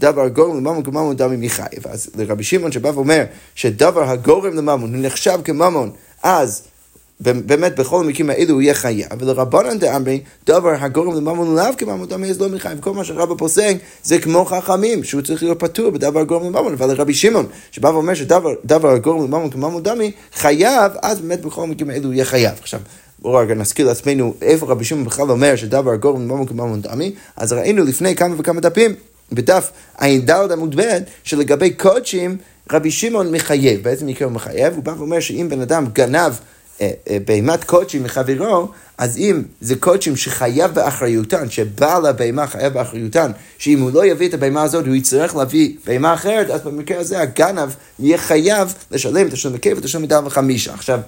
דבר 0.00 0.28
גורם 0.28 0.56
לממון 0.56 0.82
כממון 0.82 1.16
דמי 1.16 1.46
מחייב. 1.46 1.86
אז 1.88 2.10
לרבי 2.16 2.44
שמעון 2.44 2.72
שבא 2.72 2.88
ואומר 2.88 3.24
שדבר 3.54 4.10
הגורם 4.10 4.56
לממון 4.56 5.02
נחשב 5.02 5.38
כממון, 5.44 5.90
אז 6.22 6.62
באמת 7.20 7.76
בכל 7.78 8.04
המקרים 8.04 8.30
האלו 8.30 8.54
הוא 8.54 8.62
יהיה 8.62 8.74
חייב, 8.74 9.08
ולרבנן 9.18 9.78
דאמרי, 9.78 10.20
דבר 10.46 10.74
הגורם 10.80 11.14
לממון 11.14 11.56
לאו 11.56 11.64
כממון 11.78 12.08
דמי 12.08 12.30
אז 12.30 12.40
לא 12.40 12.48
מחייב. 12.48 12.80
כל 12.80 12.92
מה 12.92 13.04
שרבא 13.04 13.34
פוסק 13.38 13.76
זה 14.02 14.18
כמו 14.18 14.44
חכמים, 14.44 15.04
שהוא 15.04 15.22
צריך 15.22 15.42
להיות 15.42 15.60
פטור 15.60 15.90
בדבר 15.90 16.20
הגורם 16.20 16.46
לממון, 16.46 16.72
אבל 16.72 16.88
לרבי 16.88 17.14
שמעון, 17.14 17.46
שבא 17.70 17.88
ואומר 17.88 18.14
שדבר 18.14 18.90
הגורם 18.90 19.24
לממון 19.24 19.50
כממון 19.50 19.82
דמי, 19.82 20.12
חייב, 20.34 20.92
אז 21.02 21.20
באמת 21.20 21.40
בכל 21.40 21.62
המקרים 21.62 21.90
האלו 21.90 22.04
הוא 22.04 22.14
יהיה 22.14 22.24
חייב. 22.24 22.54
עכשיו, 22.60 22.80
בואו 23.18 23.34
רגע 23.34 23.54
נזכיר 23.54 23.86
לעצמנו 23.86 24.34
איפה 24.42 24.66
רבי 24.66 24.84
שמעון 24.84 25.04
בכלל 25.04 25.30
אומר 25.30 25.56
שדבר 25.56 25.96
גורם 25.96 26.24
ממון 26.24 26.46
כממון 26.46 26.80
דמי, 26.80 27.12
אז 27.36 27.52
ראינו 27.52 27.84
לפני 27.84 28.16
כמה 28.16 28.34
וכמה 28.38 28.60
דפים, 28.60 28.94
בדף 29.32 29.70
ע"ד 29.98 30.30
עמוד 30.30 30.80
ב', 30.80 30.98
שלגבי 31.24 31.70
קודשים 31.70 32.36
רבי 32.72 32.90
שמעון 32.90 33.32
מחייב, 33.32 33.82
באיזה 33.82 34.04
מקרה 34.04 34.26
הוא 34.26 34.34
מחייב? 34.34 34.74
הוא 34.74 34.84
בא 34.84 34.94
ואומר 34.98 35.20
שאם 35.20 35.46
בן 35.50 35.60
אדם 35.60 35.86
גנב 35.92 36.32
אה, 36.80 36.90
אה, 37.10 37.18
בהימת 37.26 37.64
קודשים 37.64 38.02
מחברו, 38.02 38.68
אז 38.98 39.18
אם 39.18 39.42
זה 39.60 39.76
קודשים 39.76 40.16
שחייב 40.16 40.74
באחריותן, 40.74 41.50
שבעל 41.50 42.06
הבהמה 42.06 42.46
חייב 42.46 42.72
באחריותן, 42.72 43.30
שאם 43.58 43.80
הוא 43.80 43.90
לא 43.92 44.06
יביא 44.06 44.28
את 44.28 44.34
הבהמה 44.34 44.62
הזאת, 44.62 44.86
הוא 44.86 44.94
יצטרך 44.94 45.36
להביא 45.36 45.74
בהמה 45.86 46.14
אחרת, 46.14 46.50
אז 46.50 46.60
במקרה 46.60 47.00
הזה 47.00 47.20
הגנב 47.20 47.68
יהיה 47.98 48.18
חייב 48.18 48.74
לשלם 48.90 49.26
את 49.26 49.32
השלום 49.32 49.54
מקב 49.54 49.72
ואת 49.76 49.84
השלום 49.84 50.02
מדל 50.02 50.20
וחמישה. 50.24 50.74
עכשיו, 50.74 51.00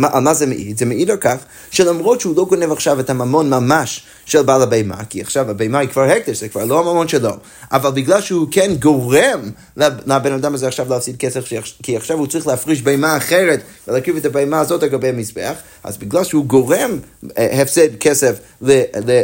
מה, 0.00 0.20
מה 0.20 0.34
זה 0.34 0.46
מעיד? 0.46 0.78
זה 0.78 0.86
מעיד 0.86 1.10
על 1.10 1.16
כך 1.16 1.36
שלמרות 1.70 2.20
שהוא 2.20 2.36
לא 2.36 2.44
גונב 2.44 2.72
עכשיו 2.72 3.00
את 3.00 3.10
הממון 3.10 3.50
ממש 3.50 4.02
של 4.24 4.42
בעל 4.42 4.62
הבהמה, 4.62 5.04
כי 5.04 5.20
עכשיו 5.20 5.50
הבהמה 5.50 5.78
היא 5.78 5.88
כבר 5.88 6.02
הקדש, 6.02 6.40
זה 6.40 6.48
כבר 6.48 6.64
לא 6.64 6.78
הממון 6.78 7.08
שלו, 7.08 7.30
אבל 7.72 7.90
בגלל 7.90 8.20
שהוא 8.20 8.46
כן 8.50 8.70
גורם 8.80 9.40
לבן 9.76 10.32
אדם 10.32 10.54
הזה 10.54 10.68
עכשיו 10.68 10.86
להפסיד 10.90 11.16
כסף, 11.16 11.44
כי 11.82 11.96
עכשיו 11.96 12.18
הוא 12.18 12.26
צריך 12.26 12.46
להפריש 12.46 12.82
בהמה 12.82 13.16
אחרת 13.16 13.60
ולהקריב 13.88 14.16
את 14.16 14.24
הבהמה 14.24 14.60
הזאת 14.60 14.82
על 14.82 14.88
גבי 14.88 15.08
המזבח, 15.08 15.54
אז 15.84 15.96
בגלל 15.96 16.24
שהוא 16.24 16.44
גורם 16.44 16.90
אה, 17.38 17.62
הפסד 17.62 17.96
כסף 18.00 18.38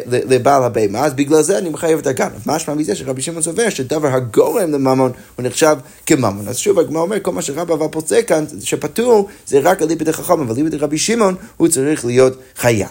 לבעל 0.06 0.62
הבהמה, 0.62 1.04
אז 1.04 1.14
בגלל 1.14 1.42
זה 1.42 1.59
אני 1.59 1.68
מחייב 1.68 1.99
את 1.99 2.06
הגנב. 2.06 2.33
משמע 2.47 2.75
מזה 2.75 2.95
שרבי 2.95 3.23
שמעון 3.23 3.42
סובר 3.42 3.68
שדבר 3.71 4.09
הגורם 4.09 4.73
לממון 4.73 5.12
הוא 5.37 5.47
נחשב 5.47 5.76
כממון. 6.06 6.49
אז 6.49 6.56
שוב, 6.56 6.78
הגמרא 6.78 7.02
אומר, 7.02 7.21
כל 7.21 7.33
מה 7.33 7.42
שרבא 7.42 7.87
פוסק 7.90 8.25
כאן, 8.28 8.45
שפטור, 8.62 9.28
זה 9.47 9.59
רק 9.59 9.83
על 9.83 9.88
ליבד 9.88 10.09
החכם, 10.09 10.40
אבל 10.40 10.54
ליבד 10.66 10.82
רבי 10.82 10.99
שמעון, 10.99 11.35
הוא 11.56 11.68
צריך 11.68 12.04
להיות 12.04 12.38
חייב. 12.56 12.88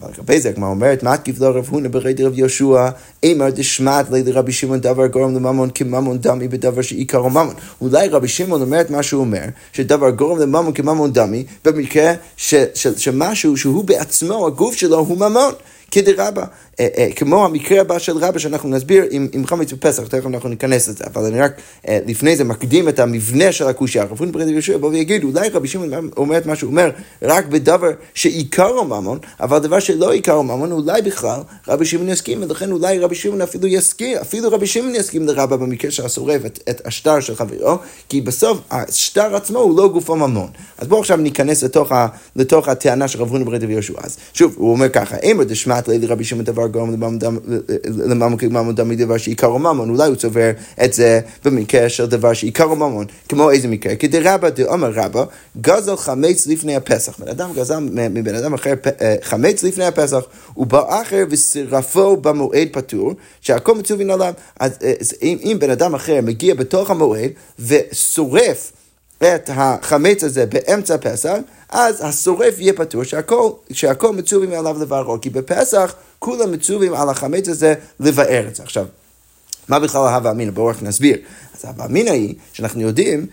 אבל 0.00 0.10
לגבי 0.14 0.40
זה 0.40 0.48
הגמרא 0.48 0.68
אומרת, 0.68 1.02
מה 1.02 1.16
תקיף 1.16 1.40
לו 1.40 1.54
רב 1.54 1.68
הונא 1.70 1.88
ברי 1.88 2.14
רב 2.20 2.38
יהושע, 2.38 2.88
אימר 3.22 3.50
דשמט 3.50 4.10
לידי 4.10 4.32
רבי 4.32 4.52
שמעון 4.52 4.80
דבר 4.80 5.06
גורם 5.06 5.34
לממון 5.34 5.70
כממון 5.74 6.18
דמי 6.18 6.48
בדבר 6.48 6.82
שעיקרו 6.82 7.30
ממון. 7.30 7.54
אולי 7.80 8.08
רבי 8.08 8.28
שמעון 8.28 8.62
אומר 8.62 8.80
את 8.80 8.90
מה 8.90 9.02
שהוא 9.02 9.20
אומר, 9.20 9.44
שדבר 9.72 10.10
גורם 10.10 10.38
לממון 10.38 10.72
כממון 10.72 11.12
דמי, 11.12 11.44
במקרה 11.64 12.12
שמשהו 12.96 13.56
שהוא 13.56 13.84
בעצמו, 13.84 14.46
הגוף 14.46 14.74
שלו 14.74 14.98
הוא 14.98 15.16
ממון. 15.16 15.52
כדרבה, 15.90 16.44
כמו 17.16 17.44
המקרה 17.44 17.80
הבא 17.80 17.98
של 17.98 18.16
רבא 18.16 18.38
שאנחנו 18.38 18.68
נסביר 18.68 19.04
עם, 19.10 19.28
עם 19.32 19.46
חמץ 19.46 19.72
בפסח, 19.72 20.02
תכף 20.06 20.26
אנחנו 20.26 20.48
ניכנס 20.48 20.88
לזה, 20.88 21.04
אבל 21.06 21.24
אני 21.24 21.40
רק 21.40 21.52
אה, 21.88 21.98
לפני 22.06 22.36
זה 22.36 22.44
מקדים 22.44 22.88
את 22.88 22.98
המבנה 22.98 23.52
של 23.52 23.66
הקושייה. 23.68 24.04
רב 24.04 24.16
פון 24.16 24.32
פרדי 24.32 24.50
יהושע 24.50 24.72
יבוא 24.72 24.88
ויגיד, 24.88 25.24
אולי 25.24 25.48
רבי 25.48 25.68
שמעון 25.68 26.10
אומר 26.16 26.38
את 26.38 26.46
מה 26.46 26.56
שהוא 26.56 26.70
אומר 26.70 26.90
רק 27.22 27.46
בדבר 27.46 27.90
שעיקרו 28.14 28.84
ממון, 28.84 29.18
אבל 29.40 29.58
דבר 29.58 29.80
שלא 29.80 30.12
עיקרו 30.12 30.42
ממון, 30.42 30.72
אולי 30.72 31.02
בכלל 31.02 31.40
רבי 31.68 31.84
שמעון 31.84 32.08
יסכים, 32.08 32.42
ולכן 32.42 32.72
אולי 32.72 32.98
רבי 32.98 33.14
שמעון 33.14 33.40
אפילו 33.42 33.66
יסכים, 33.66 34.18
אפילו 34.18 34.50
רבי 34.50 34.66
שמעון 34.66 34.94
יסכים 34.94 35.26
לרבא 35.26 35.56
במקרה 35.56 35.90
שהשורף 35.90 36.46
את, 36.46 36.60
את 36.70 36.86
השטר 36.86 37.20
של 37.20 37.34
חברו, 37.34 37.76
כי 38.08 38.20
בסוף 38.20 38.58
השטר 38.70 39.36
עצמו 39.36 39.58
הוא 39.58 39.76
לא 39.76 39.88
גופו 39.88 40.16
ממון. 40.16 40.48
אז 40.78 40.88
בואו 40.88 41.00
עכשיו 41.00 41.16
ניכנס 41.16 41.62
לתוך, 41.62 41.92
ה, 41.92 42.06
לתוך 42.36 42.68
הטענה 42.68 43.08
של 43.08 43.20
רב 43.20 43.28
פון 43.28 43.44
פרדי 43.44 43.66
יהושע. 43.72 43.94
אז 44.02 44.16
שוב, 44.34 44.54
הוא 44.56 44.72
אומר 44.72 44.88
ככה, 44.88 45.16
אמר 45.30 45.44
דשמט 45.44 45.88
לידי 45.88 46.06
רבי 46.06 46.24
שמעון 46.24 46.44
דבר 46.44 46.67
גורם 46.68 47.18
לממון 47.84 48.36
כממון 48.38 48.74
דם 48.74 48.88
מדבר 48.88 49.16
שעיקרו 49.16 49.58
ממון, 49.58 49.90
אולי 49.90 50.08
הוא 50.08 50.16
צובר 50.16 50.50
את 50.84 50.92
זה 50.92 51.20
במקרה 51.44 51.88
של 51.88 52.06
דבר 52.06 52.32
שעיקרו 52.32 52.76
ממון, 52.76 53.06
כמו 53.28 53.50
איזה 53.50 53.68
מקרה? 53.68 53.96
כדרבא 53.96 54.48
דאמר 54.48 54.90
רבא, 54.94 55.24
גזל 55.60 55.96
חמץ 55.96 56.46
לפני 56.46 56.76
הפסח. 56.76 57.18
בן 57.18 57.28
אדם 57.28 57.50
גזל 57.54 57.78
מבן 58.10 58.34
אדם 58.34 58.54
אחר 58.54 58.74
אה, 59.00 59.16
חמץ 59.22 59.62
לפני 59.62 59.84
הפסח, 59.84 60.24
הוא 60.54 60.66
בא 60.66 61.02
אחר 61.02 61.24
ושרפו 61.30 62.16
במועד 62.16 62.68
פטור, 62.72 63.12
שהכל 63.40 63.74
מצווין 63.74 64.10
עליו. 64.10 64.32
אז 64.60 64.72
אה, 64.82 64.92
אם 65.22 65.56
בן 65.60 65.70
אדם 65.70 65.94
אחר 65.94 66.20
מגיע 66.22 66.54
בתוך 66.54 66.90
המועד 66.90 67.30
ושורף 67.58 68.72
את 69.22 69.50
החמץ 69.52 70.24
הזה 70.24 70.46
באמצע 70.46 70.94
הפסח, 70.94 71.34
אז 71.68 72.04
השורף 72.04 72.54
יהיה 72.58 72.72
פטור, 72.72 73.04
שהכל, 73.04 73.50
שהכל 73.72 74.12
מצווים 74.12 74.52
עליו 74.52 74.76
לבערו, 74.80 75.20
כי 75.20 75.30
בפסח 75.30 75.94
כולם 76.18 76.52
מצווים 76.52 76.94
על 76.94 77.08
החמץ 77.08 77.48
הזה 77.48 77.74
לבאר 78.00 78.44
את 78.48 78.56
זה. 78.56 78.62
עכשיו, 78.62 78.86
מה 79.68 79.78
בכלל 79.78 80.00
ההווה 80.00 80.30
אמינא? 80.30 80.50
בואו 80.50 80.66
רק 80.66 80.82
נסביר. 80.82 81.16
אז 81.58 81.64
ההווה 81.64 81.86
אמינא 81.86 82.10
היא 82.10 82.34
שאנחנו 82.52 82.80
יודעים 82.80 83.26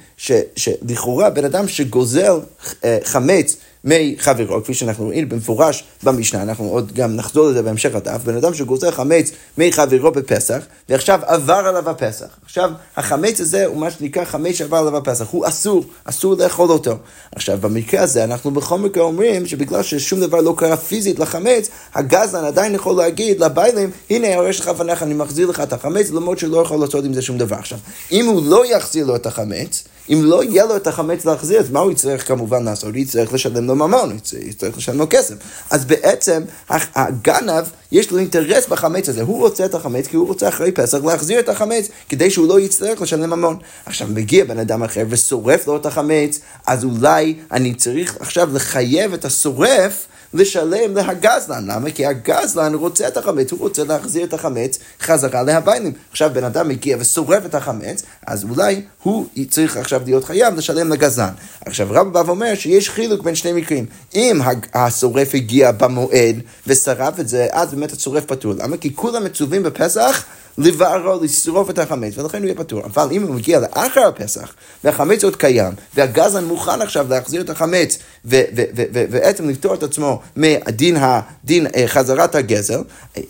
שלכאורה 0.55 1.29
בן 1.29 1.45
אדם 1.45 1.67
שגוזל 1.67 2.39
אה, 2.83 2.97
חמץ 3.03 3.57
מחברו, 3.85 4.63
כפי 4.63 4.73
שאנחנו 4.73 5.05
רואים 5.05 5.29
במפורש 5.29 5.83
במשנה, 6.03 6.41
אנחנו 6.41 6.69
עוד 6.69 6.91
גם 6.93 7.15
נחזור 7.15 7.49
לזה 7.49 7.61
בהמשך 7.61 7.95
הדף, 7.95 8.21
בן 8.23 8.35
אדם 8.37 8.53
שגוזר 8.53 8.91
חמץ 8.91 9.31
מחברו 9.57 10.11
בפסח, 10.11 10.63
ועכשיו 10.89 11.19
עבר 11.25 11.53
עליו 11.53 11.89
הפסח. 11.89 12.25
עכשיו, 12.45 12.71
החמץ 12.97 13.41
הזה 13.41 13.65
הוא 13.65 13.77
מה 13.77 13.91
שנקרא 13.91 14.25
חמץ 14.25 14.55
שעבר 14.55 14.77
עליו 14.77 14.97
הפסח, 14.97 15.27
הוא 15.31 15.47
אסור, 15.47 15.85
אסור 16.05 16.35
לאכול 16.35 16.69
אותו. 16.69 16.95
עכשיו, 17.35 17.57
במקרה 17.61 18.01
הזה 18.01 18.23
אנחנו 18.23 18.51
בכל 18.51 18.77
מקרה 18.77 19.03
אומרים 19.03 19.45
שבגלל 19.45 19.83
ששום 19.83 20.19
דבר 20.19 20.41
לא 20.41 20.53
קרה 20.57 20.77
פיזית 20.77 21.19
לחמץ, 21.19 21.69
הגזלן 21.95 22.45
עדיין 22.45 22.75
יכול 22.75 22.95
להגיד 22.95 23.39
לביילים, 23.39 23.91
הנה 24.09 24.27
יש 24.49 24.59
לך 24.59 24.67
לפניך, 24.67 25.03
אני 25.03 25.13
מחזיר 25.13 25.47
לך 25.47 25.59
את 25.59 25.73
החמץ, 25.73 26.11
למרות 26.11 26.39
שהוא 26.39 26.51
לא 26.51 26.61
יכול 26.61 26.79
לעשות 26.79 27.05
עם 27.05 27.13
זה 27.13 27.21
שום 27.21 27.37
דבר. 27.37 27.55
עכשיו, 27.55 27.77
אם 28.15 28.25
הוא 28.25 28.45
לא 28.45 28.65
יחזיר 28.65 29.05
לו 29.05 29.15
את 29.15 29.25
החמץ, 29.25 29.83
אם 30.09 30.21
לא 30.23 30.43
יהיה 30.43 30.65
לו 30.65 30.75
את 30.75 30.87
החמץ 30.87 31.25
להחזיר, 31.25 31.59
אז 31.59 31.71
מה 31.71 31.79
הוא 31.79 31.91
יצטרך 31.91 32.27
כמובן 32.27 32.63
לעשות? 32.63 32.89
הוא 32.89 32.97
יצטרך 32.97 33.33
לשלם 33.33 33.67
לו 33.67 33.75
ממון, 33.75 34.09
הוא 34.11 34.39
יצטרך 34.39 34.77
לשלם 34.77 34.97
לו 34.97 35.05
כסף. 35.09 35.35
אז 35.69 35.85
בעצם 35.85 36.41
הגנב, 36.69 37.65
יש 37.91 38.11
לו 38.11 38.17
אינטרס 38.17 38.67
בחמץ 38.67 39.09
הזה. 39.09 39.21
הוא 39.21 39.39
רוצה 39.39 39.65
את 39.65 39.73
החמץ 39.73 40.07
כי 40.07 40.15
הוא 40.15 40.27
רוצה 40.27 40.49
אחרי 40.49 40.71
פסח 40.71 40.97
להחזיר 41.03 41.39
את 41.39 41.49
החמץ, 41.49 41.89
כדי 42.09 42.29
שהוא 42.29 42.47
לא 42.47 42.59
יצטרך 42.59 43.01
לשלם 43.01 43.29
ממון. 43.29 43.57
עכשיו 43.85 44.07
מגיע 44.07 44.45
בן 44.45 44.59
אדם 44.59 44.83
אחר 44.83 45.03
ושורף 45.09 45.67
לו 45.67 45.75
את 45.75 45.85
החמץ, 45.85 46.39
אז 46.67 46.83
אולי 46.83 47.35
אני 47.51 47.73
צריך 47.73 48.17
עכשיו 48.19 48.49
לחייב 48.53 49.13
את 49.13 49.25
השורף 49.25 50.07
לשלם 50.35 50.95
להגזלן. 50.95 51.65
למה? 51.67 51.91
כי 51.91 52.05
הגזלן 52.05 52.73
רוצה 52.73 53.07
את 53.07 53.17
החמץ, 53.17 53.51
הוא 53.51 53.59
רוצה 53.59 53.83
להחזיר 53.83 54.23
את 54.23 54.33
החמץ 54.33 54.79
חזרה 55.01 55.43
להביילים. 55.43 55.93
עכשיו 56.11 56.31
בן 56.33 56.43
אדם 56.43 56.67
מגיע 56.67 56.97
ושורף 56.99 57.45
את 57.45 57.55
החמץ, 57.55 58.03
אז 58.27 58.43
אולי 58.43 58.81
הוא 59.03 59.25
צריך 59.49 59.77
עכשיו 59.77 60.01
להיות 60.05 60.23
חייב 60.23 60.55
לשלם 60.55 60.89
לגזלן. 60.89 61.33
עכשיו 61.65 61.87
רב 61.91 62.13
בא 62.13 62.23
ואומר 62.25 62.55
שיש 62.55 62.89
חילוק 62.89 63.23
בין 63.23 63.35
שני 63.35 63.53
מקרים. 63.53 63.85
אם 64.15 64.41
השורף 64.73 65.35
הגיע 65.35 65.71
במועד 65.71 66.35
ושרף 66.67 67.19
את 67.19 67.27
זה, 67.27 67.47
אז 67.51 67.73
באמת 67.73 67.91
השורף 67.91 68.25
פטור. 68.25 68.53
למה? 68.53 68.77
כי 68.77 68.95
כולם 68.95 69.23
מצווים 69.23 69.63
בפסח 69.63 70.23
לבערו, 70.57 71.23
לשרוף 71.23 71.69
את 71.69 71.79
החמץ, 71.79 72.17
ולכן 72.17 72.37
הוא 72.37 72.45
יהיה 72.45 72.55
פטור. 72.55 72.85
אבל 72.85 73.07
אם 73.11 73.23
הוא 73.23 73.35
מגיע 73.35 73.59
לאחר 73.59 74.07
הפסח, 74.07 74.53
והחמץ 74.83 75.23
עוד 75.23 75.35
קיים, 75.35 75.73
והגזן 75.95 76.45
מוכן 76.45 76.81
עכשיו 76.81 77.05
להחזיר 77.09 77.41
את 77.41 77.49
החמץ, 77.49 77.97
ובעצם 78.25 79.49
לפתור 79.49 79.73
את 79.73 79.83
עצמו 79.83 80.21
מדין 80.35 80.97
הדין, 80.99 81.67
אה, 81.75 81.87
חזרת 81.87 82.35
הגזל, 82.35 82.79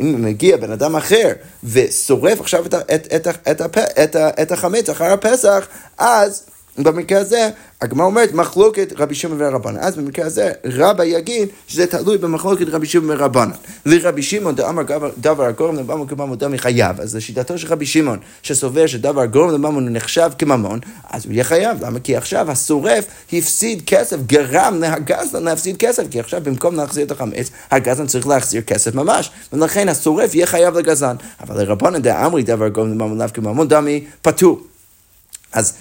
אם 0.01 0.15
מגיע 0.25 0.57
בן 0.57 0.71
אדם 0.71 0.95
אחר 0.95 1.31
ושורף 1.63 2.41
עכשיו 2.41 2.65
את, 2.65 2.73
את, 2.73 3.07
את, 3.15 3.27
את, 3.27 3.61
את, 3.99 4.15
את 4.15 4.51
החמץ 4.51 4.89
אחר 4.89 5.13
הפסח, 5.13 5.67
אז 5.97 6.43
במקרה 6.77 7.19
הזה, 7.19 7.49
הגמרא 7.81 8.05
אומרת 8.05 8.33
מחלוקת 8.33 8.93
רבי 8.97 9.15
שמעון 9.15 9.41
ורבנן. 9.41 9.77
אז 9.79 9.95
במקרה 9.95 10.25
הזה, 10.25 10.51
רבא 10.65 11.03
יגיד 11.03 11.49
שזה 11.67 11.87
תלוי 11.87 12.17
במחלוקת 12.17 12.65
רבי 12.69 12.87
שמעון 12.87 13.09
ורבנן. 13.11 13.51
לרבי 13.85 14.23
שמעון 14.23 14.55
דאמר 14.55 14.83
דבר 15.17 15.43
הגורם 15.43 15.75
לממון 15.75 16.07
כממון 16.07 16.37
דמי 16.37 16.57
חייב. 16.57 17.01
אז 17.01 17.15
לשיטתו 17.15 17.57
של 17.57 17.67
רבי 17.67 17.85
שמעון, 17.85 18.19
שסובר 18.43 18.87
שדבר 18.87 19.21
הגורם 19.21 19.49
לממון 19.49 19.93
נחשב 19.93 20.31
כממון, 20.39 20.79
אז 21.09 21.25
הוא 21.25 21.33
יהיה 21.33 21.43
חייב. 21.43 21.85
למה? 21.85 21.99
כי 21.99 22.15
עכשיו 22.15 22.51
השורף 22.51 23.05
הפסיד 23.33 23.81
כסף, 23.85 24.17
גרם 24.25 24.77
להגזלן 24.79 25.43
להפסיד 25.43 25.77
כסף, 25.77 26.03
כי 26.11 26.19
עכשיו 26.19 26.41
במקום 26.43 26.75
להחזיר 26.75 27.05
את 27.05 27.11
החמץ, 27.11 27.49
הגזלן 27.71 28.07
צריך 28.07 28.27
להחזיר 28.27 28.61
כסף 28.61 28.95
ממש. 28.95 29.31
ולכן 29.53 29.89
השורף 29.89 30.35
יהיה 30.35 30.45
חייב 30.45 30.77
לגזלן. 30.77 31.15
אבל 31.41 31.61
לרבנן 31.61 32.01
דאמרי 32.01 32.43
דבר 32.43 32.65
הגורם 32.65 33.17
לממון 33.37 33.67
דמי 33.67 34.03
פטור. 34.21 34.61
אז, 35.55 35.73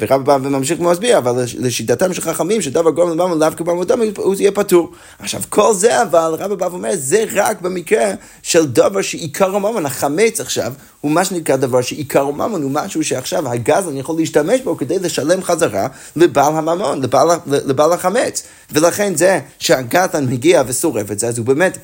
ורב 0.00 0.24
בא 0.24 0.38
וממשיך 0.42 0.80
להסביר, 0.80 1.18
אבל 1.18 1.44
לשיטתם 1.58 2.14
של 2.14 2.20
חכמים, 2.20 2.62
שדבר 2.62 2.90
גורם 2.90 3.10
לבמון 3.10 3.38
לאו 3.38 3.48
כבמון 3.56 3.86
דם, 3.86 4.00
הוא 4.16 4.34
יהיה 4.38 4.52
פטור. 4.52 4.92
עכשיו, 5.18 5.42
כל 5.48 5.74
זה 5.74 6.02
אבל, 6.02 6.34
רב 6.38 6.54
בא 6.54 6.64
ואומר, 6.64 6.90
זה 6.94 7.24
רק 7.34 7.60
במקרה 7.60 8.12
של 8.42 8.66
דבר 8.66 9.02
שעיקר 9.02 9.56
הממון, 9.56 9.86
החמץ 9.86 10.40
עכשיו, 10.40 10.72
הוא 11.00 11.10
מה 11.10 11.24
שנקרא 11.24 11.56
דבר 11.56 11.80
שעיקר 11.80 12.22
הממון, 12.22 12.62
הוא 12.62 12.70
משהו 12.70 13.04
שעכשיו 13.04 13.48
הגזלן 13.48 13.96
יכול 13.96 14.16
להשתמש 14.18 14.60
בו 14.60 14.76
כדי 14.76 14.98
לשלם 14.98 15.42
חזרה 15.42 15.88
לבעל 16.16 16.56
הממון, 16.56 17.02
לבעל, 17.02 17.28
לבעל 17.46 17.92
החמץ. 17.92 18.42
ולכן 18.72 19.14
זה 19.14 19.40
שהגזלן 19.58 20.26
מגיע 20.26 20.62
ושורף 20.66 21.10
את 21.10 21.18
זה, 21.18 21.28
אז 21.28 21.38
הוא 21.38 21.46
באמת 21.46 21.76
אה, 21.76 21.80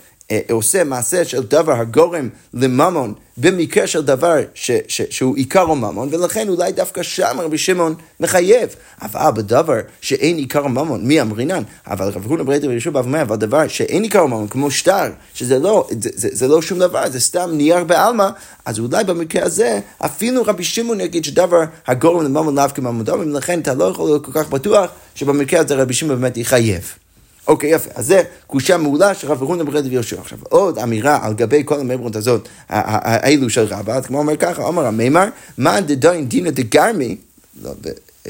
עושה 0.50 0.84
מעשה 0.84 1.24
של 1.24 1.42
דבר 1.42 1.72
הגורם 1.72 2.28
לממון 2.54 3.14
במקרה 3.36 3.86
של 3.86 4.02
דבר 4.02 4.36
ש, 4.54 4.70
ש, 4.88 5.02
שהוא 5.10 5.36
עיקר 5.36 5.70
הממון, 5.70 6.08
ולכן 6.12 6.48
אולי 6.48 6.72
דווקא 6.72 7.02
שם 7.02 7.36
רבי 7.40 7.58
שמעון 7.58 7.94
מחייב. 8.20 8.68
אבל 9.02 9.30
בדבר 9.30 9.80
שאין 10.00 10.36
עיקר 10.36 10.64
הממון, 10.64 11.06
מי 11.06 11.20
אמרינן? 11.20 11.62
אבל 11.86 12.08
רב 12.08 12.26
הונא 12.26 12.42
ברייתא 12.42 12.66
וישוע 12.66 12.92
בא 12.92 12.98
ואומר, 12.98 13.22
אבל 13.22 13.36
דבר 13.36 13.68
שאין 13.68 14.02
עיקר 14.02 14.20
הממון, 14.20 14.48
כמו 14.48 14.70
שטר, 14.70 15.10
שזה 15.34 15.58
לא, 15.58 15.88
זה, 16.00 16.10
זה, 16.14 16.28
זה 16.32 16.48
לא 16.48 16.62
שום 16.62 16.78
דבר, 16.78 17.10
זה 17.10 17.20
סתם 17.20 17.50
נייר 17.52 17.84
בעלמא, 17.84 18.28
אז 18.64 18.78
אולי 18.78 19.04
במקרה 19.04 19.44
הזה, 19.44 19.80
אפילו 19.98 20.42
רבי 20.46 20.64
שמעון 20.64 21.00
יגיד 21.00 21.24
שדבר 21.24 21.64
הגורם 21.86 22.24
לממון 22.24 22.54
לאו 22.54 22.68
כממון 22.74 23.04
דומה, 23.04 23.22
ולכן 23.22 23.60
אתה 23.60 23.74
לא 23.74 23.84
יכול 23.84 24.06
להיות 24.06 24.24
כל 24.24 24.32
כך 24.32 24.48
בטוח 24.48 24.90
שבמקרה 25.14 25.60
הזה 25.60 25.74
רבי 25.74 25.94
שמעון 25.94 26.20
באמת 26.20 26.36
יחייב. 26.36 27.01
אוקיי, 27.46 27.70
יפה. 27.70 27.90
אז 27.94 28.06
זה 28.06 28.22
קושה 28.46 28.76
מעולה 28.76 29.14
של 29.14 29.28
רב 29.28 29.42
הונא 29.42 29.64
ברדב 29.64 29.92
יהושע. 29.92 30.20
עכשיו, 30.20 30.38
עוד 30.48 30.78
אמירה 30.78 31.18
על 31.22 31.34
גבי 31.34 31.62
כל 31.64 31.80
המימרות 31.80 32.16
הזאת, 32.16 32.48
האלו 32.68 33.50
של 33.50 33.64
רבא, 33.64 34.00
כמו 34.00 34.18
אומר 34.18 34.36
ככה, 34.36 34.62
אומר 34.62 34.86
המימר, 34.86 35.28
מה 35.58 35.80
דדיין 35.80 36.28
דינא 36.28 36.50
דגרמי, 36.50 37.16
לא, 37.62 37.70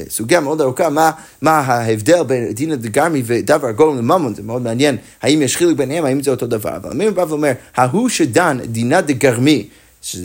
סוגיה 0.09 0.39
מאוד 0.39 0.61
ארוכה, 0.61 0.89
מה, 0.89 1.11
מה 1.41 1.59
ההבדל 1.59 2.23
בין 2.23 2.51
דינא 2.51 2.75
דגרמי 2.75 3.21
ודבר 3.25 3.71
גורם 3.71 3.97
לממון, 3.97 4.35
זה 4.35 4.43
מאוד 4.43 4.61
מעניין, 4.61 4.97
האם 5.21 5.41
יש 5.41 5.57
חילוק 5.57 5.77
ביניהם, 5.77 6.05
האם 6.05 6.23
זה 6.23 6.31
אותו 6.31 6.47
דבר, 6.47 6.75
אבל 6.75 6.93
מי 6.93 7.11
בא 7.11 7.25
ואומר, 7.29 7.51
ההוא 7.75 8.09
שדן 8.09 8.57
דינא 8.65 9.01
דגרמי, 9.01 9.67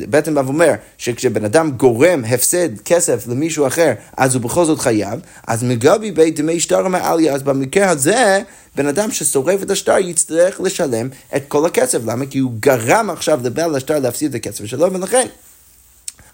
בעצם 0.08 0.34
בא 0.34 0.40
ואומר 0.40 0.72
שכשבן 0.98 1.44
אדם 1.44 1.70
גורם 1.70 2.24
הפסד 2.24 2.78
כסף 2.84 3.26
למישהו 3.28 3.66
אחר, 3.66 3.92
אז 4.16 4.34
הוא 4.34 4.42
בכל 4.42 4.64
זאת 4.64 4.78
חייב, 4.78 5.20
אז 5.46 5.64
מגבי 5.64 6.10
בית 6.10 6.40
דמי 6.40 6.60
שטר 6.60 6.88
מעליה, 6.88 7.34
אז 7.34 7.42
במקרה 7.42 7.90
הזה, 7.90 8.42
בן 8.76 8.86
אדם 8.86 9.10
ששורף 9.10 9.62
את 9.62 9.70
השטר 9.70 9.98
יצטרך 9.98 10.60
לשלם 10.60 11.08
את 11.36 11.42
כל 11.48 11.66
הכסף. 11.66 11.98
למה? 12.06 12.26
כי 12.26 12.38
הוא 12.38 12.52
גרם 12.60 13.10
עכשיו 13.10 13.40
לבעל 13.44 13.76
השטר 13.76 13.98
להפסיד 13.98 14.34
את 14.34 14.44
הכסף 14.44 14.64
שלו, 14.64 14.92
ולכן 14.92 15.26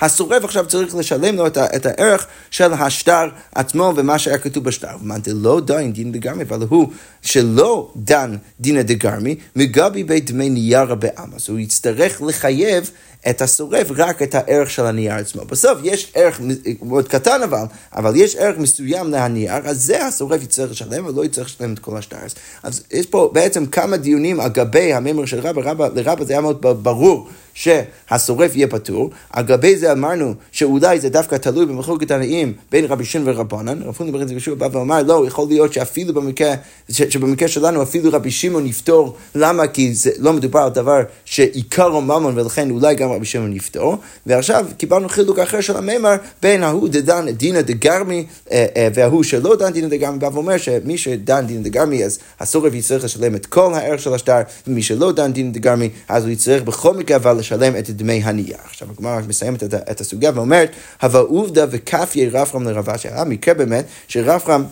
השורף 0.00 0.44
עכשיו 0.44 0.66
צריך 0.66 0.94
לשלם 0.94 1.36
לו 1.36 1.46
את, 1.46 1.58
את 1.58 1.86
הערך 1.86 2.26
של 2.50 2.72
השטר 2.72 3.28
עצמו 3.54 3.92
ומה 3.96 4.18
שהיה 4.18 4.38
כתוב 4.38 4.64
בשטר. 4.64 4.96
ומה 5.02 5.18
דלא 5.18 5.60
דין 5.60 5.92
דין 5.92 6.12
דגרמי, 6.12 6.42
אבל 6.42 6.66
הוא 6.68 6.88
שלא 7.22 7.92
דן 7.96 8.36
דינא 8.60 8.82
דגרמי, 8.82 9.36
מגבי 9.56 10.04
בית 10.04 10.30
דמי 10.30 10.50
ניירה 10.50 10.94
בעם. 10.94 11.30
אז 11.36 11.48
הוא 11.48 11.58
יצטרך 11.58 12.22
לחייב 12.22 12.90
את 13.30 13.42
השורף 13.42 13.86
רק 13.96 14.22
את 14.22 14.34
הערך 14.34 14.70
של 14.70 14.86
הנייר 14.86 15.14
עצמו. 15.14 15.44
בסוף 15.44 15.78
יש 15.82 16.12
ערך 16.14 16.40
מאוד 16.82 17.08
קטן 17.08 17.42
אבל, 17.42 17.64
אבל 17.94 18.16
יש 18.16 18.36
ערך 18.36 18.58
מסוים 18.58 19.10
לנייר, 19.10 19.52
אז 19.64 19.82
זה 19.82 20.06
השורף 20.06 20.42
יצטרך 20.42 20.70
לשלם, 20.70 21.06
ולא 21.06 21.24
יצטרך 21.24 21.46
לשלם 21.46 21.72
את 21.72 21.78
כל 21.78 21.96
השטר. 21.96 22.16
אז 22.62 22.82
יש 22.90 23.06
פה 23.06 23.30
בעצם 23.32 23.66
כמה 23.66 23.96
דיונים 23.96 24.40
על 24.40 24.48
גבי 24.48 24.92
הממר 24.92 25.26
של 25.26 25.40
רבא, 25.40 25.62
רבא, 25.64 25.88
לרבא 25.94 26.24
זה 26.24 26.32
היה 26.32 26.40
מאוד 26.40 26.82
ברור. 26.82 27.28
שהשורף 27.54 28.56
יהיה 28.56 28.68
פטור. 28.68 29.10
על 29.30 29.44
גבי 29.44 29.76
זה 29.76 29.92
אמרנו 29.92 30.34
שאולי 30.52 31.00
זה 31.00 31.08
דווקא 31.08 31.36
תלוי 31.36 31.66
במחלוקת 31.66 32.10
הנעים 32.10 32.52
בין 32.70 32.84
רבי 32.84 33.04
שין 33.04 33.22
ורבנן. 33.26 33.82
רב 33.82 33.96
חונן 33.96 34.12
בן 34.12 34.30
יהושע 34.30 34.54
בא 34.54 34.68
ואמר, 34.72 35.02
לא, 35.02 35.24
יכול 35.26 35.48
להיות 35.48 35.72
שאפילו 35.72 36.14
במקרה, 36.14 36.54
שבמקרה 36.88 37.48
שלנו 37.48 37.82
אפילו 37.82 38.10
רבי 38.12 38.30
שמעון 38.30 38.66
יפתור. 38.66 39.16
למה? 39.34 39.66
כי 39.66 39.94
זה 39.94 40.10
לא 40.18 40.32
מדובר 40.32 40.60
על 40.60 40.70
דבר 40.70 41.00
שעיקרו 41.24 42.00
ממון 42.00 42.38
ולכן 42.38 42.70
אולי 42.70 42.94
גם 42.94 43.10
רבי 43.10 43.24
שמעון 43.24 43.52
יפתור. 43.52 43.96
ועכשיו 44.26 44.66
קיבלנו 44.76 45.08
חילוק 45.08 45.38
אחר 45.38 45.60
של 45.60 45.76
המימר 45.76 46.14
בין 46.42 46.62
ההוא 46.62 46.88
דדן 46.88 47.30
דינא 47.30 47.60
דגרמי 47.60 48.26
אה, 48.52 48.66
אה, 48.76 48.88
וההוא 48.94 49.22
שלא 49.22 49.56
דן 49.56 49.70
דינא 49.72 49.88
דגרמי, 49.88 50.18
בא 50.18 50.28
ואומר 50.32 50.56
שמי 50.56 50.98
שדן 50.98 51.46
דינא 51.46 51.62
דגרמי 51.62 52.04
אז 52.04 52.18
השורף 52.40 52.74
יצטרך 52.74 53.04
לשלם 53.04 53.34
את 53.34 53.46
כל 53.46 53.74
הערך 53.74 54.00
של 54.00 54.14
השטר, 54.14 54.40
ומי 54.66 54.82
שלא 54.82 55.12
דן 55.12 55.32
דינא 55.32 55.50
דגרמי 55.50 55.90
אז 56.08 56.24
הוא 56.24 56.32
יצטרך 56.32 56.62
בכל 56.62 56.94
מקרה 56.94 57.16
אבל 57.16 57.42
לשלם 57.44 57.76
את 57.76 57.90
דמי 57.90 58.22
הנייר. 58.24 58.56
עכשיו 58.64 58.88
הגמרא 58.90 59.20
מסיימת 59.28 59.62
את, 59.62 59.74
את 59.74 60.00
הסוגיה 60.00 60.30
ואומרת, 60.34 60.70
הווה 61.02 61.20
עובדא 61.20 61.66
וכפיה 61.70 62.28
רפרם 62.32 62.68
לרב 62.68 62.90
אשי. 62.90 63.08
היה 63.08 63.24
מקרה 63.24 63.54
באמת 63.54 63.84
שרפרם 64.08 64.64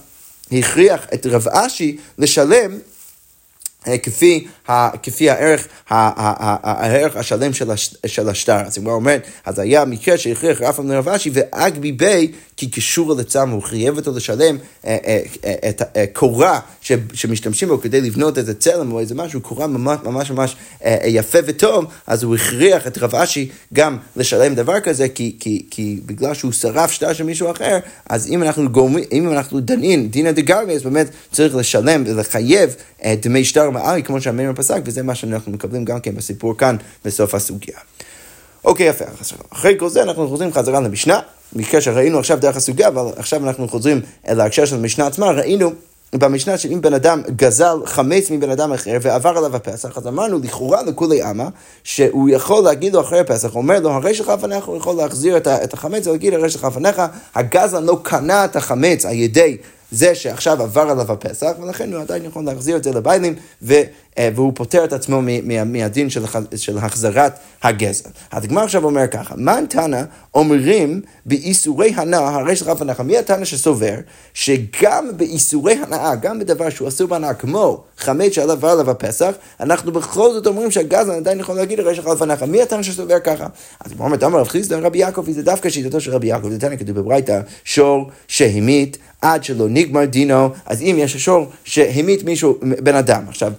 הכריח 0.53 1.07
את 1.15 1.27
רב 1.27 1.49
אשי 1.49 1.97
לשלם 2.19 2.71
אה, 2.73 2.92
כפי, 4.03 4.47
ה, 4.69 4.97
כפי 4.97 5.31
הערך, 5.31 5.67
הערך 5.91 7.17
השלם 7.17 7.53
של, 7.53 7.71
הש, 7.71 7.95
של 8.07 8.29
השטר. 8.29 8.61
אז 8.67 8.79
הגמרא 8.79 8.93
אומרת, 8.93 9.27
אז 9.45 9.59
היה 9.59 9.85
מקרה 9.85 10.19
שהכריח 10.19 10.61
רפם 10.61 10.91
לרב 10.91 11.09
אשי 11.09 11.31
ואגבי 11.33 11.93
בי 11.93 12.33
כי 12.57 12.71
קשור 12.71 13.15
לצם, 13.15 13.49
הוא 13.49 13.63
חייב 13.63 13.97
אותו 13.97 14.13
לשלם 14.17 14.57
אה, 14.87 14.97
אה, 15.05 15.69
את 15.69 15.83
הקורה 15.97 16.61
שמשתמשים 17.15 17.69
בו 17.69 17.81
כדי 17.81 18.01
לבנות 18.01 18.39
איזה 18.39 18.55
צלם 18.55 18.93
או 18.93 19.01
איזה 19.01 19.15
משהו, 19.15 19.41
קורה 19.41 19.67
ממש 19.67 19.99
ממש 20.05 20.31
ממש 20.31 20.57
יפה 21.05 21.39
וטוב, 21.47 21.85
אז 22.07 22.23
הוא 22.23 22.35
הכריח 22.35 22.87
את 22.87 22.99
רב 22.99 23.15
אשי 23.15 23.49
גם 23.73 23.99
לשלם 24.17 24.55
דבר 24.55 24.81
כזה, 24.81 25.09
כי, 25.09 25.37
כי, 25.41 25.67
כי 25.71 26.01
בגלל 26.07 26.35
שהוא 26.35 26.53
שרף 26.53 26.91
שטר 26.93 27.13
של 27.13 27.25
מישהו 27.25 27.51
אחר, 27.51 27.79
אז 28.09 28.27
אם 28.27 28.43
אנחנו, 28.43 28.69
גורמים, 28.69 29.05
אם 29.13 29.33
אנחנו 29.33 29.61
דנים 29.61 30.09
דינא 30.09 30.31
דגרמי, 30.31 30.73
אז 30.73 30.83
באמת 30.83 31.07
צריך 31.33 31.57
לשלם 31.57 32.05
ולחייב 32.07 32.75
דמי 33.07 33.45
שטר 33.45 33.71
מעלי, 33.71 34.03
כמו 34.03 34.21
שהמימר 34.21 34.53
פסק, 34.55 34.81
וזה 34.85 35.03
מה 35.03 35.15
שאנחנו 35.15 35.53
מקבלים 35.53 35.85
גם 35.85 36.01
כן 36.01 36.15
בסיפור 36.15 36.59
כאן 36.59 36.77
בסוף 37.05 37.35
הסוגיה. 37.35 37.79
אוקיי, 38.65 38.89
יפה. 38.89 39.05
אחרי 39.51 39.75
כל 39.79 39.89
זה 39.89 40.03
אנחנו 40.03 40.29
חוזרים 40.29 40.53
חזרה 40.53 40.81
למשנה, 40.81 41.21
מקרה 41.53 41.81
שראינו 41.81 42.19
עכשיו 42.19 42.39
דרך 42.41 42.57
הסוגיה, 42.57 42.89
אבל 42.89 43.05
עכשיו 43.17 43.47
אנחנו 43.47 43.69
חוזרים 43.69 44.01
אל 44.29 44.41
ההקשר 44.41 44.65
של 44.65 44.77
המשנה 44.77 45.07
עצמה, 45.07 45.31
ראינו 45.31 45.73
במשנה 46.15 46.59
שאם 46.59 46.81
בן 46.81 46.95
אדם 46.95 47.23
גזל 47.37 47.77
חמץ 47.85 48.31
מבן 48.31 48.51
אדם 48.51 48.73
אחר 48.73 48.99
ועבר 49.01 49.39
עליו 49.39 49.57
הפסח, 49.57 49.99
אז 49.99 50.07
אמרנו 50.07 50.39
לכאורה 50.39 50.83
לכולי 50.83 51.23
עמא, 51.23 51.45
שהוא 51.85 52.29
יכול 52.29 52.65
להגיד 52.65 52.95
לו 52.95 53.01
אחרי 53.01 53.21
הפסח, 53.21 53.55
אומר 53.55 53.81
לו, 53.81 53.91
הרי 53.91 54.15
שלך 54.15 54.29
לפניך, 54.29 54.65
הוא 54.65 54.77
יכול 54.77 54.97
להחזיר 54.97 55.37
את 55.37 55.75
החמץ 55.75 56.07
ולהגיד, 56.07 56.35
הרי 56.35 56.51
שלך 56.51 56.65
לפניך, 56.65 57.03
הגזלן 57.35 57.85
לא 57.85 57.99
קנה 58.03 58.45
את 58.45 58.57
החמץ 58.57 59.07
על 59.07 59.13
ידי 59.13 59.57
זה 59.93 60.15
שעכשיו 60.15 60.63
עבר 60.63 60.81
עליו 60.81 61.13
הפסח, 61.13 61.53
ולכן 61.63 61.93
הוא 61.93 62.03
עדיין 62.03 62.25
יכול 62.25 62.45
להחזיר 62.45 62.77
את 62.77 62.85
זה 62.85 62.91
לביילים, 62.93 63.35
ו, 63.63 63.75
והוא 64.19 64.53
פוטר 64.55 64.85
את 64.85 64.93
עצמו 64.93 65.23
מהדין 65.65 66.11
של, 66.11 66.25
של 66.57 66.79
החזרת 66.79 67.33
הגזל. 67.63 68.11
אז 68.31 68.45
הגמר 68.45 68.63
עכשיו 68.63 68.85
אומר 68.85 69.07
ככה, 69.07 69.35
מן 69.37 69.65
תנא 69.69 70.03
אומרים 70.35 71.01
באיסורי 71.27 71.93
הנאה, 71.97 72.29
הרי 72.29 72.57
שלך 72.57 72.69
לפניך, 72.69 73.01
מי 73.01 73.19
התנא 73.19 73.45
שסובר 73.45 73.95
שגם 74.35 75.09
באיסורי 75.17 75.75
הנאה, 75.75 76.15
גם 76.15 76.39
בדבר 76.39 76.71
שהוא 76.71 76.89
אסור 76.89 77.09
בהנאה, 77.09 77.35
כמו 77.35 77.85
חמץ 77.99 78.33
שעליו 78.33 78.53
עבר 78.53 78.69
עליו 78.69 78.91
הפסח, 78.91 79.33
אנחנו 79.61 79.93
בכל 79.93 80.33
זאת 80.33 80.47
אומרים 80.47 80.71
שהגזל 80.71 81.13
עדיין 81.13 81.41
יכול 81.41 81.55
להגיד 81.55 81.81
הרי 81.81 81.95
שלך 81.95 82.07
לפניך, 82.07 82.43
מי 82.43 82.63
התנא 82.63 82.83
שסובר 82.83 83.19
ככה? 83.19 83.47
אז 83.85 83.93
הוא 83.99 84.07
אומר, 84.23 84.39
רב 84.39 84.49
חיסדא 84.49 84.77
רבי 84.77 84.99
יעקב, 84.99 85.31
זה 85.31 85.43
דווקא 85.43 85.71
שיטתו 85.71 86.01
של 86.01 86.11
רבי 86.11 86.27
יעקב, 86.27 86.51
זה 86.51 86.61
תנא 86.61 86.77
כתוב 86.77 87.01
בברייתא, 87.01 87.41
שור 87.65 88.11
שהמית 88.29 88.99
עד 89.23 89.45
שלא 89.45 89.69
נגמר 89.69 90.05
דינו, 90.05 90.49
אז 90.67 90.83
אם 90.83 90.97
יש 90.99 91.17
שור 91.17 91.47
שהמית 91.65 92.25
מישהו, 92.25 92.59
בן 92.63 92.95
אדם, 92.95 93.25
עכשיו, 93.29 93.53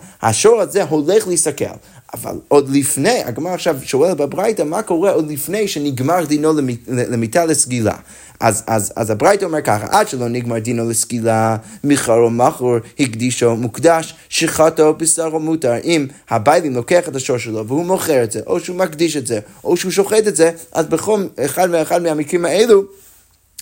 השור 0.44 0.62
הזה 0.62 0.84
הולך 0.84 1.28
להסתכל, 1.28 1.66
אבל 2.14 2.36
עוד 2.48 2.70
לפני, 2.70 3.24
הגמר 3.24 3.50
עכשיו 3.50 3.78
שואל 3.84 4.14
בברייתא, 4.14 4.62
מה 4.62 4.82
קורה 4.82 5.12
עוד 5.12 5.32
לפני 5.32 5.68
שנגמר 5.68 6.26
דינו 6.26 6.54
למיטה 6.88 7.46
לסגילה? 7.46 7.96
אז, 8.40 8.64
אז, 8.68 8.94
אז 8.96 9.10
הברייתא 9.10 9.46
אומר 9.46 9.62
ככה, 9.62 9.88
עד 9.90 10.08
שלא 10.08 10.30
נגמר 10.30 10.60
דינו 10.60 10.90
לסגילה, 10.90 11.58
מיכר 11.84 12.14
או 12.18 12.30
מכור, 12.30 12.76
הקדישו 13.00 13.56
מוקדש, 13.56 14.16
שחטו 14.30 14.94
בשרו 14.94 15.40
מותר. 15.40 15.74
אם 15.84 16.08
הביילים 16.30 16.76
לוקח 16.76 17.08
את 17.08 17.16
השור 17.16 17.38
שלו 17.38 17.68
והוא 17.68 17.86
מוכר 17.86 18.24
את 18.24 18.32
זה, 18.32 18.40
או 18.48 18.60
שהוא 18.60 18.78
מקדיש 18.78 19.18
את 19.18 19.28
זה, 19.28 19.40
או 19.64 19.78
שהוא 19.78 19.92
שוחט 19.92 20.28
את 20.28 20.36
זה, 20.36 20.52
אז 20.72 20.86
בכל 20.86 21.26
אחד 21.46 21.68
ואחד 21.72 22.02
מהמקרים 22.02 22.46
האלו, 22.46 22.84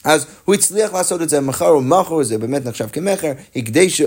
אז 0.04 0.26
הוא 0.46 0.56
הצליח 0.56 0.94
לעשות 0.94 1.22
את 1.22 1.30
זה 1.30 1.42
מחר 1.42 1.70
או 1.70 1.82
מחר, 1.82 2.24
זה 2.24 2.38
באמת 2.38 2.66
נחשב 2.66 2.88
כמכר, 2.92 3.32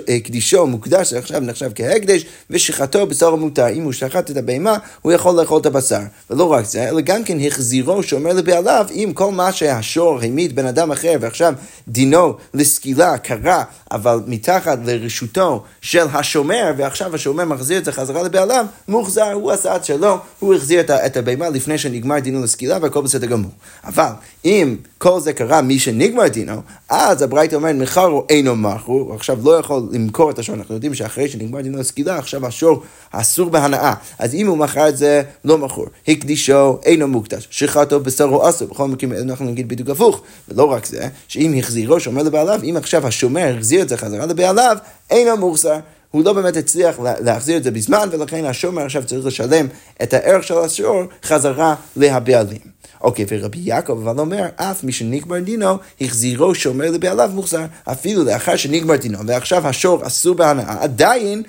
הקדישו 0.08 0.66
מוקדש, 0.66 1.10
זה 1.10 1.18
עכשיו 1.18 1.40
נחשב 1.40 1.70
כהקדש, 1.74 2.24
ושחטו 2.50 3.06
בשר 3.06 3.34
מותר. 3.34 3.68
אם 3.68 3.82
הוא 3.82 3.92
שחט 3.92 4.30
את 4.30 4.36
הבהמה, 4.36 4.76
הוא 5.02 5.12
יכול 5.12 5.40
לאכול 5.40 5.60
את 5.60 5.66
הבשר. 5.66 6.00
ולא 6.30 6.52
רק 6.52 6.64
זה, 6.64 6.88
אלא 6.88 7.00
גם 7.00 7.24
כן 7.24 7.38
החזירו 7.46 8.02
שאומר 8.02 8.32
לבעליו, 8.32 8.86
אם 8.90 9.10
כל 9.14 9.30
מה 9.30 9.52
שהשור 9.52 10.18
העמיד 10.20 10.56
בן 10.56 10.66
אדם 10.66 10.92
אחר, 10.92 11.16
ועכשיו 11.20 11.54
דינו 11.88 12.34
לסקילה 12.54 13.18
קרה, 13.18 13.64
אבל 13.90 14.20
מתחת 14.26 14.78
לרשותו 14.84 15.64
של 15.80 16.06
השומר, 16.12 16.72
ועכשיו 16.76 17.14
השומר 17.14 17.44
מחזיר 17.44 17.78
את 17.78 17.84
זה 17.84 17.92
חזרה 17.92 18.22
לבעליו, 18.22 18.66
מוחזר, 18.88 19.32
הוא 19.32 19.50
עשה 19.50 19.76
את 19.76 19.84
שלו, 19.84 20.16
הוא 20.38 20.54
החזיר 20.54 20.80
את 20.80 21.16
הבהמה 21.16 21.48
לפני 21.48 21.78
שנגמר 21.78 22.18
דינו 22.18 22.42
לסקילה, 22.42 22.78
והכל 22.82 23.02
בסדר 23.02 23.26
גמור. 23.26 23.50
אבל 23.84 24.10
אם 24.44 24.76
כל 25.04 25.20
זה 25.20 25.32
קרה 25.32 25.62
מי 25.62 25.78
שנגמר 25.78 26.28
דינו, 26.28 26.62
אז 26.88 27.22
הברייתא 27.22 27.54
אומרת, 27.54 27.76
מחר 27.76 28.04
הוא 28.04 28.22
אינו 28.30 28.56
מכרו, 28.56 28.94
הוא 28.94 29.14
עכשיו 29.14 29.38
לא 29.44 29.58
יכול 29.58 29.82
למכור 29.92 30.30
את 30.30 30.38
השור, 30.38 30.54
אנחנו 30.54 30.74
יודעים 30.74 30.94
שאחרי 30.94 31.28
שנגמר 31.28 31.60
דינו 31.60 31.78
לסקילה, 31.78 32.18
עכשיו 32.18 32.46
השור 32.46 32.82
אסור 33.10 33.50
בהנאה, 33.50 33.94
אז 34.18 34.34
אם 34.34 34.46
הוא 34.46 34.58
מכר 34.58 34.88
את 34.88 34.96
זה, 34.96 35.22
לא 35.44 35.58
מכור. 35.58 35.86
הקדישו, 36.08 36.78
אינו 36.84 37.08
מוקדש, 37.08 37.48
שחטו 37.50 38.00
בשרו 38.00 38.48
אסור, 38.48 38.68
בכל 38.68 38.88
מקרים 38.88 39.12
אנחנו 39.12 39.44
נגיד 39.44 39.68
בדיוק 39.68 39.90
הפוך, 39.90 40.22
ולא 40.48 40.64
רק 40.64 40.86
זה, 40.86 41.08
שאם 41.28 41.54
החזירו, 41.58 42.00
שאומר 42.00 42.22
לבעליו, 42.22 42.60
אם 42.64 42.76
עכשיו 42.76 43.06
השומר 43.06 43.54
החזיר 43.56 43.82
את 43.82 43.88
זה 43.88 43.96
חזרה 43.96 44.26
לבעליו, 44.26 44.76
אינו 45.10 45.36
מוחזר. 45.36 45.78
הוא 46.10 46.24
לא 46.24 46.32
באמת 46.32 46.56
הצליח 46.56 46.98
להחזיר 47.00 47.56
את 47.56 47.64
זה 47.64 47.70
בזמן, 47.70 48.08
ולכן 48.12 48.44
השומר 48.44 48.82
עכשיו 48.82 49.04
צריך 49.04 49.26
לשלם 49.26 49.66
את 50.02 50.14
הערך 50.14 50.44
של 50.44 50.58
השור 50.58 51.02
חזרה 51.24 51.74
להבעלים. 51.96 52.73
אוקיי, 53.04 53.24
ורבי 53.28 53.58
יעקב 53.58 53.98
אבל 54.08 54.20
אומר, 54.20 54.46
אף 54.56 54.84
מי 54.84 54.92
שנגמר 54.92 55.40
דינו, 55.40 55.78
החזירו 56.00 56.54
שומר 56.54 56.90
לבעליו 56.90 57.30
מוחזר. 57.34 57.64
אפילו 57.84 58.24
לאחר 58.24 58.56
שנגמר 58.56 58.96
דינו, 58.96 59.18
ועכשיו 59.26 59.68
השור 59.68 60.06
אסור 60.06 60.34
בהנאה, 60.34 60.82
עדיין 60.82 61.42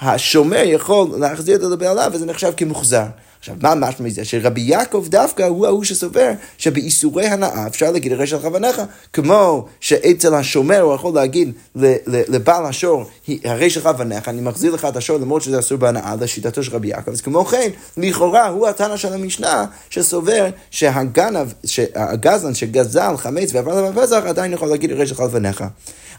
השומר 0.00 0.62
יכול 0.64 1.08
להחזיר 1.18 1.56
את 1.56 1.60
לבעליו, 1.62 2.10
וזה 2.14 2.26
נחשב 2.26 2.52
כמוחזר. 2.56 3.04
עכשיו, 3.38 3.54
מה 3.62 3.74
משמע 3.74 4.06
מזה? 4.06 4.24
שרבי 4.24 4.60
יעקב 4.60 5.06
דווקא 5.08 5.42
הוא 5.42 5.66
ההוא 5.66 5.84
שסובר 5.84 6.30
שבאיסורי 6.58 7.26
הנאה 7.26 7.66
אפשר 7.66 7.90
להגיד 7.90 8.12
הרי 8.12 8.26
של 8.26 8.38
כוונך, 8.38 8.82
כמו 9.12 9.66
שאצל 9.80 10.34
השומר 10.34 10.80
הוא 10.80 10.94
יכול 10.94 11.14
להגיד 11.14 11.52
לבעל 12.04 12.66
השור, 12.66 13.04
הרי 13.44 13.70
של 13.70 13.80
כוונך, 13.80 14.28
אני 14.28 14.40
מחזיר 14.40 14.74
לך 14.74 14.84
את 14.84 14.96
השור 14.96 15.18
למרות 15.18 15.42
שזה 15.42 15.58
אסור 15.58 15.78
בהנאה, 15.78 16.14
לשיטתו 16.20 16.62
של 16.62 16.72
רבי 16.72 16.88
יעקב. 16.88 17.10
אז 17.10 17.20
כמו 17.20 17.44
כן, 17.44 17.70
לכאורה 17.96 18.48
הוא 18.48 18.68
התנא 18.68 18.96
של 18.96 19.12
המשנה 19.12 19.64
שסובר 19.90 20.46
שהגנב, 20.70 21.48
שהגזלן 21.64 22.54
שגזל 22.54 23.16
חמץ 23.16 23.50
ועבר 23.54 23.88
לבא 23.88 24.02
פסח 24.02 24.22
עדיין 24.26 24.52
יכול 24.52 24.68
להגיד 24.68 24.92
הרי 24.92 25.06
של 25.06 25.14
כוונך. 25.14 25.64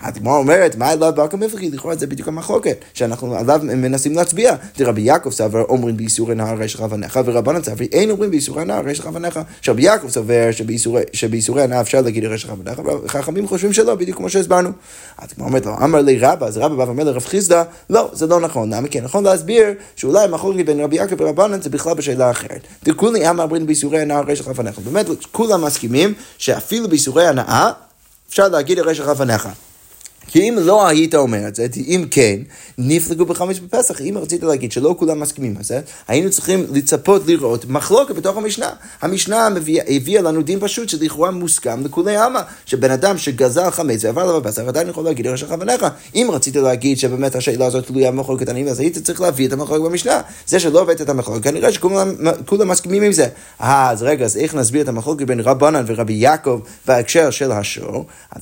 הגמרא 0.01 0.37
אומרת, 0.37 0.75
מה 0.75 0.93
אליו 0.93 1.13
באקא 1.15 1.35
מפחי? 1.35 1.69
לכאורה 1.69 1.95
זה 1.95 2.07
בדיוק 2.07 2.27
המחלוקת, 2.27 2.85
שאנחנו 2.93 3.35
עליו 3.35 3.59
מנסים 3.63 4.15
להצביע. 4.15 4.55
דרבי 4.77 5.01
יעקב 5.01 5.29
סבר 5.29 5.61
אומרים 5.61 5.97
באיסורי 5.97 6.35
נהר 6.35 6.57
רשך 6.57 6.81
אבניך, 6.81 7.19
ורבנן 7.25 7.63
סברי 7.63 7.87
אין 7.91 8.11
אומרים 8.11 8.31
באיסורי 8.31 8.65
נהר 8.65 8.85
רשך 8.85 9.05
אבניך. 9.05 9.39
שרבי 9.61 9.81
יעקב 9.81 10.09
סובר 10.09 10.49
שבאיסורי 11.13 11.63
הנהר 11.63 11.81
אפשר 11.81 12.01
להגיד 12.01 12.25
רשך 12.25 12.49
אבניך, 12.49 12.81
וחכמים 13.03 13.47
חושבים 13.47 13.73
שלא, 13.73 13.95
בדיוק 13.95 14.17
כמו 14.17 14.29
שהסברנו. 14.29 14.69
אז 15.17 15.29
הגמרא 15.33 15.47
אומרת 15.47 15.65
לו, 15.65 15.75
אמר 15.83 16.01
לי 16.01 16.19
רבא, 16.19 16.45
אז 16.47 16.57
רבא 16.57 16.75
בא 16.75 16.83
ואומר 16.83 17.03
לרב 17.03 17.25
חיסדא, 17.25 17.63
לא, 17.89 18.09
זה 18.13 18.27
לא 18.27 18.39
נכון. 18.39 18.73
למה? 18.73 18.87
כי 18.87 19.01
נכון 19.01 19.23
להסביר 19.23 19.65
שאולי 19.95 20.23
המחלוקת 20.23 20.65
בין 20.65 20.79
רבי 20.79 20.95
יעקב 20.95 21.15
ורבנן 21.21 21.61
זה 21.61 21.69
בכלל 21.69 21.93
בשאלה 21.93 22.31
אחרת. 22.31 22.67
דכולי 22.83 23.29
אמר 23.29 23.47
הנאה 27.27 27.71
אפשר 28.29 28.47
להגיד 28.47 28.79
רשך 28.79 29.07
אבניך. 29.07 29.49
כי 30.31 30.49
אם 30.49 30.55
לא 30.59 30.87
היית 30.87 31.15
אומר 31.15 31.47
את 31.47 31.55
זה, 31.55 31.67
אם 31.87 32.05
כן, 32.11 32.35
נפלגו 32.77 33.25
בחמש 33.25 33.59
בפסח. 33.59 34.01
אם 34.01 34.17
רצית 34.21 34.43
להגיד 34.43 34.71
שלא 34.71 34.95
כולם 34.99 35.19
מסכימים 35.19 35.57
על 35.57 35.63
זה, 35.63 35.81
היינו 36.07 36.29
צריכים 36.29 36.65
לצפות 36.73 37.21
לראות 37.27 37.65
מחלוקת 37.65 38.15
בתוך 38.15 38.37
המשנה. 38.37 38.69
המשנה 39.01 39.47
הביאה, 39.47 39.83
הביאה 39.87 40.21
לנו 40.21 40.41
דין 40.41 40.59
פשוט 40.59 40.89
שלכאורה 40.89 41.31
מוסכם 41.31 41.85
לכולי 41.85 42.17
עלמא, 42.17 42.41
שבן 42.65 42.91
אדם 42.91 43.17
שגזל 43.17 43.69
חמץ 43.69 44.03
ועבר 44.03 44.21
עליו 44.21 44.41
בפסח 44.41 44.61
עדיין 44.67 44.89
יכול 44.89 45.03
להגיד 45.03 45.27
לרשע 45.27 45.47
כוונך. 45.47 45.85
אם 46.15 46.27
רצית 46.31 46.55
להגיד 46.55 46.97
שבאמת 46.97 47.35
השאלה 47.35 47.65
הזאת 47.65 47.87
תלויה 47.87 48.11
במחלוקת 48.11 48.49
עניים, 48.49 48.67
אז 48.67 48.79
היית 48.79 48.97
צריך 48.97 49.21
להביא 49.21 49.47
את 49.47 49.53
המחלוקת 49.53 49.83
במשנה. 49.83 50.21
זה 50.47 50.59
שלא 50.59 50.81
הבאת 50.81 51.01
את 51.01 51.09
המחלוקת, 51.09 51.43
כנראה 51.43 51.71
שכולם 51.71 52.09
מסכימים 52.65 53.03
עם 53.03 53.11
זה. 53.11 53.27
אה, 53.61 53.89
אז 53.89 54.03
רגע, 54.03 54.25
אז 54.25 54.37
איך 54.37 54.55
נסביר 54.55 54.81
את 54.81 54.87
המחלוקת 54.87 55.27
בין 55.27 55.39
רבנן 55.39 55.83
ורבי 55.87 56.13
יעקב 56.13 56.59
בהקשר 56.87 57.29
של 57.29 57.51
השור? 57.51 58.05
אז 58.31 58.41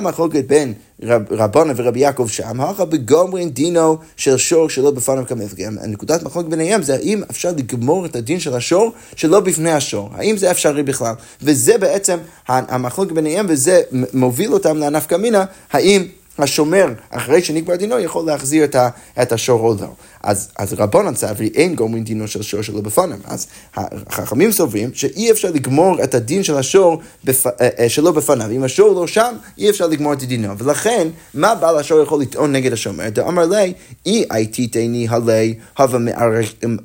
מה 0.00 0.08
המחלוקת 0.08 0.44
בין 0.44 0.72
רב, 1.02 1.52
ורבי 1.76 2.00
יעקב 2.00 2.28
שם, 2.28 2.60
הכה 2.60 2.84
בגומרין 2.84 3.50
דינו 3.50 3.96
של 4.16 4.36
שור 4.36 4.70
שלא 4.70 4.90
בפניו 4.90 5.24
כמפגם. 5.26 5.76
הנקודת 5.80 6.22
מחלוקת 6.22 6.48
ביניהם 6.48 6.82
זה 6.82 6.94
האם 6.94 7.22
אפשר 7.30 7.50
לגמור 7.56 8.06
את 8.06 8.16
הדין 8.16 8.40
של 8.40 8.54
השור 8.54 8.92
שלא 9.16 9.40
בפני 9.40 9.72
השור. 9.72 10.10
האם 10.14 10.36
זה 10.36 10.50
אפשרי 10.50 10.82
בכלל? 10.82 11.14
וזה 11.42 11.78
בעצם 11.78 12.18
המחלוקת 12.48 13.12
ביניהם 13.12 13.46
וזה 13.48 13.80
מוביל 14.12 14.52
אותם 14.52 14.76
לענף 14.76 15.06
קמינה, 15.06 15.44
האם 15.72 16.06
השומר, 16.38 16.86
אחרי 17.10 17.42
שנקבע 17.42 17.76
דינו, 17.76 17.98
יכול 17.98 18.26
להחזיר 18.26 18.64
את, 18.64 18.74
ה, 18.74 18.88
את 19.22 19.32
השור 19.32 19.60
או 19.60 19.74
לא. 19.80 19.88
אז, 20.26 20.48
אז 20.58 20.74
רבונן 20.78 21.14
סברי 21.14 21.50
אין 21.54 21.74
גומרים 21.74 22.04
דינו 22.04 22.28
של 22.28 22.42
שור 22.42 22.62
שלא 22.62 22.80
בפניו. 22.80 23.18
אז 23.24 23.46
החכמים 23.76 24.52
סוברים 24.52 24.90
שאי 24.94 25.30
אפשר 25.30 25.50
לגמור 25.50 26.02
את 26.04 26.14
הדין 26.14 26.42
של 26.42 26.56
השור 26.56 27.00
בפ, 27.24 27.46
אה, 27.46 27.68
אה, 27.78 27.88
שלא 27.88 28.12
בפניו. 28.12 28.50
אם 28.50 28.62
השור 28.62 28.94
לא 28.94 29.06
שם, 29.06 29.34
אי 29.58 29.70
אפשר 29.70 29.86
לגמור 29.86 30.12
את 30.12 30.22
דינו. 30.22 30.58
ולכן, 30.58 31.08
מה 31.34 31.54
בעל 31.54 31.78
השור 31.78 32.02
יכול 32.02 32.20
לטעון 32.20 32.52
נגד 32.52 32.72
השומר? 32.72 33.08
דאמר 33.08 33.46
לי, 33.46 33.72
אי 34.06 34.24
הייתי 34.30 34.66
תני 34.66 35.06
הלי, 35.10 35.54
הווה 35.78 35.98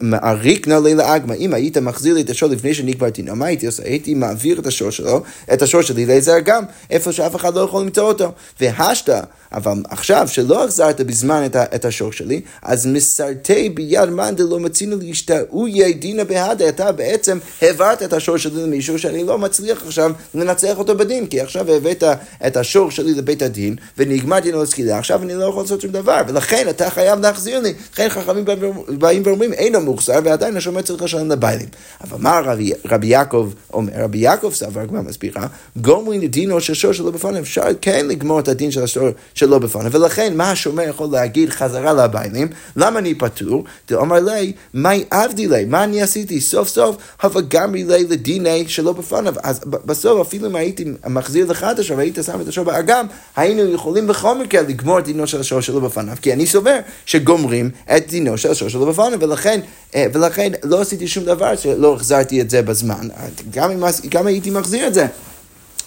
מעריקנה 0.01 0.79
לי 0.79 0.95
לאגמה. 0.95 1.33
אם 1.33 1.53
היית 1.53 1.77
מחזיר 1.77 2.13
לי 2.13 2.21
את 2.21 2.29
השור 2.29 2.49
לפני 2.49 2.73
שנקבע 2.73 3.09
דינו, 3.09 3.35
מה 3.35 3.45
הייתי 3.45 3.65
עושה? 3.65 3.83
הייתי 3.83 4.13
מעביר 4.13 4.59
את 4.59 4.67
השור 4.67 4.89
שלו, 4.89 5.21
את 5.53 5.61
השור 5.61 5.81
שלי 5.81 6.05
לאיזה 6.05 6.37
אגם, 6.37 6.63
איפה 6.89 7.11
שאף 7.11 7.35
אחד 7.35 7.55
לא 7.55 7.61
יכול 7.61 7.83
למצוא 7.83 8.07
אותו. 8.07 8.31
והשתא 8.61 9.19
אבל 9.53 9.73
עכשיו, 9.89 10.27
שלא 10.31 10.63
החזרת 10.63 11.01
בזמן 11.01 11.45
את, 11.45 11.55
את 11.55 11.85
השור 11.85 12.11
שלי, 12.11 12.41
אז 12.61 12.85
מסרתי 12.85 13.69
ביד 13.69 14.09
מאן 14.09 14.35
דלא 14.35 14.59
מצינו 14.59 14.97
להשתאויה 15.01 15.91
דינא 15.91 16.23
בהדה, 16.23 16.69
אתה 16.69 16.91
בעצם 16.91 17.37
העברת 17.61 18.03
את 18.03 18.13
השור 18.13 18.37
שלי 18.37 18.63
למישהו 18.63 18.99
שאני 18.99 19.23
לא 19.23 19.37
מצליח 19.37 19.83
עכשיו 19.85 20.11
לנצח 20.35 20.77
אותו 20.77 20.97
בדין, 20.97 21.27
כי 21.27 21.41
עכשיו 21.41 21.71
הבאת 21.71 22.03
את 22.47 22.57
השור 22.57 22.91
שלי 22.91 23.13
לבית 23.13 23.41
הדין, 23.41 23.75
ונגמר 23.97 24.39
דינו 24.39 24.63
לסקילה, 24.63 24.97
עכשיו 24.97 25.23
אני 25.23 25.33
לא 25.33 25.45
יכול 25.45 25.63
לעשות 25.63 25.81
שום 25.81 25.91
דבר, 25.91 26.21
ולכן 26.27 26.69
אתה 26.69 26.89
חייב 26.89 27.19
להחזיר 27.19 27.59
לי. 27.59 27.73
לכן 27.93 28.09
חכמים 28.09 28.45
באים 28.87 29.21
ואומרים, 29.25 29.53
אין 29.53 29.73
לו 29.73 29.81
מוחזר, 29.81 30.19
ועדיין 30.23 30.57
השומר 30.57 30.81
צריך 30.81 31.03
לשלם 31.03 31.31
לביילים. 31.31 31.67
אבל 32.03 32.17
מה 32.19 32.39
רבי, 32.39 32.71
רבי 32.91 33.07
יעקב 33.07 33.51
אומר? 33.73 33.91
רבי 33.95 34.17
יעקב 34.17 34.51
סבר, 34.53 34.87
כבר 34.87 35.01
מסבירה, 35.01 35.47
גומרים 35.77 36.21
לדינו 36.21 36.61
של 36.61 36.73
שור 36.73 36.91
שלו 36.93 37.11
בפניו, 37.11 37.41
אפשר 37.41 37.63
כן 37.81 38.07
לגמור 38.07 38.39
את 38.39 38.47
הדין 38.47 38.71
של 38.71 38.83
השור 38.83 39.09
שלא 39.41 39.59
בפניו, 39.59 39.91
ולכן 39.91 40.37
מה 40.37 40.51
השומר 40.51 40.83
יכול 40.83 41.07
להגיד 41.11 41.49
חזרה 41.49 41.93
לביילים? 41.93 42.47
למה 42.75 42.99
אני 42.99 43.15
פטור? 43.15 43.63
דאמר 43.89 44.19
לי, 44.19 44.53
מהי 44.73 45.03
עבדי 45.11 45.47
לי? 45.47 45.65
מה 45.65 45.83
אני 45.83 46.01
עשיתי? 46.01 46.41
סוף 46.41 46.67
סוף 46.67 46.95
הווה 47.23 47.41
גמרי 47.47 47.83
לי 47.83 48.03
לדיני 48.03 48.65
שלא 48.67 48.93
בפניו. 48.93 49.33
אז 49.43 49.59
בסוף 49.65 50.27
אפילו 50.27 50.47
אם 50.47 50.55
הייתי 50.55 50.85
מחזיר 51.07 51.51
לך 51.51 51.63
את 51.71 51.79
השור 51.79 51.97
והיית 51.97 52.17
שם 52.25 52.41
את 52.41 52.47
השור 52.47 52.65
באגם, 52.65 53.05
היינו 53.35 53.73
יכולים 53.73 54.07
בכל 54.07 54.37
מקרה 54.37 54.61
לגמור 54.61 54.99
את 54.99 55.05
דינו 55.05 55.27
של 55.27 55.39
השור 55.39 55.61
שלא 55.61 55.79
בפניו, 55.79 56.15
כי 56.21 56.33
אני 56.33 56.45
סובר 56.45 56.79
שגומרים 57.05 57.69
את 57.97 58.07
דינו 58.07 58.37
של 58.37 58.51
השור 58.51 58.69
שלא 58.69 58.85
בפניו, 58.85 59.19
ולכן, 59.19 59.59
אה, 59.95 60.05
ולכן 60.13 60.51
לא 60.63 60.81
עשיתי 60.81 61.07
שום 61.07 61.23
דבר 61.23 61.55
שלא 61.55 61.93
החזרתי 61.93 62.41
את 62.41 62.49
זה 62.49 62.61
בזמן, 62.61 63.07
גם 63.51 63.71
אם, 63.71 63.83
גם 64.09 64.27
הייתי 64.27 64.49
מחזיר 64.49 64.87
את 64.87 64.93
זה. 64.93 65.07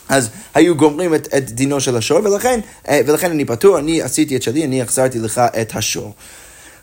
אז 0.09 0.29
היו 0.55 0.77
גומרים 0.77 1.15
את, 1.15 1.29
את 1.37 1.51
דינו 1.51 1.81
של 1.81 1.97
השור, 1.97 2.19
ולכן, 2.25 2.61
אה, 2.89 3.01
ולכן 3.07 3.31
אני 3.31 3.45
פטור, 3.45 3.79
אני 3.79 4.03
עשיתי 4.03 4.37
את 4.37 4.43
שלי, 4.43 4.65
אני 4.65 4.83
החזרתי 4.83 5.19
לך 5.19 5.39
את 5.61 5.77
השור. 5.77 6.15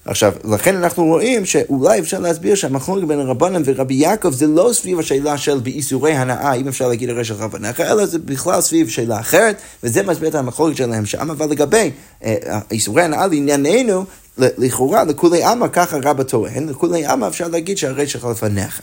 עכשיו, 0.05 0.33
לכן 0.43 0.75
אנחנו 0.75 1.05
רואים 1.05 1.45
שאולי 1.45 1.99
אפשר 1.99 2.19
להסביר 2.19 2.55
שהמחלוקת 2.55 3.07
בין 3.07 3.19
רבנן 3.19 3.61
ורבי 3.65 3.93
יעקב 3.93 4.31
זה 4.31 4.47
לא 4.47 4.69
סביב 4.73 4.99
השאלה 4.99 5.37
של 5.37 5.59
באיסורי 5.59 6.11
הנאה, 6.11 6.53
אם 6.53 6.67
אפשר 6.67 6.87
להגיד 6.87 7.09
הרי 7.09 7.25
של 7.25 7.33
רבנך, 7.33 7.79
אלא 7.79 8.05
זה 8.05 8.19
בכלל 8.19 8.61
סביב 8.61 8.89
שאלה 8.89 9.19
אחרת, 9.19 9.55
וזה 9.83 10.03
מסביר 10.03 10.29
את 10.29 10.35
המחלוקת 10.35 10.77
שלהם 10.77 11.05
שם, 11.05 11.31
אבל 11.31 11.49
לגבי 11.49 11.91
אה, 12.23 12.35
איסורי 12.71 13.03
הנאה 13.03 13.27
לענייננו, 13.27 14.05
לכאורה, 14.37 15.03
לכולי 15.03 15.43
עלמא, 15.43 15.67
ככה 15.67 15.97
רבא 16.03 16.23
טוען, 16.23 16.69
לכולי 16.69 17.05
עלמא 17.05 17.27
אפשר 17.27 17.47
להגיד 17.47 17.77
שהרי 17.77 18.07
שלך 18.07 18.25
לפניך. 18.25 18.81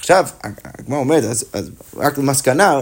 עכשיו, 0.00 0.26
הגמרא 0.78 0.98
אומרת, 0.98 1.24
אז, 1.24 1.44
אז 1.52 1.70
רק 1.96 2.18
למסקנה, 2.18 2.80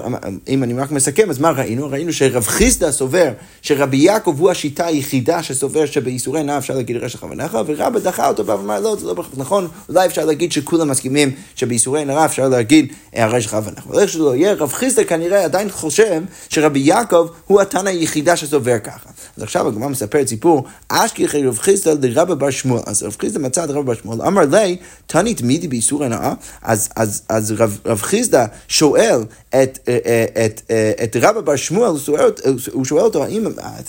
אם 0.49 0.63
אני 0.63 0.75
רק 0.75 0.91
מסכם, 0.91 1.31
אז 1.31 1.39
מה 1.39 1.51
ראינו? 1.51 1.91
ראינו 1.91 2.13
שרב 2.13 2.47
חיסדא 2.47 2.91
סובר 2.91 3.33
שרבי 3.63 3.97
יעקב 3.97 4.35
הוא 4.39 4.51
השיטה 4.51 4.87
היחידה 4.87 5.43
שסובר 5.43 5.87
שבאיסורי 5.87 6.43
נא 6.43 6.59
אפשר 6.59 6.75
להגיד 6.75 6.97
רשע 6.97 7.19
כוונך, 7.19 7.59
ורבא 7.67 7.99
דחה 7.99 8.29
אותו 8.29 8.47
ואמר, 8.47 8.81
לא, 8.81 8.97
זה 8.97 9.07
לא 9.07 9.15
בהכרח 9.15 9.33
נכון, 9.37 9.69
אולי 9.89 10.07
אפשר 10.07 10.25
להגיד 10.25 10.53
שכולם 10.53 10.89
מסכימים 10.89 11.31
שבאיסורי 11.55 12.05
נא 12.05 12.25
אפשר 12.25 12.49
להגיד 12.49 12.93
הרשע 13.13 13.51
כוונך. 13.51 13.87
אבל 13.87 14.01
איך 14.01 14.11
שלא 14.11 14.37
יהיה, 14.37 14.53
רב 14.53 14.73
חיסדא 14.73 15.05
כנראה 15.05 15.45
עדיין 15.45 15.71
חושב 15.71 16.23
שרבי 16.49 16.81
יעקב 16.81 17.29
הוא 17.47 17.61
התנא 17.61 17.89
היחידה 17.89 18.37
שסובר 18.37 18.79
ככה. 18.79 19.11
אז 19.37 19.43
עכשיו 19.43 19.69
הגמרא 19.69 19.89
מספרת 19.89 20.29
סיפור, 20.29 20.65
אשכחי 20.89 21.47
רב 21.47 21.59
חיסדא 21.59 22.09
לרבא 22.09 22.35
בר 22.35 22.51
שמואל. 22.51 22.83
אז 22.87 23.03
רב 23.03 23.17
חיסדא 23.21 23.39
מצא 23.39 23.65
את 23.65 23.71
רבא 23.71 23.83
בר 23.83 23.95
שמואל, 23.95 24.23
אמר 24.23 24.43
לי, 24.51 24.77
תנית 25.07 25.43
מידי 25.43 25.69
באיסורי 25.69 26.09
נאה, 26.09 26.35
אז, 26.63 26.89
אז 26.97 27.08
אז, 27.09 27.23
אז 27.29 27.53
רב, 27.59 27.79
רב 27.87 28.01
חיסדא 28.03 28.47
שואל 28.69 29.21
את, 29.49 29.55
את, 29.55 29.79
אה, 29.89 29.99
אה, 30.07 30.45
את, 30.47 30.63
אה, 30.71 30.93
את 31.05 31.17
רבא 31.21 31.41
בר 31.41 31.57
שמואל, 31.57 31.91
הוא 31.91 31.99
שואל, 31.99 32.31
הוא 32.73 32.85
שואל 32.85 33.03
אותו, 33.03 33.25
האם 33.25 33.45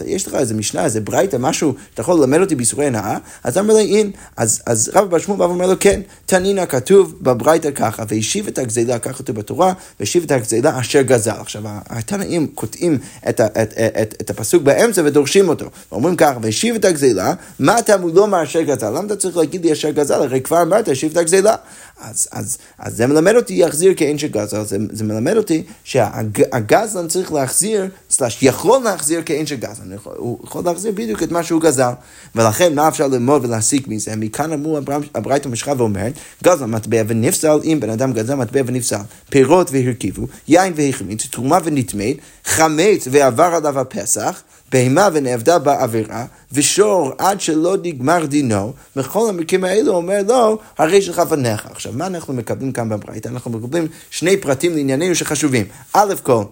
יש 0.06 0.28
לך 0.28 0.36
איזה 0.36 0.54
משנה, 0.54 0.84
איזה 0.86 1.02
ברייתא, 1.02 1.38
משהו, 1.40 1.74
אתה 1.94 2.02
יכול 2.02 2.20
ללמד 2.20 2.40
אותי 2.40 2.56
באיסורי 2.56 2.86
הנאה? 2.86 3.18
אז 3.44 3.58
אמר 3.58 3.74
לי, 3.74 3.98
אין. 3.98 4.12
אז, 4.38 4.62
אז 4.66 4.92
רבא 4.94 5.08
בר 5.08 5.18
שמואל 5.18 5.40
בא 5.40 5.44
ואומר 5.44 5.68
לו, 5.68 5.74
כן, 5.80 6.02
תנינה 6.26 6.66
כתוב 6.66 7.16
בברייתא 7.22 7.72
ככה, 7.72 8.04
והשיב 8.08 8.48
את 8.48 8.58
הגזילה, 8.58 9.00
ככה 9.00 9.14
כתוב 9.14 9.36
בתורה, 9.36 9.74
והשיב 10.00 10.24
את 10.24 10.32
הגזילה 10.32 10.80
אשר 10.80 11.02
גזל. 11.02 11.32
עכשיו, 11.32 11.64
התנאים 11.66 12.48
קוטעים 12.48 12.98
את, 13.30 13.42
את, 13.42 13.58
את, 13.58 13.74
את, 14.02 14.16
את 14.22 14.30
הפסוק 14.30 14.64
באמצע 14.64 15.02
ודורשים 15.06 15.50
אותו. 15.50 15.66
ואומרים 15.92 16.16
ככה, 16.16 16.40
והשיב 16.42 16.76
את 16.76 16.86
הגזילה, 16.86 17.34
מה 17.60 17.80
אתה 17.80 17.96
לא 18.14 18.24
אמר 18.24 18.44
אשר 18.44 18.62
גזל? 18.62 18.90
למה 18.90 19.06
אתה 19.06 19.16
צריך 19.16 19.38
להגיד 19.38 19.66
לי 19.66 19.74
אשר 19.74 19.90
גזל? 19.90 20.22
הרי 20.22 20.42
כבר 20.42 20.62
אמרת, 20.62 20.88
השיב 20.88 21.12
את 21.12 21.18
הגזילה. 21.18 21.56
אז, 22.00 22.28
אז, 22.32 22.58
אז 22.80 22.98
זה 22.98 23.08
מלמד 23.08 23.36
אותי 23.36 23.54
יחזיר 23.54 23.94
כאין 23.98 24.18
של 24.18 24.28
גזל, 24.28 24.64
זה, 24.64 24.78
זה 24.92 25.04
מלמד 25.04 25.38
אותי 25.38 25.64
שהגזלן 25.84 27.08
צריך 27.08 27.34
להחזיר, 27.34 27.88
סלש 28.10 28.44
יכול 28.44 28.84
להחזיר 28.84 29.22
כאין 29.26 29.46
של 29.46 29.56
גזלן, 29.56 29.98
הוא 30.04 30.40
יכול 30.44 30.64
להחזיר 30.66 30.92
בדיוק 30.92 31.24
את 31.24 31.32
מה 31.32 31.44
שהוא 31.44 31.62
גזל, 31.62 31.92
ולכן 32.36 32.76
מה 32.76 32.88
אפשר 32.88 33.08
ללמוד 33.08 33.46
ולהסיק 33.46 33.88
מזה? 33.88 34.16
מכאן 34.16 34.54
אמרו 34.54 34.80
הברייתא 35.16 35.50
משכה 35.50 35.74
ואומרת, 35.78 36.14
גזלן 36.44 36.70
מטבע 36.70 37.02
ונפסל, 37.08 37.60
אם 37.64 37.78
בן 37.82 37.90
אדם 37.90 38.14
גזל 38.14 38.36
מטבע 38.36 38.62
ונפסל, 38.66 39.02
פירות 39.30 39.72
והרכיבו, 39.72 40.28
יין 40.48 40.74
והחמיץ, 40.76 41.26
תרומה 41.26 41.58
ונטמאת, 41.64 42.18
חמץ 42.46 43.08
ועבר 43.12 43.44
עליו 43.56 43.80
הפסח, 43.80 44.42
בהמה 44.72 45.10
ונאבדה 45.14 45.60
בעבירה, 45.60 46.26
ושור 46.52 47.12
עד 47.18 47.42
שלא 47.42 47.78
נגמר 47.84 48.26
דינו, 48.26 48.74
בכל 48.96 49.30
המקרים 49.30 49.64
האלו 49.64 49.96
אומר 49.96 50.22
לו, 50.28 50.58
הרי 50.78 51.02
שלך 51.02 51.22
פניך. 51.30 51.66
עכשיו, 51.66 51.94
מה 51.96 52.08
אנחנו 52.08 52.34
מקבלים 52.34 52.72
כאן 52.72 52.90
בברית? 52.90 53.28
אנחנו 53.28 53.52
מקבלים 53.52 53.88
שני 54.10 54.38
פרטים 54.38 54.76
לענייננו 54.76 55.16
שחשובים. 55.16 55.66
א' 55.94 56.14
כל, 56.24 56.44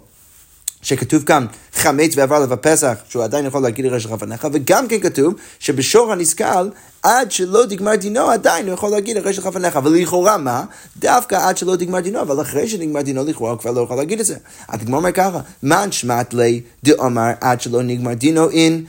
שכתוב 0.82 1.24
כאן 1.24 1.46
חמץ 1.74 2.12
ועבר 2.16 2.40
לב 2.40 2.54
הפסח, 2.54 2.96
שהוא 3.10 3.24
עדיין 3.24 3.46
יכול 3.46 3.62
להגיד 3.62 3.86
לרשת 3.86 4.12
לפניך, 4.12 4.48
וגם 4.54 4.88
כן 4.88 5.00
כתוב 5.00 5.34
שבשור 5.60 6.12
הנסכל, 6.12 6.70
עד 7.04 7.32
שלא 7.32 7.64
תגמר 7.70 7.96
דינו, 7.96 8.30
עדיין 8.30 8.66
הוא 8.66 8.74
יכול 8.74 8.92
להגיד 8.92 9.18
לרשת 9.18 9.46
לפניך. 9.46 9.80
ולכאורה 9.84 10.38
מה? 10.38 10.64
דווקא 10.98 11.36
עד 11.48 11.58
שלא 11.58 11.76
תגמר 11.76 12.00
דינו, 12.00 12.22
אבל 12.22 12.42
אחרי 12.42 12.68
שנגמר 12.68 13.02
דינו, 13.02 13.24
לכאורה 13.26 13.52
הוא 13.52 13.60
כבר 13.60 13.72
לא 13.72 13.82
יכול 13.82 13.98
להגיד 13.98 14.20
את 14.20 14.26
זה. 14.26 14.36
אז 14.68 14.82
הגמר 14.82 14.98
אומר 14.98 15.12
ככה, 15.12 15.40
מן 15.64 15.92
שמעת 15.92 16.34
לי 16.34 16.62
דאמר 16.84 17.32
עד 17.42 17.62
שלא 17.62 17.84
נגמר 17.84 18.14
דינו 18.14 18.50
אין, 18.50 18.86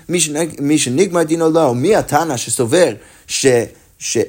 מי 0.60 0.78
שנגמר 0.78 1.22
דינו 1.22 1.50
לא. 1.50 1.74
מי 1.74 1.96
התנא 1.96 2.36
שסובר 2.36 2.92
ש... 3.26 3.46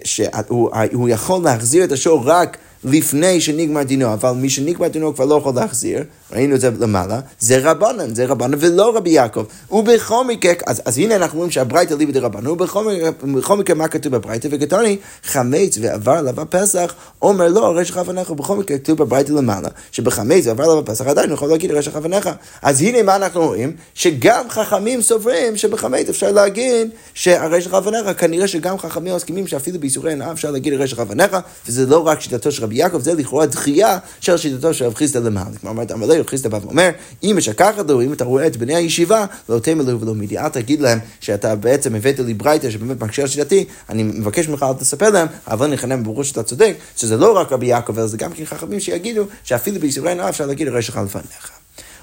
שהוא 0.03 1.09
יכול 1.09 1.43
להחזיר 1.43 1.83
את 1.83 1.91
השור 1.91 2.21
רק 2.25 2.57
לפני 2.83 3.41
שנגמר 3.41 3.83
דינו, 3.83 4.13
אבל 4.13 4.31
מי 4.31 4.49
שנגמר 4.49 4.87
דינו 4.87 5.15
כבר 5.15 5.25
לא 5.25 5.35
יכול 5.35 5.55
להחזיר, 5.55 6.03
ראינו 6.31 6.55
את 6.55 6.61
זה 6.61 6.69
למעלה, 6.79 7.19
זה 7.39 7.59
רבנן, 7.71 8.15
זה 8.15 8.25
רבנן 8.25 8.57
ולא 8.59 8.97
רבי 8.97 9.09
יעקב. 9.09 9.43
ובכל 9.71 10.25
מקרה, 10.25 10.53
אז, 10.67 10.81
אז 10.85 10.97
הנה 10.97 11.15
אנחנו 11.15 11.37
רואים 11.37 11.51
שהברייתא 11.51 11.93
ליבא 11.93 12.11
דרבנן, 12.11 12.47
ובכל 12.47 13.57
מקרה 13.57 13.75
מה 13.75 13.87
כתוב 13.87 14.15
בברייתא? 14.15 14.47
וכתוני 14.51 14.97
חמץ 15.23 15.77
ועבר 15.81 16.11
עליו 16.11 16.41
הפסח, 16.41 16.93
אומר 17.21 17.65
הרי 17.65 17.85
שלך 17.85 17.97
לפניך, 17.97 18.29
ובכל 18.29 18.55
מקרה 18.55 18.77
כתוב 18.77 18.97
בברייתא 18.97 19.31
למעלה, 19.31 19.67
שבחמץ 19.91 20.47
ועבר 20.47 20.63
עליו 20.63 20.79
הפסח 20.79 21.07
עדיין 21.07 21.31
יכול 21.31 21.49
להגיד 21.49 21.71
שלך 21.81 21.95
לפניך. 21.95 22.29
אז 22.61 22.81
הנה 22.81 23.03
מה 23.03 23.15
אנחנו 23.15 23.41
רואים? 23.41 23.75
שגם 23.93 24.49
חכמים 24.49 25.01
סוברים 25.01 25.57
שבחמץ 25.57 26.09
אפשר 26.09 26.31
להגיד 26.31 26.89
שהרי 27.13 27.61
שלך 27.61 27.73
לפניך, 27.73 28.19
כנראה 28.19 28.47
שגם 28.47 28.77
חכמים 28.77 29.15
מסכימים 29.15 29.47
שאפילו 29.47 29.79
באיסורי 29.79 30.11
הנאה 30.11 30.31
אפשר 30.31 30.51
להגיד 30.51 30.73
שלך 30.85 30.99
לפניך, 30.99 31.37
וזה 31.67 31.85
לא 31.85 32.07
רק 32.07 32.21
שיטתו 32.21 32.51
של 32.51 32.63
רבי 32.63 32.75
יעקב, 32.75 32.99
זה 32.99 33.13
לכאורה 33.13 33.45
דחייה 33.45 33.97
של 34.19 34.37
שיטתו 34.37 34.73
של 34.73 34.85
רב 34.85 34.93
חיסדא 34.93 35.19
למעלה. 35.19 35.57
כלומר, 35.61 35.83
רב 36.19 36.27
חיסדא 36.27 36.49
בא 36.49 36.59
ואומר, 36.63 36.89
אם 37.23 37.33
משכחת 37.37 37.89
לו, 37.89 38.01
אם 38.01 38.13
אתה 38.13 38.23
רואה 38.23 38.47
את 38.47 38.57
בני 38.57 38.75
הישיבה, 38.75 39.25
לא 39.49 39.59
תמר 39.59 39.83
לו 39.83 40.01
ולא 40.01 40.15
מידי. 40.15 40.37
אל 40.37 40.49
תגיד 40.49 40.81
להם 40.81 40.99
שאתה 41.19 41.55
בעצם 41.55 41.95
הבאת 41.95 42.19
לי 42.19 42.33
ברייתא 42.33 42.71
שבאמת 42.71 43.03
מקשה 43.03 43.21
על 43.21 43.27
שיטתי, 43.27 43.65
אני 43.89 44.03
מבקש 44.03 44.47
ממך 44.47 44.63
אל 44.63 44.73
תספר 44.73 45.09
להם, 45.09 45.27
אבל 45.47 45.67
נכנע 45.67 45.95
ברור 45.95 46.23
שאתה 46.23 46.43
צודק, 46.43 46.75
שזה 46.95 47.17
לא 47.17 47.37
רק 47.37 47.51
רבי 47.51 47.65
יעקב, 47.65 47.97
אלא 47.97 48.07
זה 48.07 48.17
גם 48.17 48.31
כן 48.33 48.45
חכמים 48.45 48.79
שיגידו 48.79 49.23
שאפילו 49.43 49.79
בישראל 49.79 50.17
נאה 50.17 50.29
אפשר 50.29 50.45
להגיד 50.45 50.67
שלך 50.81 50.99
לפניך. 51.05 51.51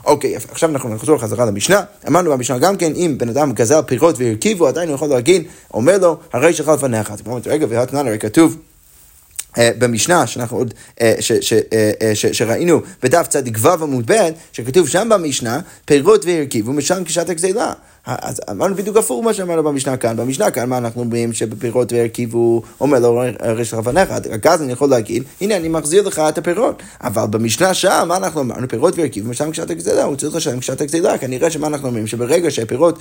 אוקיי, 0.05 0.31
יפה. 0.31 0.52
עכשיו 0.52 0.70
אנחנו 0.70 0.94
נחזור 0.94 1.18
חזרה 1.18 1.44
למשנה. 1.44 1.81
אמרנו 2.09 2.31
במשנה 2.31 2.59
גם 2.59 2.76
כן, 2.76 2.92
אם 2.96 3.14
בן 3.18 3.29
אדם 3.29 3.52
גזל 3.52 3.83
פירות 3.87 4.18
והרכיבו, 4.18 4.66
עדיין 4.66 4.88
הוא 4.88 4.94
יכול 4.94 5.09
להגיד, 5.09 5.44
אומר 5.74 5.98
לו, 5.98 6.16
הרי 6.33 6.52
שלך 6.52 6.68
לפניך. 6.68 7.11
אז 7.11 7.20
כמו 7.20 7.38
רגע, 7.46 7.66
והתנן 7.68 8.07
הרי 8.07 8.18
כתוב. 8.18 8.57
אה, 9.59 9.71
במשנה 9.79 10.27
שאנחנו 10.27 10.57
עוד, 10.57 10.75
אה, 11.01 11.14
ש, 11.21 11.33
ש, 11.33 11.53
אה, 11.53 12.14
ש, 12.14 12.27
שראינו 12.27 12.81
בדף 13.03 13.27
צדיק 13.29 13.59
ו' 13.61 13.69
עמוד 13.69 14.12
ב', 14.12 14.29
שכתוב 14.53 14.88
שם 14.88 15.09
במשנה, 15.11 15.61
פירות 15.85 16.25
והרכיבו 16.25 16.73
משם 16.73 17.05
כשעת 17.05 17.29
הגזילה. 17.29 17.73
אז 18.07 18.40
אמרנו 18.51 18.75
בדיוק 18.75 18.97
הפוך 18.97 19.25
מה 19.25 19.35
שאמרנו 19.35 19.62
במשנה 19.62 19.97
כאן. 19.97 20.16
במשנה 20.16 20.51
כאן, 20.51 20.69
מה 20.69 20.79
אנחנו 20.79 21.01
אומרים 21.01 21.33
שבפירות 21.33 21.92
והרכיבו, 21.92 22.62
אומר 22.81 22.99
לו, 22.99 23.23
רש 23.40 23.75
לבניך, 23.75 24.11
אז 24.51 24.62
אני 24.62 24.73
יכול 24.73 24.90
להגיד, 24.90 25.23
הנה 25.40 25.57
אני 25.57 25.69
מחזיר 25.69 26.09
לך 26.09 26.19
את 26.19 26.38
הפירות. 26.38 26.83
אבל 27.01 27.27
במשנה 27.27 27.75
שם, 27.75 28.05
מה 28.09 28.16
אנחנו 28.16 28.40
אמרנו? 28.40 28.69
פירות 28.69 28.99
והרכיבו 28.99 29.31
משם 29.31 29.51
כשעת 29.51 29.71
הגזילה, 29.71 30.05
הוא 30.05 30.16
צריך 30.16 30.35
לשלם 30.35 30.61
כשעת 30.61 30.81
הגזילה. 30.81 31.19
כנראה 31.19 31.51
שמה 31.51 31.66
אנחנו 31.66 31.88
אומרים? 31.88 32.07
שברגע 32.07 32.51
שהפירות 32.51 32.99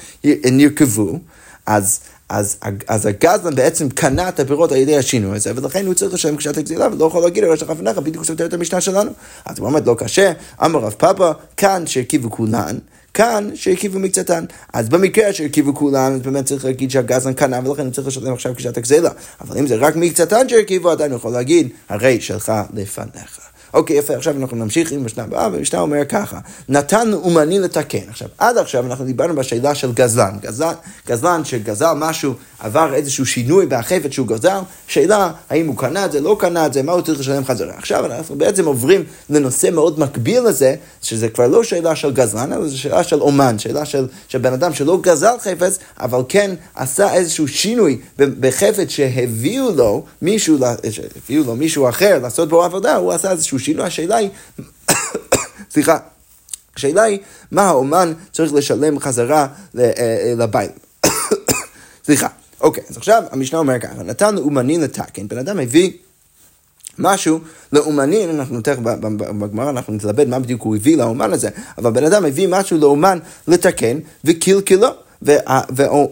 נרכבו, 0.52 1.20
אז... 1.66 2.00
אז, 2.30 2.58
אז 2.88 3.06
הגזלן 3.06 3.56
בעצם 3.56 3.90
קנה 3.90 4.30
את 4.30 4.40
הפירות 4.40 4.72
על 4.72 4.78
ידי 4.78 4.98
השינוי 4.98 5.36
הזה, 5.36 5.52
ולכן 5.56 5.86
הוא 5.86 5.94
צריך 5.94 6.14
לשלם 6.14 6.38
קשת 6.38 6.58
הגזילה, 6.58 6.88
ולא 6.92 7.06
יכול 7.06 7.22
להגיד 7.22 7.44
הרי 7.44 7.58
שלך 7.58 7.70
לפניך, 7.70 7.98
בדיוק 7.98 8.26
סותר 8.26 8.46
את 8.46 8.54
המשנה 8.54 8.82
שלנו. 8.82 9.12
אז 9.46 9.60
הוא 9.60 9.70
באמת 9.70 9.88
לא 9.88 9.96
קשה, 9.98 10.32
אמר 10.66 10.80
רב 10.80 10.96
פאפה, 10.98 11.32
כאן 11.58 11.88
שהרכיבו 11.88 12.32
כולן, 12.32 12.78
כאן 13.14 13.50
שהרכיבו 13.56 14.00
מקצתן. 14.00 14.46
אז 14.74 14.90
במקרה 14.90 15.34
שהרכיבו 15.34 15.76
כולן, 15.76 16.14
אז 16.14 16.22
באמת 16.22 16.46
צריך 16.46 16.66
להגיד 16.66 16.92
שהגזלן 16.92 17.34
קנה, 17.34 17.60
ולכן 17.64 17.86
הוא 17.86 17.92
צריך 17.92 18.08
לשלם 18.08 18.34
עכשיו 18.34 18.56
קשת 18.56 18.78
הגזילה. 18.78 19.10
אבל 19.42 19.58
אם 19.58 19.68
זה 19.68 19.76
רק 19.76 19.96
מקצתן 19.96 20.50
שהרכיבו, 20.50 20.90
עדיין 20.90 21.12
הוא 21.12 21.18
יכול 21.18 21.32
להגיד, 21.32 21.70
הרי 21.90 22.22
שלך 22.22 22.52
לפניך. 22.74 23.45
אוקיי, 23.76 23.98
יפה, 23.98 24.16
עכשיו 24.16 24.36
אנחנו 24.42 24.58
נמשיך 24.58 24.92
עם 24.92 25.00
המשנה 25.00 25.24
הבאה, 25.24 25.50
והמשנה 25.52 25.80
אומר 25.80 26.06
ככה, 26.06 26.40
נתן 26.70 27.14
אומני 27.14 27.60
לתקן. 27.60 28.10
עכשיו, 28.10 28.28
עד 28.38 28.58
עכשיו 28.58 28.86
אנחנו 28.86 29.06
דיברנו 29.06 29.36
בשאלה 29.36 29.76
של 29.76 29.92
גזלן. 29.94 30.38
גזלן, 30.42 30.74
גזלן 31.08 31.46
שגזל 31.46 31.94
משהו, 31.98 32.34
עבר 32.60 32.94
איזשהו 32.94 33.26
שינוי 33.26 33.66
בחפץ 33.66 34.12
שהוא 34.12 34.28
גזל, 34.28 34.60
שאלה 34.88 35.32
האם 35.50 35.68
הוא 35.68 35.78
קנה 35.78 36.06
את 36.06 36.12
זה, 36.12 36.22
לא 36.22 36.36
קנה 36.40 36.66
את 36.66 36.74
זה, 36.74 36.84
מה 36.84 36.92
הוא 36.92 37.02
צריך 37.02 37.20
לשלם 37.20 37.46
חזרה. 37.46 37.74
עכשיו 37.78 38.06
אנחנו 38.06 38.36
בעצם 38.36 38.66
עוברים 38.66 39.04
לנושא 39.30 39.70
מאוד 39.72 40.00
מקביל 40.00 40.44
לזה, 40.44 40.76
שזה 41.02 41.30
כבר 41.30 41.48
לא 41.48 41.64
שאלה 41.64 41.96
של 41.96 42.12
גזלן, 42.12 42.54
אלא 42.54 42.68
זו 42.68 42.80
שאלה 42.80 43.04
של 43.04 43.22
אומן, 43.22 43.60
שאלה 43.60 43.86
של, 43.86 44.08
של 44.28 44.40
בן 44.40 44.54
אדם 44.54 44.74
שלא 44.74 45.00
גזל 45.02 45.36
חפץ, 45.40 45.80
אבל 46.00 46.22
כן 46.30 46.52
עשה 46.76 47.14
איזשהו 47.14 47.48
שינוי 47.48 47.98
בחפץ 48.18 48.90
שהביאו 48.90 49.72
לו 49.76 50.04
מישהו, 50.22 50.58
הביאו 51.24 51.44
לו 51.44 51.56
מישהו 51.56 51.90
אחר 51.90 52.20
לעשות 52.24 52.50
בו 52.50 52.64
עבודה, 52.64 52.96
הוא 52.96 53.12
עשה 53.12 53.32
איזשהו 53.32 53.60
שינוי, 53.66 53.86
השאלה 53.86 54.16
היא, 54.16 54.30
סליחה, 55.74 55.98
השאלה 56.76 57.04
היא, 57.04 57.20
מה 57.52 57.62
האומן 57.62 58.14
צריך 58.32 58.54
לשלם 58.54 59.00
חזרה 59.00 59.48
אה, 59.78 59.92
אה, 59.98 60.34
לבית. 60.38 60.72
סליחה. 62.06 62.28
אוקיי, 62.62 62.84
אז 62.90 62.98
עכשיו 62.98 63.24
המשנה 63.32 63.60
אומר 63.60 63.80
ככה, 63.80 64.04
נתן 64.04 64.36
לאומנין 64.36 64.82
לתקן, 64.82 65.28
בן 65.28 65.38
אדם 65.38 65.60
הביא 65.60 65.92
משהו 67.00 67.40
לאומנין, 67.74 68.30
אנחנו 68.30 68.62
תכף 68.62 68.80
בגמרא 69.40 69.70
אנחנו 69.70 69.94
נתלבט 69.94 70.28
מה 70.28 70.40
בדיוק 70.40 70.62
הוא 70.62 70.76
הביא 70.76 70.98
לאומן 70.98 71.34
הזה, 71.34 71.50
אבל 71.78 71.92
בן 71.92 72.04
אדם 72.04 72.26
הביא 72.26 72.48
משהו 72.48 72.78
לאומן 72.78 73.20
לתקן 73.48 74.00
וקלקלו. 74.26 75.05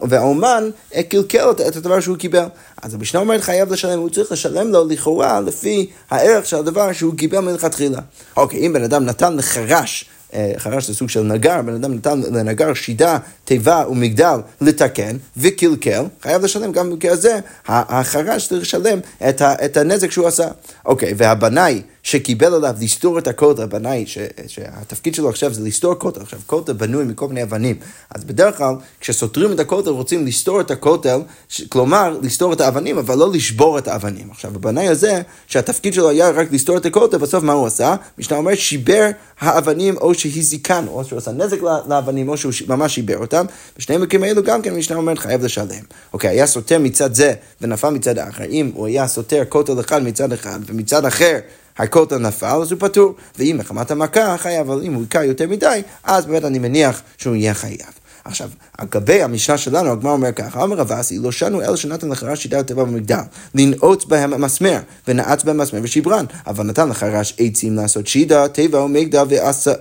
והאומן 0.09 0.69
קלקל 1.09 1.51
את 1.67 1.75
הדבר 1.75 1.99
שהוא 1.99 2.17
קיבל. 2.17 2.45
אז 2.81 2.93
המשנה 2.93 3.19
אומרת 3.19 3.41
חייב 3.41 3.73
לשלם, 3.73 3.99
הוא 3.99 4.09
צריך 4.09 4.31
לשלם 4.31 4.67
לו 4.67 4.87
לכאורה 4.87 5.41
לפי 5.41 5.89
הערך 6.11 6.45
של 6.45 6.57
הדבר 6.57 6.93
שהוא 6.93 7.13
קיבל 7.17 7.39
מלכתחילה. 7.39 7.99
אוקיי, 8.37 8.65
אם 8.65 8.73
בן 8.73 8.83
אדם 8.83 9.05
נתן 9.05 9.37
לחרש 9.37 10.05
אה, 10.33 10.51
חרש 10.57 10.87
זה 10.87 10.95
סוג 10.95 11.09
של 11.09 11.21
נגר, 11.21 11.61
בן 11.61 11.73
אדם 11.73 11.93
נתן 11.93 12.21
לנגר 12.21 12.73
שידה, 12.73 13.17
תיבה 13.45 13.83
ומגדל 13.89 14.39
לתקן 14.61 15.17
וקלקל, 15.37 16.03
חייב 16.21 16.43
לשלם 16.43 16.71
גם 16.71 16.89
במקרה 16.89 17.11
הזה, 17.11 17.39
החרש 17.67 18.47
צריך 18.47 18.61
לשלם 18.61 18.99
את, 19.29 19.77
הנזק 19.77 20.11
שהוא 20.11 20.27
עשה. 20.27 20.47
אוקיי, 20.85 21.13
והבנאי 21.17 21.81
שקיבל 22.03 22.53
עליו 22.53 22.75
לסתור 22.81 23.19
את 23.19 23.27
הכותל, 23.27 23.61
הבנאי, 23.61 24.03
ש, 24.07 24.17
שהתפקיד 24.47 25.15
שלו 25.15 25.29
עכשיו 25.29 25.53
זה 25.53 25.61
לסתור 25.63 25.95
כותל, 25.95 26.21
עכשיו 26.21 26.39
כותל 26.45 26.73
בנוי 26.73 27.03
מכל 27.03 27.27
מיני 27.27 27.43
אבנים, 27.43 27.75
אז 28.09 28.23
בדרך 28.23 28.57
כלל 28.57 28.75
כשסותרים 28.99 29.51
את 29.51 29.59
הכותל 29.59 29.89
רוצים 29.89 30.25
לסתור 30.25 30.61
את 30.61 30.71
הכותל, 30.71 31.21
ש, 31.49 31.61
כלומר 31.61 32.19
לסתור 32.21 32.53
את 32.53 32.61
האבנים, 32.61 32.97
אבל 32.97 33.17
לא 33.17 33.31
לשבור 33.31 33.77
את 33.77 33.87
האבנים. 33.87 34.31
עכשיו 34.31 34.51
הבנאי 34.55 34.87
הזה, 34.87 35.21
שהתפקיד 35.47 35.93
שלו 35.93 36.09
היה 36.09 36.29
רק 36.29 36.47
לסתור 36.51 36.77
את 36.77 36.85
הכותל, 36.85 37.17
בסוף 37.17 37.43
מה 37.43 37.53
הוא 37.53 37.67
עשה? 37.67 37.95
משנה 38.17 38.37
אומרת 38.37 38.57
שיבר 38.57 39.09
האבנים 39.39 39.97
או 39.97 40.13
שהזיקן, 40.13 40.85
או 40.87 41.05
שהוא 41.05 41.17
עשה 41.17 41.31
נזק 41.31 41.57
לאבנים, 41.87 42.29
או 42.29 42.37
שהוא 42.37 42.51
ממש 42.67 42.95
שיבר 42.95 43.17
אותם. 43.17 43.45
בשני 43.77 43.97
מקרים 43.97 44.23
האלו 44.23 44.43
גם 44.43 44.61
כן 44.61 44.75
משנה 44.75 44.97
אומרת 44.97 45.19
חייב 45.19 45.43
לשלם. 45.43 45.83
אוקיי, 46.13 46.29
היה 46.29 46.47
סותר 46.47 46.79
מצד 46.79 47.13
זה 47.13 47.33
ונפל 47.61 47.89
מצד 47.89 48.17
האחר. 48.17 48.43
אם 48.43 48.71
הוא 48.73 48.87
היה 48.87 49.07
סותר 49.07 49.43
כותל 49.49 49.79
אחד 49.79 50.03
מצד 50.03 50.33
אחד 50.33 50.59
ומצד 50.67 51.05
אחר 51.05 51.39
הכותל 51.77 52.17
נפל, 52.17 52.45
אז 52.61 52.71
הוא 52.71 52.79
פטור. 52.79 53.15
ואם 53.39 53.55
מחמת 53.59 53.91
המכה, 53.91 54.37
חייב, 54.37 54.71
אבל 54.71 54.81
אם 54.83 54.93
הוא 54.93 55.03
היכה 55.03 55.23
יותר 55.23 55.47
מדי, 55.47 55.81
אז 56.03 56.25
באמת 56.25 56.45
אני 56.45 56.59
מניח 56.59 57.01
שהוא 57.17 57.35
יהיה 57.35 57.53
חייב. 57.53 58.03
עכשיו, 58.25 58.49
אגבי 58.77 59.23
המשנה 59.23 59.57
שלנו, 59.57 59.91
הגמר 59.91 60.11
אומר 60.11 60.31
ככה, 60.31 60.63
אמר 60.63 60.77
רב 60.77 60.91
אסי, 60.91 61.19
לא 61.19 61.31
שנו 61.31 61.61
אלא 61.61 61.75
שנתן 61.75 62.09
לחרש 62.09 62.43
שיטה 62.43 62.59
הטבע 62.59 62.83
במגדל, 62.83 63.21
לנעוץ 63.55 64.05
בהם 64.05 64.33
המסמר, 64.33 64.79
ונעץ 65.07 65.43
בהם 65.43 65.57
מסמר 65.57 65.79
ושברן, 65.83 66.25
אבל 66.47 66.63
נתן 66.63 66.89
לחרש 66.89 67.35
עצים 67.39 67.75
לעשות 67.75 68.07
שידה, 68.07 68.47
טבע 68.47 68.81
ומגדל, 68.81 69.23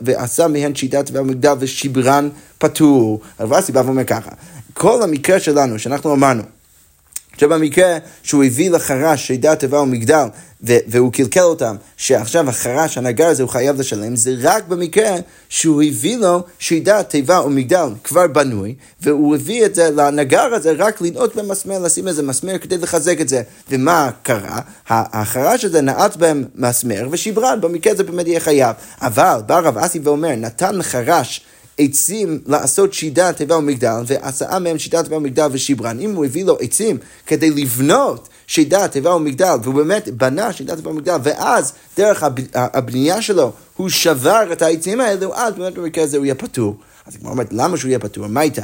ועשה, 0.03 0.49
מהן 0.49 0.75
שיטה 0.75 0.99
הטבע 0.99 1.21
במגדל 1.21 1.55
ושברן 1.59 2.29
פטור. 2.59 3.21
רב 3.41 3.53
אסי 3.53 3.73
בא 3.73 3.83
ואומר 3.87 4.05
ככה, 4.05 4.31
כל 4.75 5.03
המקרה 5.03 5.41
שלנו, 5.41 5.79
שאנחנו 5.79 6.15
אמרנו, 6.15 6.43
שבמקרה 7.39 7.99
שהוא 8.23 8.45
הביא 8.45 8.71
לחרש 8.71 9.27
שידה 9.27 9.57
תיבה 9.57 9.81
ומגדל 9.81 10.27
והוא 10.63 11.13
קלקל 11.13 11.41
אותם, 11.41 11.77
שעכשיו 11.97 12.49
החרש, 12.49 12.99
הנגר 12.99 13.27
הזה, 13.27 13.43
הוא 13.43 13.51
חייב 13.51 13.81
לשלם, 13.81 14.17
זה 14.17 14.35
רק 14.43 14.69
במקרה 14.69 15.15
שהוא 15.49 15.83
הביא 15.83 16.17
לו 16.17 16.43
שידה 16.59 17.03
תיבה 17.03 17.41
ומגדל 17.41 17.89
כבר 18.05 18.27
בנוי, 18.27 18.75
והוא 19.01 19.35
הביא 19.35 19.67
את 19.67 19.75
זה 19.75 19.91
לנגר 19.91 20.55
הזה 20.55 20.73
רק 20.79 21.01
לנעוט 21.01 21.37
במסמר, 21.37 21.79
לשים 21.79 22.09
איזה 22.09 22.23
מסמר 22.23 22.59
כדי 22.59 22.79
לחזק 22.79 23.21
את 23.21 23.29
זה. 23.29 23.43
ומה 23.71 24.11
קרה? 24.23 24.61
החרש 24.89 25.65
הזה 25.65 25.81
נעט 25.81 26.17
בהם 26.17 26.45
מסמר 26.55 27.09
ושיברן, 27.11 27.61
במקרה 27.61 27.93
הזה 27.93 28.05
באמת 28.05 28.27
יהיה 28.27 28.41
חייב. 28.41 28.77
אבל 29.03 29.41
בא 29.47 29.59
רב 29.59 29.79
אסי 29.79 29.99
ואומר, 29.99 30.37
נתן 30.37 30.75
לחרש 30.75 31.41
עצים 31.79 32.41
לעשות 32.47 32.95
שידה, 32.95 33.33
תיבה 33.33 33.57
ומגדל, 33.57 34.03
ועשה 34.07 34.59
מהם 34.59 34.79
שידה, 34.79 35.03
תיבה 35.03 35.17
ומגדל 35.17 35.49
ושיברן. 35.53 36.01
אם 36.01 36.15
הוא 36.15 36.25
הביא 36.25 36.45
לו 36.45 36.57
עצים 36.61 36.99
כדי 37.27 37.51
לבנות 37.51 38.29
שידה, 38.47 38.89
תיבה 38.89 39.15
ומגדל, 39.15 39.57
והוא 39.63 39.75
באמת 39.75 40.09
בנה 40.09 40.53
שידה, 40.53 40.77
תיבה 40.77 40.91
ומגדל, 40.91 41.17
ואז 41.23 41.73
דרך 41.97 42.25
הבנייה 42.55 43.23
שלו 43.23 43.53
הוא 43.77 43.89
שבר 43.89 44.53
את 44.53 44.63
העצים 44.63 45.01
האלו, 45.01 45.35
אז 45.35 45.55
באמת 45.55 45.75
במקרה 45.75 46.05
הזה 46.05 46.17
הוא 46.17 46.25
יהיה 46.25 46.35
פטור. 46.35 46.77
אז 47.07 47.15
היא 47.15 47.31
אומרת, 47.31 47.49
למה 47.51 47.77
שהוא 47.77 47.89
יהיה 47.89 47.99
פטור? 47.99 48.27
מה 48.27 48.43
איתה? 48.43 48.63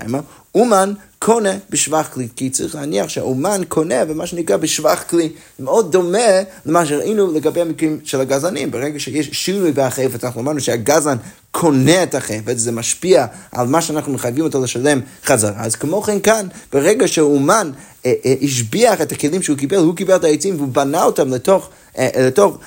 אומן 0.55 0.93
קונה 1.19 1.51
בשבח 1.71 2.09
כלי, 2.13 2.29
כי 2.37 2.51
צריך 2.51 2.75
להניח 2.75 3.09
שהאומן 3.09 3.61
קונה 3.69 4.05
במה 4.05 4.27
שנקרא 4.27 4.57
בשבח 4.57 5.05
כלי. 5.11 5.33
זה 5.59 5.65
מאוד 5.65 5.93
דומה 5.93 6.43
למה 6.67 6.87
שראינו 6.87 7.33
לגבי 7.33 7.61
המקרים 7.61 7.99
של 8.05 8.21
הגזענים. 8.21 8.71
ברגע 8.71 9.01
שיש 9.01 9.31
שינוי 9.33 9.73
בחפץ, 9.73 10.25
אנחנו 10.25 10.41
אמרנו 10.41 10.61
שהגזען 10.61 11.19
קונה 11.61 12.03
את 12.03 12.15
החפץ, 12.15 12.57
זה 12.57 12.73
משפיע 12.73 13.27
על 13.53 13.67
מה 13.67 13.83
שאנחנו 13.83 14.13
מחייבים 14.13 14.45
אותו 14.45 14.65
לשלם 14.65 15.01
חזרה. 15.25 15.65
אז 15.65 15.77
כמו 15.77 16.03
כן 16.03 16.21
כאן, 16.21 16.47
ברגע 16.73 17.09
שהאומן 17.09 17.71
אה, 18.07 18.13
אה, 18.25 18.35
השביח 18.43 19.01
את 19.01 19.13
הכלים 19.13 19.43
שהוא 19.43 19.59
קיבל, 19.59 19.77
הוא 19.77 19.97
קיבל 19.97 20.17
את 20.17 20.25
העצים 20.25 20.57
והוא 20.57 20.69
בנה 20.69 21.05
אותם 21.05 21.35
לתוך... 21.35 21.71
אה, 21.99 22.09
לתוך 22.19 22.59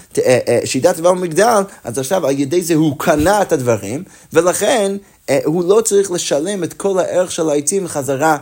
שידת 0.65 0.97
דבר 0.97 1.13
מגדל, 1.13 1.61
אז 1.83 1.99
עכשיו 1.99 2.27
על 2.27 2.39
ידי 2.39 2.61
זה 2.61 2.73
הוא 2.73 2.95
קנה 2.97 3.41
את 3.41 3.51
הדברים, 3.51 4.03
ולכן 4.33 4.95
הוא 5.45 5.63
לא 5.69 5.81
צריך 5.81 6.11
לשלם 6.11 6.63
את 6.63 6.73
כל 6.73 6.99
הערך 6.99 7.31
של 7.31 7.49
העצים 7.49 7.87
חזרה 7.87 8.37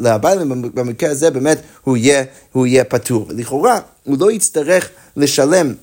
לבעלים, 0.00 0.62
במקרה 0.74 1.10
הזה 1.10 1.30
באמת 1.30 1.58
הוא 1.84 1.96
יהיה, 1.96 2.24
הוא 2.52 2.66
יהיה 2.66 2.84
פטור. 2.84 3.26
לכאורה 3.30 3.78
הוא 4.04 4.16
לא 4.20 4.32
יצטרך 4.32 4.88
לשלם 5.16 5.74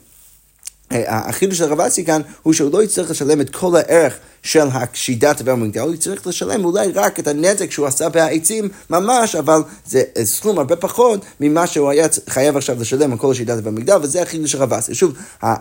החידוש 1.07 1.57
של 1.57 1.63
הרב 1.63 1.81
אסי 1.81 2.05
כאן 2.05 2.21
הוא 2.41 2.53
שהוא 2.53 2.73
לא 2.73 2.83
יצטרך 2.83 3.09
לשלם 3.09 3.41
את 3.41 3.49
כל 3.49 3.75
הערך 3.75 4.17
של 4.43 4.67
השידת 4.73 5.41
והמגדל, 5.45 5.81
הוא 5.81 5.95
צריך 5.95 6.27
לשלם 6.27 6.65
אולי 6.65 6.91
רק 6.91 7.19
את 7.19 7.27
הנזק 7.27 7.71
שהוא 7.71 7.87
עשה 7.87 8.09
בעצים 8.09 8.69
ממש, 8.89 9.35
אבל 9.35 9.61
זה 9.85 10.03
סכום 10.23 10.57
הרבה 10.57 10.75
פחות 10.75 11.25
ממה 11.39 11.67
שהוא 11.67 11.89
היה 11.89 12.07
חייב 12.29 12.57
עכשיו 12.57 12.81
לשלם 12.81 13.11
על 13.11 13.17
כל 13.17 13.31
השידת 13.31 13.59
והמגדל, 13.63 13.97
וזה 14.01 14.21
החידוש 14.21 14.51
של 14.51 14.57
רב 14.57 14.73
אסי. 14.73 14.95
שוב, 14.95 15.13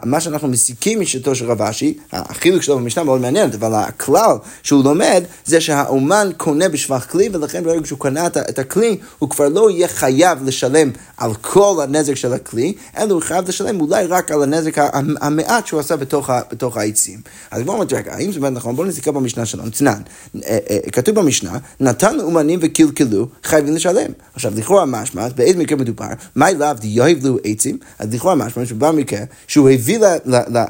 מה 0.05 0.20
שאנחנו 0.20 0.49
מסיקים 0.49 1.01
משיטתו 1.01 1.35
של 1.35 1.51
רב 1.51 1.62
אשי, 1.62 1.99
החילוק 2.12 2.62
שלו 2.62 2.76
במשנה 2.78 3.05
מאוד 3.05 3.20
מעניין, 3.20 3.51
אבל 3.55 3.74
הכלל 3.74 4.37
שהוא 4.62 4.85
לומד 4.85 5.24
זה 5.45 5.61
שהאומן 5.61 6.31
קונה 6.37 6.68
בשבח 6.68 7.07
כלי, 7.11 7.28
ולכן 7.33 7.64
ברגע 7.64 7.87
שהוא 7.87 7.99
קנה 7.99 8.26
את 8.26 8.59
הכלי, 8.59 8.97
הוא 9.18 9.31
כבר 9.31 9.49
לא 9.49 9.70
יהיה 9.70 9.89
חייב 9.89 10.45
לשלם 10.45 10.91
על 11.16 11.35
כל 11.35 11.81
הנזק 11.83 12.14
של 12.14 12.33
הכלי, 12.33 12.74
אלא 12.99 13.14
הוא 13.14 13.22
חייב 13.22 13.49
לשלם 13.49 13.81
אולי 13.81 14.07
רק 14.07 14.31
על 14.31 14.43
הנזק 14.43 14.74
המעט 15.20 15.66
שהוא 15.66 15.81
עשה 15.81 15.97
בתוך, 15.97 16.31
בתוך 16.53 16.76
העצים. 16.76 17.20
אז 17.51 17.62
בואו 17.62 17.83
נתראה, 17.85 18.03
האם 18.07 18.33
זה 18.33 18.41
באמת 18.41 18.57
נכון? 18.57 18.70
בואו 18.73 18.87
נסתכל 18.87 19.11
במשנה 19.11 19.47
שלנו, 19.47 19.71
צנן. 19.71 20.01
אה, 20.45 20.59
אה, 20.71 20.79
כתוב 20.93 21.14
במשנה, 21.14 21.59
נתן 21.81 22.16
לאומנים 22.16 22.59
וקלקלו, 22.62 23.27
חייבים 23.45 23.75
לשלם. 23.75 24.11
עכשיו, 24.35 24.53
לכאורה 24.57 24.85
משמע, 24.87 25.29
באיזה 25.29 25.59
מקרה 25.59 25.79
מדובר? 25.79 26.07
מה 26.35 26.49
אליו 26.49 26.77
דיוהבלו 26.81 27.39
עצים? 27.45 27.79
אז 27.99 28.14
לכאורה 28.14 28.35
משמע, 28.35 28.66
שבמקרה 28.66 29.21
שהוא 29.47 29.71
הביא 29.71 29.99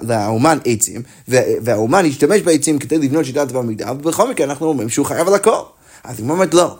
לאומן 0.03 0.59
עצים, 0.64 1.03
והאומן 1.28 2.07
השתמש 2.07 2.40
בעצים 2.40 2.78
כדי 2.78 2.98
לבנות 2.98 3.24
שיטת 3.24 3.48
דבר 3.48 3.62
מגדל, 3.62 3.90
ובכל 3.90 4.30
מקרה 4.30 4.46
אנחנו 4.46 4.66
אומרים 4.66 4.88
שהוא 4.88 5.07
חייב 5.07 5.28
על 5.28 5.34
הכל. 5.34 5.61
אז 6.05 6.18
היא 6.18 6.30
אומרת 6.30 6.55
לא, 6.55 6.76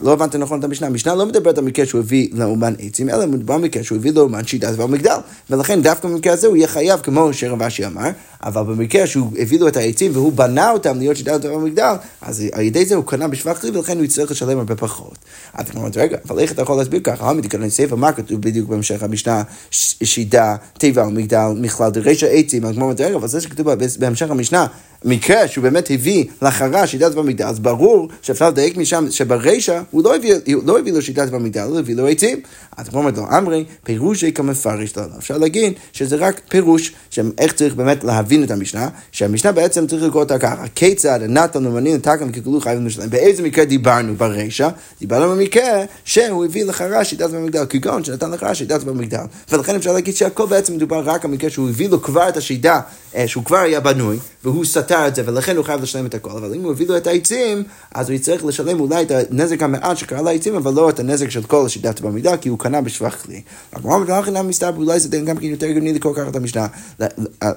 לא 0.00 0.12
הבנת 0.12 0.36
נכון 0.36 0.58
את 0.58 0.64
המשנה, 0.64 0.86
המשנה 0.86 1.14
לא 1.14 1.26
מדברת 1.26 1.58
על 1.58 1.64
מקרה 1.64 1.86
שהוא 1.86 1.98
הביא 2.00 2.28
לאומן 2.32 2.74
עצים, 2.78 3.08
אלא 3.08 3.26
מדבר 3.26 3.54
על 3.54 3.60
מקרה 3.60 3.84
שהוא 3.84 3.98
הביא 3.98 4.12
לאומן 4.12 4.46
שיטה 4.46 4.72
דבר 4.72 4.86
מגדל. 4.86 5.16
ולכן 5.50 5.82
דווקא 5.82 6.08
במקרה 6.08 6.32
הזה 6.32 6.46
הוא 6.46 6.56
יהיה 6.56 6.68
חייב, 6.68 7.00
כמו 7.00 7.32
שרב 7.32 7.62
אשי 7.62 7.86
אמר, 7.86 8.10
אבל 8.44 8.62
במקרה 8.62 9.06
שהוא 9.06 9.30
הביא 9.38 9.60
לו 9.60 9.68
את 9.68 9.76
העצים 9.76 10.10
והוא 10.14 10.32
בנה 10.32 10.70
אותם 10.70 10.98
להיות 10.98 11.16
שיטה 11.16 11.38
דבר 11.38 11.58
מגדל, 11.58 11.94
אז 12.22 12.44
על 12.52 12.62
ידי 12.62 12.84
זה 12.84 12.94
הוא 12.94 13.04
קנה 13.04 13.28
בשבח 13.28 13.58
כלי 13.60 13.70
ולכן 13.70 13.96
הוא 13.96 14.04
יצטרך 14.04 14.30
לשלם 14.30 14.58
הרבה 14.58 14.76
פחות. 14.76 15.18
אז 15.54 15.70
כמו 15.70 15.80
אומרת, 15.80 15.96
רגע, 15.96 16.16
אבל 16.28 16.38
איך 16.38 16.52
אתה 16.52 16.62
יכול 16.62 16.76
להסביר 16.76 17.00
ככה? 17.04 17.30
המי 17.30 17.42
תקנון 17.42 17.70
ספר, 17.70 17.96
מה 17.96 18.12
כתוב 18.12 18.40
בדיוק 18.40 18.68
בהמשך 18.68 19.02
המשנה, 19.02 19.42
שיטה, 19.70 20.56
תיבה 20.78 21.06
ומגדל, 21.06 21.48
מכלל 21.56 21.90
דרישה 21.90 22.26
עצים, 22.26 22.64
אז 22.64 22.74
כמו 22.74 22.82
אומרת, 22.82 23.00
רגע, 23.00 23.16
אבל 23.16 23.28
זה 23.28 23.40
שכתוב 23.40 23.74
בהמשך 23.98 24.30
המשנה, 24.30 24.66
מקרה 25.04 25.48
שהוא 25.48 25.62
באמת 25.62 25.90
הביא 25.90 26.24
לחרה 26.42 26.86
שיטת 26.86 27.14
במגדל, 27.14 27.44
אז 27.44 27.58
ברור 27.58 28.08
שאפשר 28.22 28.48
לדייק 28.48 28.76
משם 28.76 29.10
שברישה 29.10 29.82
הוא 29.90 30.04
לא 30.04 30.16
הביא, 30.16 30.34
לא 30.64 30.78
הביא 30.78 30.92
לו 30.92 31.02
שיטת 31.02 31.28
במגדל, 31.28 31.60
הוא 31.62 31.78
הביא 31.78 31.94
לו 31.94 32.08
עצים. 32.08 32.40
אז 32.76 32.88
כמו 32.88 32.98
אומרת 32.98 33.16
לו, 33.16 33.24
אמרי, 33.38 33.64
פירושי 33.82 34.32
כמפרש 34.32 34.96
לו. 34.96 35.02
אפשר 35.18 35.38
להגיד 35.38 35.72
שזה 35.92 36.16
רק 36.16 36.40
פירוש, 36.48 36.92
איך 37.38 37.52
צריך 37.52 37.74
באמת 37.74 38.04
להבין 38.34 38.44
את 38.44 38.50
המשנה, 38.50 38.88
שהמשנה 39.12 39.52
בעצם 39.52 39.86
צריך 39.86 40.02
לקרוא 40.02 40.22
אותה 40.22 40.38
ככה, 40.38 40.64
כיצד 40.74 41.20
נתן 41.28 41.66
ומנין 41.66 41.98
תקם 41.98 42.32
ככלו 42.32 42.60
חייבים 42.60 42.86
לשלם. 42.86 43.10
באיזה 43.10 43.42
מקרה 43.42 43.64
דיברנו 43.64 44.14
ברישה? 44.14 44.68
דיברנו 45.00 45.36
במקרה 45.36 45.84
שהוא 46.04 46.44
הביא 46.44 46.64
לחרה 46.64 47.04
שיטת 47.04 47.30
במגדל, 47.30 47.66
כגון 47.68 48.04
שנתן 48.04 48.30
לחרה 48.30 48.54
שיטת 48.54 48.82
במגדל. 48.82 49.24
ולכן 49.52 49.74
אפשר 49.74 49.92
להגיד 49.92 50.16
שהכל 50.16 50.46
בעצם 50.46 50.74
מדובר 50.74 51.02
רק 51.04 51.24
על 51.24 51.30
מקרה 51.30 51.50
שהוא 51.50 51.68
הביא 51.68 51.88
לו 51.88 52.02
כבר 52.02 52.28
את 52.28 52.36
השיטה, 52.36 52.74
אה, 52.74 52.80
שהוא 53.26 53.44
כבר 53.44 53.56
היה 53.56 53.80
בנוי, 53.80 54.18
והוא 54.44 54.64
סתר 54.64 55.08
את 55.08 55.14
זה, 55.14 55.22
ולכן 55.26 55.56
הוא 55.56 55.64
חייב 55.64 55.82
לשלם 55.82 56.06
את 56.06 56.14
הכל. 56.14 56.30
אבל 56.30 56.54
אם 56.54 56.62
הוא 56.62 56.72
הביא 56.72 56.86
לו 56.86 56.96
את 56.96 57.06
העצים, 57.06 57.62
אז 57.94 58.08
הוא 58.08 58.14
יצטרך 58.14 58.44
לשלם 58.44 58.80
אולי 58.80 59.02
את 59.02 59.10
הנזק 59.10 59.62
המעט 59.62 59.96
שקרה 59.96 60.22
לעצים, 60.22 60.54
אבל 60.54 60.72
לא 60.72 60.90
את 60.90 61.00
הנזק 61.00 61.30
של 61.30 61.42
כל 61.42 61.66
השיטת 61.66 62.00
במידה, 62.00 62.36
כי 62.36 62.48
הוא 62.48 62.58
קנה 62.58 62.80
בשבח 62.80 63.16
כלי. 63.24 63.42
הגמרא 63.72 63.94
אומרת, 63.94 64.08
ואחרונה 64.08 64.42
מסתבר, 64.42 64.76
אולי 64.76 65.00
זה 65.00 65.18
גם 65.18 65.36
כן 65.36 65.46
יותר 65.46 65.66
הגיוני 65.66 65.92
לקרוא 65.92 66.14
ככה 66.14 66.28
את 66.28 66.36
המשנה. 66.36 66.66
אה, 67.02 67.06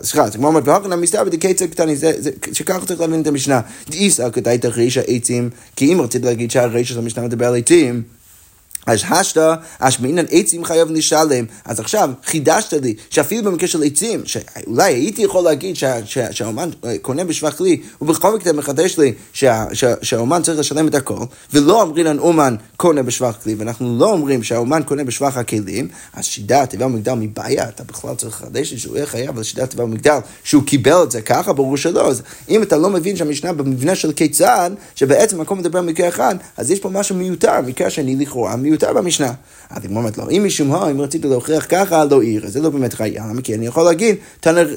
סליחה, 0.03 0.25
אז 0.25 0.35
הגמרא 0.35 0.49
אומרת, 0.49 0.67
ואחרונה 0.67 0.95
מסתבר, 0.95 1.29
דקצר 1.29 1.67
קטני, 1.67 1.95
שככה 2.51 2.85
צריך 2.85 2.99
להבין 2.99 3.21
את 3.21 3.27
המשנה. 3.27 3.61
דאיסא 3.89 4.29
כדאי 4.29 4.57
תחריש 4.57 4.97
העצים, 4.97 5.49
כי 5.75 5.93
אם 5.93 6.01
רצית 6.01 6.25
להגיד 6.25 6.51
שהרישה 6.51 6.93
של 6.93 6.99
המשנה 6.99 7.23
מדבר 7.23 7.47
על 7.47 7.55
עצים, 7.55 8.03
אז 8.87 8.99
השתא, 9.09 9.53
אשמינן 9.79 10.25
עצים 10.31 10.65
חייב 10.65 10.91
לשלם. 10.91 11.45
אז 11.65 11.79
עכשיו 11.79 12.09
חידשת 12.25 12.73
לי 12.73 12.95
שאפילו 13.09 13.43
במקרה 13.43 13.67
של 13.67 13.83
עצים, 13.83 14.21
שאולי 14.25 14.93
הייתי 14.93 15.21
יכול 15.21 15.43
להגיד 15.43 15.75
שהאומן 16.31 16.69
קונה 17.01 17.23
בשבח 17.23 17.55
כלי, 17.57 17.81
ובכל 18.01 18.35
מקרה 18.35 18.53
מחדש 18.53 18.99
לי 18.99 19.13
שהאומן 20.01 20.41
צריך 20.41 20.59
לשלם 20.59 20.87
את 20.87 20.95
הכל, 20.95 21.23
ולא 21.53 21.81
אומרים 21.81 22.05
לנו 22.05 22.21
אומן 22.21 22.55
קונה 22.77 23.03
בשבח 23.03 23.37
כלי, 23.43 23.55
ואנחנו 23.55 23.97
לא 23.97 24.11
אומרים 24.11 24.43
שהאומן 24.43 24.81
קונה 24.85 25.03
בשבח 25.03 25.37
הכלים, 25.37 25.87
אז 26.13 26.25
שידה 26.25 26.65
תיבה 26.65 26.85
ומגדל 26.85 27.13
מבעיה, 27.13 27.69
אתה 27.69 27.83
בכלל 27.83 28.15
צריך 28.15 28.41
לחדש 28.41 28.71
לי 28.71 28.79
שהוא 28.79 28.95
יהיה 28.95 29.05
חייב 29.05 29.37
על 29.37 29.43
שידה 29.43 29.67
תיבה 29.67 29.83
ומגדל, 29.83 30.17
שהוא 30.43 30.63
קיבל 30.63 31.03
את 31.03 31.11
זה 31.11 31.21
ככה, 31.21 31.53
ברור 31.53 31.77
שלא. 31.77 32.07
אז 32.07 32.21
אם 32.49 32.63
אתה 32.63 32.77
לא 32.77 32.89
מבין 32.89 33.15
שהמשנה 33.15 33.53
במבנה 33.53 33.95
של 33.95 34.11
כיצד, 34.11 34.71
שבעצם 34.95 35.41
הכל 35.41 35.55
מדבר 35.55 35.79
על 35.79 35.85
מקרה 35.85 36.07
אחד, 36.07 36.35
אז 36.57 36.71
יש 36.71 36.79
פה 36.79 36.89
משהו 36.89 37.15
מיותר, 37.15 37.61
מקרה 37.61 37.89
שני 37.89 38.15
לכאורה 38.15 38.55
מיותר. 38.55 38.76
מיותר 38.77 38.93
במשנה. 38.93 39.33
אז 39.69 39.83
היא 39.83 39.95
אומרת 39.95 40.17
לו, 40.17 40.29
אם 40.29 40.43
משום 40.45 40.67
מה, 40.67 40.91
אם 40.91 41.01
רצית 41.01 41.25
להוכיח 41.25 41.65
ככה, 41.69 42.05
לא 42.05 42.21
עיר, 42.21 42.47
זה 42.47 42.61
לא 42.61 42.69
באמת 42.69 43.01
ראייה, 43.01 43.23
כי 43.43 43.55
אני 43.55 43.67
יכול 43.67 43.83
להגיד, 43.83 44.15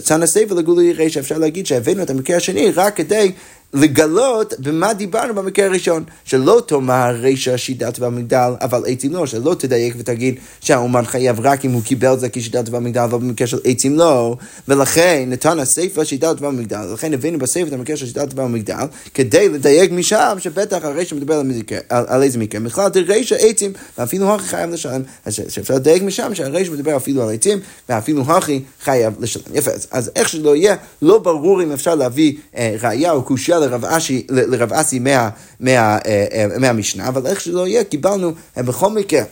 תנא 0.04 0.26
ספר 0.26 0.54
לגולי 0.54 0.92
רישא, 0.92 1.20
אפשר 1.20 1.38
להגיד 1.38 1.66
שהבאנו 1.66 2.02
את 2.02 2.10
המקרה 2.10 2.36
השני 2.36 2.70
רק 2.70 2.96
כדי 2.96 3.32
לגלות 3.74 4.54
במה 4.58 4.92
דיברנו 4.92 5.34
במקרה 5.34 5.66
הראשון, 5.66 6.04
שלא 6.24 6.62
תאמר 6.66 7.16
רישא 7.20 7.56
שידת 7.56 7.98
והמגדל, 7.98 8.52
אבל 8.60 8.82
עצים 8.86 9.12
לא, 9.12 9.26
שלא 9.26 9.56
תדייק 9.58 9.94
ותגיד 9.98 10.34
שהאומן 10.60 11.04
חייב 11.04 11.40
רק 11.40 11.64
אם 11.64 11.72
הוא 11.72 11.82
קיבל 11.82 12.12
את 12.12 12.20
זה 12.20 12.28
כשידת 12.32 12.68
והמגדל, 12.68 13.00
אבל 13.00 13.18
במקרה 13.18 13.46
של 13.46 13.58
עצים 13.64 13.98
לא, 13.98 14.36
ולכן 14.68 15.24
נתן 15.26 15.58
הסיפא 15.58 16.04
שידת 16.04 16.40
והמגדל, 16.40 16.92
לכן 16.92 17.14
הבאנו 17.14 17.38
בסיפא 17.38 17.68
את 17.68 17.72
המקרה 17.72 17.96
של 17.96 18.06
שידת 18.06 18.34
והמגדל, 18.34 18.84
כדי 19.14 19.48
לדייק 19.48 19.92
משם 19.92 20.36
שבטח 20.38 20.84
הרישא 20.84 21.14
מדבר 21.14 21.34
על, 21.34 21.50
על, 21.88 22.04
על 22.08 22.22
איזה 22.22 22.38
מקרה, 22.38 22.60
בכלל 22.60 22.90
רישא 23.06 23.36
עצים, 23.38 23.72
ואפילו 23.98 24.34
הכי 24.34 24.48
חייב 24.48 24.70
לשלם, 24.70 25.02
אז 25.24 25.34
שאפשר 25.48 25.74
לדייק 25.74 26.02
משם 26.02 26.34
שהרישא 26.34 26.72
מדבר 26.72 26.96
אפילו 26.96 27.22
על 27.22 27.34
עצים, 27.34 27.58
ואפילו 27.88 28.22
הכי 28.22 28.62
חייב 28.80 29.14
לשלם. 29.20 29.54
יפה, 29.54 29.70
אז 29.90 30.10
איך 30.16 30.28
שלא 30.28 30.56
יהיה, 30.56 30.76
לא 31.02 31.18
ברור 31.18 31.62
אם 31.62 31.72
אפשר 31.72 31.94
להביא 31.94 32.32
אה, 32.56 32.76
ראייה 32.82 33.12
או 33.12 33.22
קושייה 33.22 33.59
לרב 33.60 33.84
אשי, 33.84 34.26
לרב 34.30 34.72
אסי 34.72 34.98
מה, 34.98 35.10
מה, 35.10 35.30
מה, 35.60 35.98
אה, 36.06 36.26
אה, 36.32 36.58
מהמשנה, 36.58 37.08
אבל 37.08 37.26
איך 37.26 37.40
שלא 37.40 37.66
יהיה, 37.66 37.84
קיבלנו 37.84 38.32
אה, 38.56 38.62
בכל 38.62 38.90
מקרה. 38.90 39.22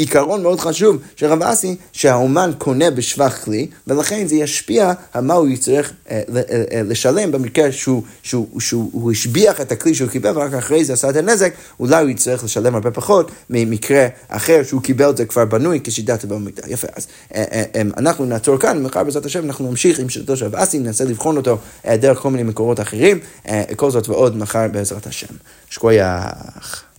עיקרון 0.00 0.42
מאוד 0.42 0.60
חשוב 0.60 0.96
של 1.16 1.26
רב 1.26 1.42
אסי, 1.42 1.76
שהאומן 1.92 2.50
קונה 2.58 2.90
בשבח 2.90 3.38
כלי, 3.44 3.66
ולכן 3.86 4.26
זה 4.26 4.34
ישפיע 4.34 4.92
על 5.12 5.24
מה 5.24 5.34
הוא 5.34 5.48
יצטרך 5.48 5.92
אה, 6.10 6.22
אה, 6.36 6.42
אה, 6.72 6.82
לשלם 6.82 7.32
במקרה 7.32 7.72
שהוא, 7.72 8.02
שהוא, 8.22 8.60
שהוא, 8.60 8.90
שהוא 9.00 9.12
השביח 9.12 9.60
את 9.60 9.72
הכלי 9.72 9.94
שהוא 9.94 10.08
קיבל, 10.08 10.38
ורק 10.38 10.54
אחרי 10.54 10.84
זה 10.84 10.92
עשה 10.92 11.10
את 11.10 11.16
הנזק, 11.16 11.52
אולי 11.80 12.02
הוא 12.02 12.10
יצטרך 12.10 12.44
לשלם 12.44 12.74
הרבה 12.74 12.90
פחות 12.90 13.30
ממקרה 13.50 14.06
אחר 14.28 14.62
שהוא 14.62 14.82
קיבל 14.82 15.10
את 15.10 15.16
זה 15.16 15.24
כבר 15.24 15.44
בנוי 15.44 15.80
כשידת 15.84 16.24
במקדש. 16.24 16.64
יפה, 16.68 16.88
אז 16.96 17.06
אנחנו 17.96 18.24
נעצור 18.24 18.58
כאן, 18.58 18.82
מחר 18.82 19.04
בעזרת 19.04 19.26
השם 19.26 19.44
אנחנו 19.44 19.70
נמשיך 19.70 19.98
עם 19.98 20.08
שיטתו 20.08 20.36
של 20.36 20.46
רב 20.46 20.54
אסי, 20.54 20.78
ננסה 20.78 21.04
לבחון 21.04 21.36
אותו 21.36 21.58
דרך 21.86 22.18
כל 22.18 22.30
מיני 22.30 22.42
מקורות 22.42 22.80
אחרים, 22.80 23.18
כל 23.76 23.90
זאת 23.90 24.08
ועוד 24.08 24.36
מחר 24.36 24.68
בעזרת 24.68 25.06
השם. 25.06 25.34
שקוייך. 25.70 26.89